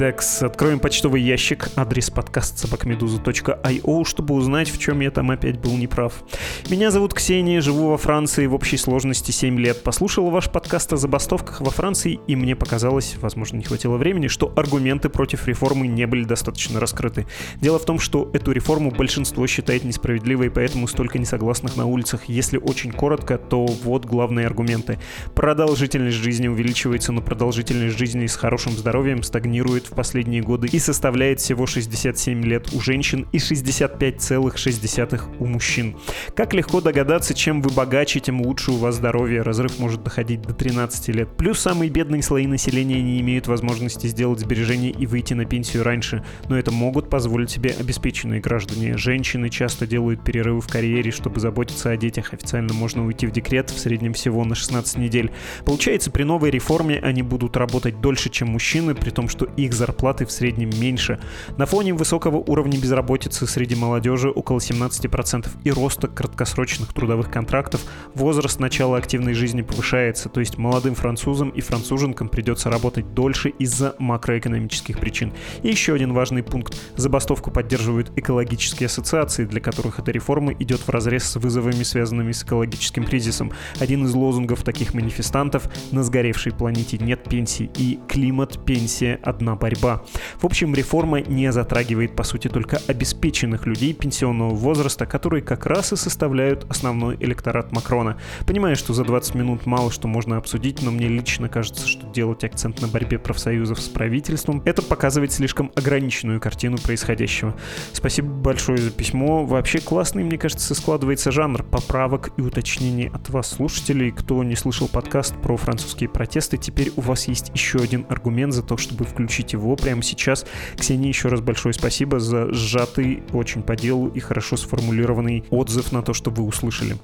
Так, 0.03 0.21
откроем 0.41 0.81
почтовый 0.81 1.21
ящик, 1.21 1.69
адрес 1.77 2.09
подкаст 2.09 2.57
собакамедуза.io, 2.57 4.03
чтобы 4.03 4.33
узнать, 4.33 4.69
в 4.69 4.77
чем 4.77 4.99
я 4.99 5.11
там 5.11 5.31
опять 5.31 5.59
был 5.59 5.77
неправ. 5.77 6.25
Меня 6.69 6.91
зовут 6.91 7.13
Ксения, 7.13 7.61
живу 7.61 7.87
во 7.87 7.97
Франции 7.97 8.45
в 8.45 8.53
общей 8.53 8.75
сложности 8.75 9.31
7 9.31 9.57
лет. 9.57 9.81
Послушала 9.81 10.29
ваш 10.29 10.49
подкаст 10.49 10.91
о 10.91 10.97
забастовках 10.97 11.61
во 11.61 11.71
Франции, 11.71 12.19
и 12.27 12.35
мне 12.35 12.53
показалось, 12.53 13.15
возможно, 13.21 13.55
не 13.55 13.63
хватило 13.63 13.95
времени, 13.95 14.27
что 14.27 14.51
аргументы 14.57 15.07
против 15.07 15.47
реформы 15.47 15.87
не 15.87 16.05
были 16.05 16.25
достаточно 16.25 16.81
раскрыты. 16.81 17.25
Дело 17.61 17.79
в 17.79 17.85
том, 17.85 17.97
что 17.97 18.29
эту 18.33 18.51
реформу 18.51 18.91
большинство 18.91 19.47
считает 19.47 19.85
несправедливой, 19.85 20.51
поэтому 20.51 20.89
столько 20.89 21.17
несогласных 21.17 21.77
на 21.77 21.85
улицах. 21.85 22.25
Если 22.27 22.57
очень 22.57 22.91
коротко, 22.91 23.37
то 23.37 23.65
вот 23.65 24.03
главные 24.03 24.47
аргументы. 24.47 24.99
Продолжительность 25.33 26.17
жизни 26.17 26.49
увеличивается, 26.49 27.13
но 27.13 27.21
продолжительность 27.21 27.97
жизни 27.97 28.27
с 28.27 28.35
хорошим 28.35 28.73
здоровьем 28.73 29.23
стагнирует 29.23 29.92
последние 29.93 30.41
годы 30.41 30.67
и 30.71 30.79
составляет 30.79 31.39
всего 31.39 31.65
67 31.65 32.43
лет 32.43 32.73
у 32.73 32.79
женщин 32.79 33.27
и 33.31 33.37
65,6 33.37 35.21
у 35.39 35.45
мужчин. 35.45 35.95
Как 36.35 36.53
легко 36.53 36.81
догадаться, 36.81 37.33
чем 37.33 37.61
вы 37.61 37.71
богаче, 37.71 38.19
тем 38.19 38.41
лучше 38.41 38.71
у 38.71 38.77
вас 38.77 38.95
здоровье. 38.95 39.41
Разрыв 39.41 39.79
может 39.79 40.03
доходить 40.03 40.41
до 40.41 40.53
13 40.53 41.09
лет. 41.09 41.29
Плюс 41.37 41.59
самые 41.59 41.89
бедные 41.89 42.21
слои 42.21 42.47
населения 42.47 43.01
не 43.01 43.19
имеют 43.21 43.47
возможности 43.47 44.07
сделать 44.07 44.39
сбережения 44.39 44.91
и 44.91 45.05
выйти 45.05 45.33
на 45.33 45.45
пенсию 45.45 45.83
раньше, 45.83 46.23
но 46.49 46.57
это 46.57 46.71
могут 46.71 47.09
позволить 47.09 47.49
себе 47.49 47.75
обеспеченные 47.79 48.41
граждане. 48.41 48.97
Женщины 48.97 49.49
часто 49.49 49.87
делают 49.87 50.23
перерывы 50.23 50.61
в 50.61 50.67
карьере, 50.67 51.11
чтобы 51.11 51.39
заботиться 51.39 51.89
о 51.89 51.97
детях. 51.97 52.33
Официально 52.33 52.73
можно 52.73 53.05
уйти 53.05 53.27
в 53.27 53.31
декрет 53.31 53.69
в 53.69 53.79
среднем 53.79 54.13
всего 54.13 54.43
на 54.45 54.55
16 54.55 54.97
недель. 54.97 55.31
Получается, 55.65 56.11
при 56.11 56.23
новой 56.23 56.49
реформе 56.49 56.99
они 56.99 57.21
будут 57.21 57.57
работать 57.57 58.01
дольше, 58.01 58.29
чем 58.29 58.49
мужчины, 58.49 58.95
при 58.95 59.09
том, 59.09 59.27
что 59.27 59.45
их 59.45 59.73
зарплаты 59.84 60.25
в 60.25 60.31
среднем 60.31 60.69
меньше. 60.79 61.19
На 61.57 61.65
фоне 61.65 61.93
высокого 61.93 62.38
уровня 62.38 62.79
безработицы 62.79 63.45
среди 63.45 63.75
молодежи 63.75 64.29
около 64.29 64.59
17% 64.59 65.47
и 65.65 65.71
роста 65.71 66.07
краткосрочных 66.07 66.93
трудовых 66.93 67.29
контрактов 67.29 67.81
возраст 68.15 68.61
начала 68.61 68.97
активной 68.97 69.34
жизни 69.34 69.61
повышается, 69.61 70.29
то 70.29 70.39
есть 70.39 70.57
молодым 70.57 70.95
французам 70.95 71.49
и 71.49 71.59
француженкам 71.59 72.29
придется 72.29 72.69
работать 72.69 73.13
дольше 73.13 73.49
из-за 73.49 73.93
макроэкономических 73.99 74.99
причин. 74.99 75.34
И 75.63 75.67
еще 75.67 75.93
один 75.93 76.13
важный 76.13 76.43
пункт. 76.43 76.79
Забастовку 76.95 77.51
поддерживают 77.51 78.13
экологические 78.15 78.88
ассоциации, 78.88 79.43
для 79.43 79.59
которых 79.59 79.99
эта 79.99 80.11
реформа 80.11 80.53
идет 80.53 80.79
в 80.79 80.89
разрез 80.89 81.25
с 81.25 81.36
вызовами, 81.36 81.84
связанными 81.84 82.31
с 82.31 82.43
экологическим 82.43 83.03
кризисом. 83.03 83.51
Один 83.81 84.05
из 84.05 84.13
лозунгов 84.13 84.63
таких 84.63 84.93
манифестантов 84.93 85.67
«На 85.91 86.03
сгоревшей 86.03 86.53
планете 86.53 86.97
нет 86.99 87.27
пенсии» 87.27 87.69
и 87.77 87.99
«Климат, 88.07 88.63
пенсия, 88.65 89.19
одна 89.23 89.55
борьба». 89.55 89.72
В 89.82 90.45
общем, 90.45 90.74
реформа 90.76 91.21
не 91.21 91.51
затрагивает, 91.51 92.15
по 92.15 92.24
сути, 92.24 92.47
только 92.47 92.82
обеспеченных 92.88 93.65
людей 93.65 93.93
пенсионного 93.93 94.53
возраста, 94.53 95.05
которые 95.05 95.41
как 95.41 95.65
раз 95.65 95.93
и 95.93 95.95
составляют 95.95 96.65
основной 96.69 97.15
электорат 97.19 97.71
Макрона. 97.71 98.17
Понимаю, 98.45 98.76
что 98.76 98.93
за 98.93 99.03
20 99.03 99.36
минут 99.36 99.65
мало 99.65 99.91
что 99.91 100.07
можно 100.07 100.38
обсудить, 100.38 100.82
но 100.82 100.91
мне 100.91 101.07
лично 101.07 101.49
кажется, 101.49 101.88
что 101.88 102.07
делать 102.07 102.43
акцент 102.43 102.82
на 102.82 102.88
борьбе 102.88 103.19
профсоюзов 103.19 103.80
с 103.80 103.88
правительством— 103.88 104.61
это 104.65 104.82
показывает 104.82 105.32
слишком 105.32 105.71
ограниченную 105.76 106.39
картину 106.39 106.78
происходящего. 106.78 107.55
Спасибо 107.93 108.28
большое 108.28 108.78
за 108.78 108.91
письмо. 108.91 109.45
Вообще 109.45 109.80
классный, 109.80 110.24
мне 110.24 110.38
кажется, 110.38 110.74
складывается 110.76 111.32
жанр 111.32 111.63
поправок 111.63 112.32
и 112.38 112.41
уточнений 112.41 113.09
от 113.09 113.30
вас, 113.30 113.49
слушателей. 113.49 114.11
Кто 114.11 114.43
не 114.43 114.55
слышал 114.55 114.88
подкаст 114.88 115.36
про 115.41 115.55
французские 115.57 116.09
протесты, 116.09 116.57
теперь 116.57 116.91
у 116.95 117.01
вас 117.01 117.28
есть 117.28 117.51
еще 117.53 117.80
один 117.80 118.05
аргумент 118.09 118.53
за 118.53 118.63
то, 118.63 118.78
чтобы 118.78 119.05
включить 119.05 119.53
его 119.53 119.62
прямо 119.76 120.03
сейчас. 120.03 120.45
Ксении 120.78 121.07
еще 121.07 121.30
раз 121.30 121.41
большое 121.41 121.74
спасибо 121.74 122.20
за 122.20 122.53
сжатый, 122.53 123.24
очень 123.32 123.64
по 123.64 123.76
делу 123.76 124.07
и 124.07 124.20
хорошо 124.20 124.57
сформулированный 124.57 125.43
отзыв 125.49 125.91
на 125.91 126.01
то, 126.01 126.14
что 126.14 126.32
вы 126.32 126.43
услышали. 126.43 126.97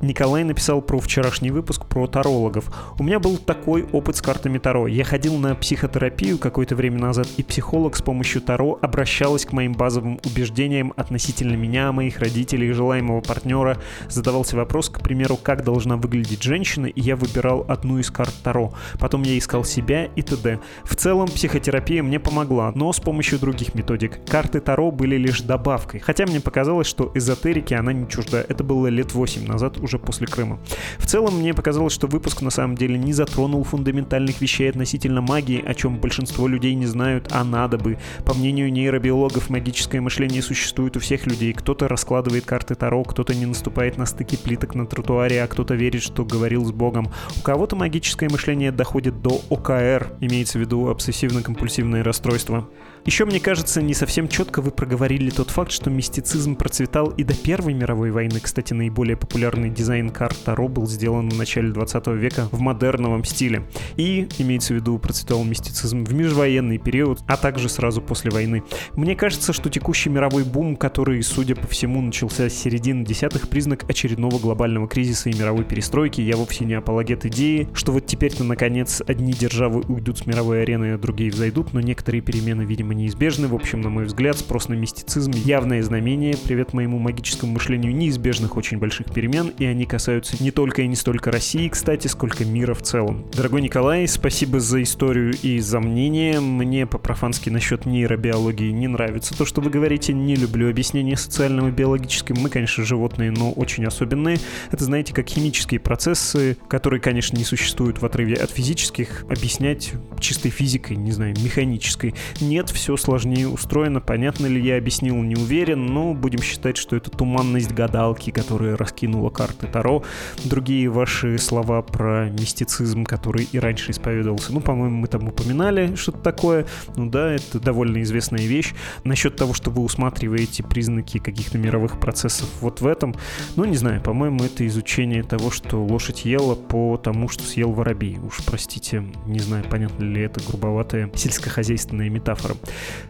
Николай 0.00 0.44
написал 0.44 0.82
про 0.82 0.98
вчерашний 0.98 1.50
выпуск 1.50 1.86
про 1.86 2.06
тарологов. 2.06 2.66
У 2.98 3.02
меня 3.02 3.18
был 3.18 3.36
такой 3.36 3.84
опыт 3.92 4.16
с 4.16 4.22
картами 4.22 4.58
Таро. 4.58 4.86
Я 4.86 5.04
ходил 5.04 5.36
на 5.36 5.54
психотерапию 5.54 6.38
какое-то 6.38 6.76
время 6.76 6.98
назад, 6.98 7.28
и 7.36 7.42
психолог 7.42 7.96
с 7.96 8.02
помощью 8.02 8.42
Таро 8.42 8.78
обращалась 8.80 9.44
к 9.44 9.52
моим 9.52 9.72
базовым 9.72 10.20
убеждениям 10.24 10.92
относительно 10.96 11.54
меня, 11.54 11.92
моих 11.92 12.18
родителей, 12.18 12.72
желаемого 12.72 13.20
партнера. 13.20 13.78
Задавался 14.08 14.56
вопрос, 14.56 14.88
к 14.88 15.00
примеру, 15.00 15.36
как 15.36 15.64
должна 15.64 15.96
выглядеть 15.96 16.42
женщина, 16.42 16.86
и 16.86 17.00
я 17.00 17.16
выбирал 17.16 17.64
одну 17.68 17.98
из 17.98 18.10
карт 18.10 18.34
Таро. 18.42 18.72
Потом 18.98 19.22
я 19.22 19.36
искал 19.36 19.64
себя 19.64 20.04
и 20.04 20.22
т.д. 20.22 20.60
В 20.84 20.96
целом, 20.96 21.26
психотерапия 21.28 21.87
мне 21.92 22.20
помогла, 22.20 22.72
но 22.74 22.92
с 22.92 23.00
помощью 23.00 23.38
других 23.38 23.74
методик. 23.74 24.20
Карты 24.26 24.60
Таро 24.60 24.90
были 24.90 25.16
лишь 25.16 25.40
добавкой, 25.40 26.00
хотя 26.00 26.26
мне 26.26 26.40
показалось, 26.40 26.86
что 26.86 27.10
эзотерики 27.14 27.74
она 27.74 27.92
не 27.92 28.08
чужда. 28.08 28.44
Это 28.46 28.62
было 28.62 28.88
лет 28.88 29.14
8 29.14 29.46
назад, 29.46 29.78
уже 29.78 29.98
после 29.98 30.26
Крыма. 30.26 30.60
В 30.98 31.06
целом, 31.06 31.38
мне 31.38 31.54
показалось, 31.54 31.92
что 31.92 32.06
выпуск 32.06 32.42
на 32.42 32.50
самом 32.50 32.76
деле 32.76 32.98
не 32.98 33.12
затронул 33.12 33.64
фундаментальных 33.64 34.40
вещей 34.40 34.68
относительно 34.68 35.20
магии, 35.22 35.64
о 35.64 35.74
чем 35.74 35.98
большинство 35.98 36.46
людей 36.46 36.74
не 36.74 36.86
знают, 36.86 37.28
а 37.32 37.42
надо 37.44 37.78
бы. 37.78 37.98
По 38.24 38.34
мнению 38.34 38.70
нейробиологов, 38.70 39.50
магическое 39.50 40.00
мышление 40.00 40.42
существует 40.42 40.96
у 40.96 41.00
всех 41.00 41.26
людей. 41.26 41.52
Кто-то 41.52 41.88
раскладывает 41.88 42.44
карты 42.44 42.74
Таро, 42.74 43.02
кто-то 43.04 43.34
не 43.34 43.46
наступает 43.46 43.96
на 43.96 44.06
стыки 44.06 44.36
плиток 44.36 44.74
на 44.74 44.86
тротуаре, 44.86 45.42
а 45.42 45.46
кто-то 45.46 45.74
верит, 45.74 46.02
что 46.02 46.24
говорил 46.24 46.64
с 46.64 46.72
Богом. 46.72 47.10
У 47.38 47.40
кого-то 47.40 47.76
магическое 47.76 48.28
мышление 48.28 48.72
доходит 48.72 49.22
до 49.22 49.40
ОКР, 49.50 50.16
имеется 50.20 50.58
в 50.58 50.60
виду 50.60 50.90
обсессивно-компульсивное 50.90 51.77
расстройство. 52.02 52.68
Еще, 53.08 53.24
мне 53.24 53.40
кажется, 53.40 53.80
не 53.80 53.94
совсем 53.94 54.28
четко 54.28 54.60
вы 54.60 54.70
проговорили 54.70 55.30
тот 55.30 55.48
факт, 55.48 55.72
что 55.72 55.88
мистицизм 55.88 56.56
процветал 56.56 57.06
и 57.06 57.24
до 57.24 57.34
Первой 57.34 57.72
мировой 57.72 58.10
войны. 58.10 58.38
Кстати, 58.38 58.74
наиболее 58.74 59.16
популярный 59.16 59.70
дизайн 59.70 60.10
карт 60.10 60.36
Таро 60.44 60.68
был 60.68 60.86
сделан 60.86 61.30
в 61.30 61.34
начале 61.34 61.70
20 61.72 62.06
века 62.08 62.50
в 62.52 62.60
модерновом 62.60 63.24
стиле. 63.24 63.62
И, 63.96 64.28
имеется 64.36 64.74
в 64.74 64.76
виду, 64.76 64.98
процветал 64.98 65.42
мистицизм 65.42 66.04
в 66.04 66.12
межвоенный 66.12 66.76
период, 66.76 67.20
а 67.26 67.38
также 67.38 67.70
сразу 67.70 68.02
после 68.02 68.30
войны. 68.30 68.62
Мне 68.92 69.16
кажется, 69.16 69.54
что 69.54 69.70
текущий 69.70 70.10
мировой 70.10 70.44
бум, 70.44 70.76
который, 70.76 71.22
судя 71.22 71.56
по 71.56 71.66
всему, 71.66 72.02
начался 72.02 72.50
с 72.50 72.52
середины 72.52 73.06
десятых, 73.06 73.48
признак 73.48 73.88
очередного 73.88 74.38
глобального 74.38 74.86
кризиса 74.86 75.30
и 75.30 75.34
мировой 75.34 75.64
перестройки. 75.64 76.20
Я 76.20 76.36
вовсе 76.36 76.66
не 76.66 76.74
апологет 76.74 77.24
идеи, 77.24 77.70
что 77.72 77.92
вот 77.92 78.04
теперь-то, 78.04 78.44
наконец, 78.44 79.00
одни 79.06 79.32
державы 79.32 79.80
уйдут 79.88 80.18
с 80.18 80.26
мировой 80.26 80.60
арены, 80.60 80.92
а 80.92 80.98
другие 80.98 81.30
взойдут, 81.30 81.72
но 81.72 81.80
некоторые 81.80 82.20
перемены, 82.20 82.66
видимо, 82.66 82.97
неизбежны. 82.98 83.48
В 83.48 83.54
общем, 83.54 83.80
на 83.80 83.88
мой 83.88 84.04
взгляд, 84.04 84.36
спрос 84.36 84.68
на 84.68 84.74
мистицизм— 84.74 85.30
явное 85.34 85.82
знамение, 85.82 86.36
привет 86.36 86.72
моему 86.72 86.98
магическому 86.98 87.52
мышлению, 87.52 87.94
неизбежных 87.94 88.56
очень 88.56 88.78
больших 88.78 89.12
перемен, 89.12 89.52
и 89.58 89.64
они 89.64 89.86
касаются 89.86 90.42
не 90.42 90.50
только 90.50 90.82
и 90.82 90.88
не 90.88 90.96
столько 90.96 91.30
России, 91.30 91.68
кстати, 91.68 92.08
сколько 92.08 92.44
мира 92.44 92.74
в 92.74 92.82
целом. 92.82 93.24
Дорогой 93.32 93.62
Николай, 93.62 94.06
спасибо 94.08 94.60
за 94.60 94.82
историю 94.82 95.32
и 95.42 95.60
за 95.60 95.80
мнение. 95.80 96.40
Мне 96.40 96.86
по-профански 96.86 97.48
насчет 97.48 97.86
нейробиологии 97.86 98.70
не 98.70 98.88
нравится 98.88 99.36
то, 99.36 99.44
что 99.44 99.60
вы 99.60 99.70
говорите. 99.70 100.12
Не 100.12 100.34
люблю 100.34 100.68
объяснения 100.68 101.16
социального 101.16 101.68
и 101.68 101.70
биологического. 101.70 102.38
Мы, 102.38 102.50
конечно, 102.50 102.84
животные, 102.84 103.30
но 103.30 103.52
очень 103.52 103.84
особенные. 103.84 104.38
Это, 104.70 104.84
знаете, 104.84 105.14
как 105.14 105.28
химические 105.28 105.80
процессы, 105.80 106.56
которые, 106.68 107.00
конечно, 107.00 107.36
не 107.36 107.44
существуют 107.44 108.02
в 108.02 108.04
отрыве 108.04 108.34
от 108.34 108.50
физических, 108.50 109.24
объяснять 109.28 109.92
чистой 110.18 110.50
физикой, 110.50 110.96
не 110.96 111.12
знаю, 111.12 111.34
механической. 111.40 112.14
Нет, 112.40 112.70
все 112.70 112.87
сложнее 112.96 113.48
устроено. 113.48 114.00
Понятно 114.00 114.46
ли 114.46 114.60
я 114.60 114.76
объяснил, 114.76 115.16
не 115.16 115.36
уверен, 115.36 115.86
но 115.86 116.14
будем 116.14 116.40
считать, 116.40 116.76
что 116.76 116.96
это 116.96 117.10
туманность 117.10 117.72
гадалки, 117.72 118.30
которая 118.30 118.76
раскинула 118.76 119.30
карты 119.30 119.66
Таро. 119.66 120.02
Другие 120.44 120.88
ваши 120.88 121.38
слова 121.38 121.82
про 121.82 122.28
мистицизм, 122.30 123.04
который 123.04 123.48
и 123.50 123.58
раньше 123.58 123.90
исповедовался, 123.90 124.52
ну, 124.52 124.60
по-моему, 124.60 124.98
мы 124.98 125.08
там 125.08 125.28
упоминали 125.28 125.94
что-то 125.94 126.18
такое. 126.18 126.66
Ну 126.96 127.10
да, 127.10 127.32
это 127.32 127.60
довольно 127.60 128.02
известная 128.02 128.46
вещь. 128.46 128.74
Насчет 129.04 129.36
того, 129.36 129.54
что 129.54 129.70
вы 129.70 129.82
усматриваете 129.82 130.62
признаки 130.62 131.18
каких-то 131.18 131.58
мировых 131.58 132.00
процессов 132.00 132.48
вот 132.60 132.80
в 132.80 132.86
этом, 132.86 133.14
ну, 133.56 133.64
не 133.64 133.76
знаю, 133.76 134.00
по-моему, 134.02 134.44
это 134.44 134.66
изучение 134.66 135.22
того, 135.22 135.50
что 135.50 135.82
лошадь 135.84 136.24
ела 136.24 136.54
по 136.54 136.96
тому, 136.96 137.28
что 137.28 137.44
съел 137.44 137.72
воробей. 137.72 138.18
Уж 138.18 138.44
простите, 138.44 139.04
не 139.26 139.40
знаю, 139.40 139.64
понятно 139.68 140.04
ли 140.04 140.22
это 140.22 140.40
грубоватая 140.46 141.10
сельскохозяйственная 141.14 142.10
метафора. 142.10 142.56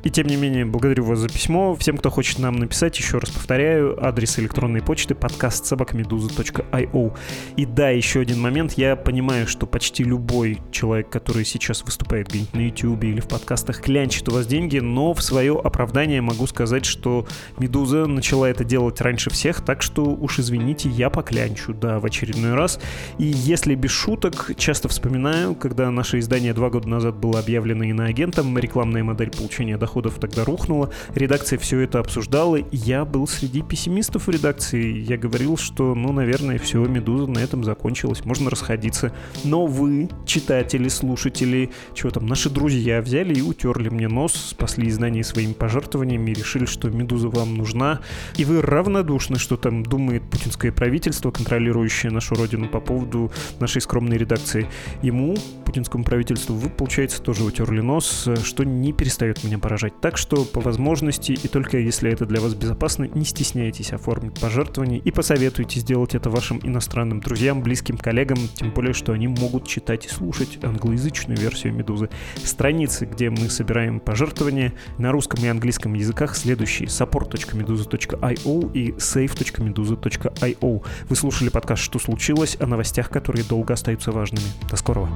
И 0.05 0.11
тем 0.11 0.27
не 0.27 0.37
менее, 0.37 0.65
благодарю 0.65 1.05
вас 1.05 1.19
за 1.19 1.29
письмо. 1.29 1.75
Всем, 1.75 1.97
кто 1.97 2.11
хочет 2.11 2.39
нам 2.39 2.57
написать, 2.57 2.99
еще 2.99 3.19
раз 3.19 3.31
повторяю, 3.31 4.05
адрес 4.05 4.39
электронной 4.39 4.83
почты 4.83 5.15
подкаст 5.15 5.67
собакамедуза.io. 5.67 7.17
И 7.57 7.67
да, 7.67 7.91
еще 7.91 8.21
один 8.21 8.41
момент. 8.41 8.75
Я 8.75 8.97
понимаю, 8.97 9.47
что 9.47 9.67
почти 9.67 10.05
любой 10.05 10.59
человек, 10.71 11.11
который 11.11 11.45
сейчас 11.45 11.83
выступает 11.83 12.29
где-нибудь 12.29 12.55
на 12.55 12.61
YouTube 12.61 13.05
или 13.05 13.21
в 13.21 13.29
подкастах, 13.29 13.81
клянчит 13.81 14.29
у 14.29 14.33
вас 14.33 14.47
деньги, 14.47 14.79
но 14.79 15.15
в 15.15 15.23
свое 15.23 15.59
оправдание 15.59 16.21
могу 16.21 16.47
сказать, 16.47 16.85
что 16.85 17.27
Медуза 17.59 18.07
начала 18.07 18.47
это 18.47 18.65
делать 18.65 19.01
раньше 19.01 19.31
всех, 19.31 19.65
так 19.65 19.83
что 19.83 20.05
уж 20.05 20.39
извините, 20.39 20.89
я 20.89 21.11
поклянчу, 21.11 21.75
да, 21.75 21.99
в 21.99 22.07
очередной 22.07 22.55
раз. 22.55 22.81
И 23.19 23.25
если 23.25 23.75
без 23.75 23.91
шуток, 23.91 24.53
часто 24.57 24.89
вспоминаю, 24.89 25.55
когда 25.55 25.91
наше 25.91 26.19
издание 26.19 26.55
два 26.55 26.71
года 26.71 26.89
назад 26.89 27.17
было 27.17 27.39
объявлено 27.39 27.85
иноагентом, 27.85 28.57
рекламная 28.59 29.05
модель 29.05 29.31
получения 29.49 29.79
доходов 29.79 30.19
тогда 30.21 30.45
рухнула, 30.45 30.91
редакция 31.15 31.59
все 31.59 31.81
это 31.81 32.01
обсуждала, 32.01 32.59
я 32.71 33.07
был 33.07 33.27
среди 33.27 33.63
пессимистов 33.63 34.27
в 34.27 34.31
редакции. 34.31 35.01
Я 35.01 35.17
говорил, 35.17 35.57
что, 35.57 35.95
ну, 35.95 36.13
наверное, 36.13 36.59
все, 36.59 36.85
Медуза 36.85 37.31
на 37.31 37.39
этом 37.39 37.65
закончилась, 37.65 38.27
можно 38.27 38.51
расходиться. 38.51 39.11
Но 39.45 39.65
вы, 39.65 40.11
читатели, 40.27 40.89
слушатели, 40.89 41.71
чего 41.95 42.11
там, 42.11 42.27
наши 42.27 42.51
друзья 42.51 43.01
взяли 43.01 43.37
и 43.37 43.41
утерли 43.41 43.89
мне 43.89 44.07
нос, 44.07 44.35
спасли 44.35 44.87
издание 44.89 45.25
своими 45.25 45.55
пожертвованиями 45.55 46.33
решили, 46.33 46.67
что 46.67 46.91
Медуза 46.91 47.31
вам 47.31 47.57
нужна. 47.57 48.01
И 48.37 48.45
вы 48.45 48.61
равнодушны, 48.61 49.39
что 49.39 49.57
там 49.57 49.83
думает 49.83 50.29
путинское 50.31 50.73
правительство, 50.73 51.31
контролирующее 51.31 52.13
нашу 52.13 52.35
родину 52.35 52.69
по 52.69 52.81
поводу 52.81 53.33
нашей 53.61 53.81
скромной 53.81 54.19
редакции. 54.19 54.69
Ему, 55.01 55.37
путинскому 55.65 56.05
правительству, 56.05 56.55
вы, 56.55 56.69
получается, 56.69 57.23
тоже 57.23 57.45
утерли 57.45 57.81
нос, 57.81 58.29
что 58.45 58.65
не 58.65 58.93
перестает 58.93 59.38
меня 59.45 59.59
поражать. 59.59 60.01
Так 60.01 60.17
что, 60.17 60.45
по 60.45 60.61
возможности, 60.61 61.33
и 61.33 61.49
только 61.49 61.79
если 61.79 62.11
это 62.11 62.27
для 62.27 62.41
вас 62.41 62.55
безопасно, 62.55 63.05
не 63.05 63.25
стесняйтесь 63.25 63.93
оформить 63.93 64.39
пожертвование 64.41 64.99
и 64.99 65.11
посоветуйте 65.11 65.81
сделать 65.81 66.15
это 66.15 66.31
вашим 66.31 66.61
иностранным 66.63 67.21
друзьям, 67.21 67.63
близким 67.63 67.97
коллегам, 67.97 68.39
тем 68.55 68.71
более, 68.71 68.93
что 68.93 69.13
они 69.13 69.29
могут 69.29 69.67
читать 69.67 70.07
и 70.07 70.09
слушать 70.09 70.59
англоязычную 70.63 71.39
версию 71.39 71.75
«Медузы». 71.75 72.11
Страницы, 72.43 73.07
где 73.07 73.31
мы 73.31 73.49
собираем 73.51 74.01
пожертвования 74.01 74.73
на 74.99 75.13
русском 75.13 75.45
и 75.45 75.49
английском 75.49 75.95
языках, 75.95 76.37
следующие 76.37 76.89
support.meduza.io 76.89 78.73
и 78.73 78.93
save.meduza.io. 78.93 80.85
Вы 81.09 81.17
слушали 81.17 81.49
подкаст 81.49 81.83
«Что 81.83 81.99
случилось?» 81.99 82.57
о 82.61 82.67
новостях, 82.67 83.11
которые 83.11 83.45
долго 83.45 83.75
остаются 83.75 84.13
важными. 84.13 84.47
До 84.71 84.77
скорого. 84.77 85.09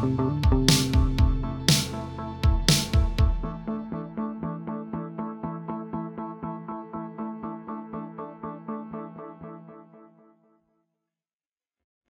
Thank 0.00 0.50
you. 0.52 0.59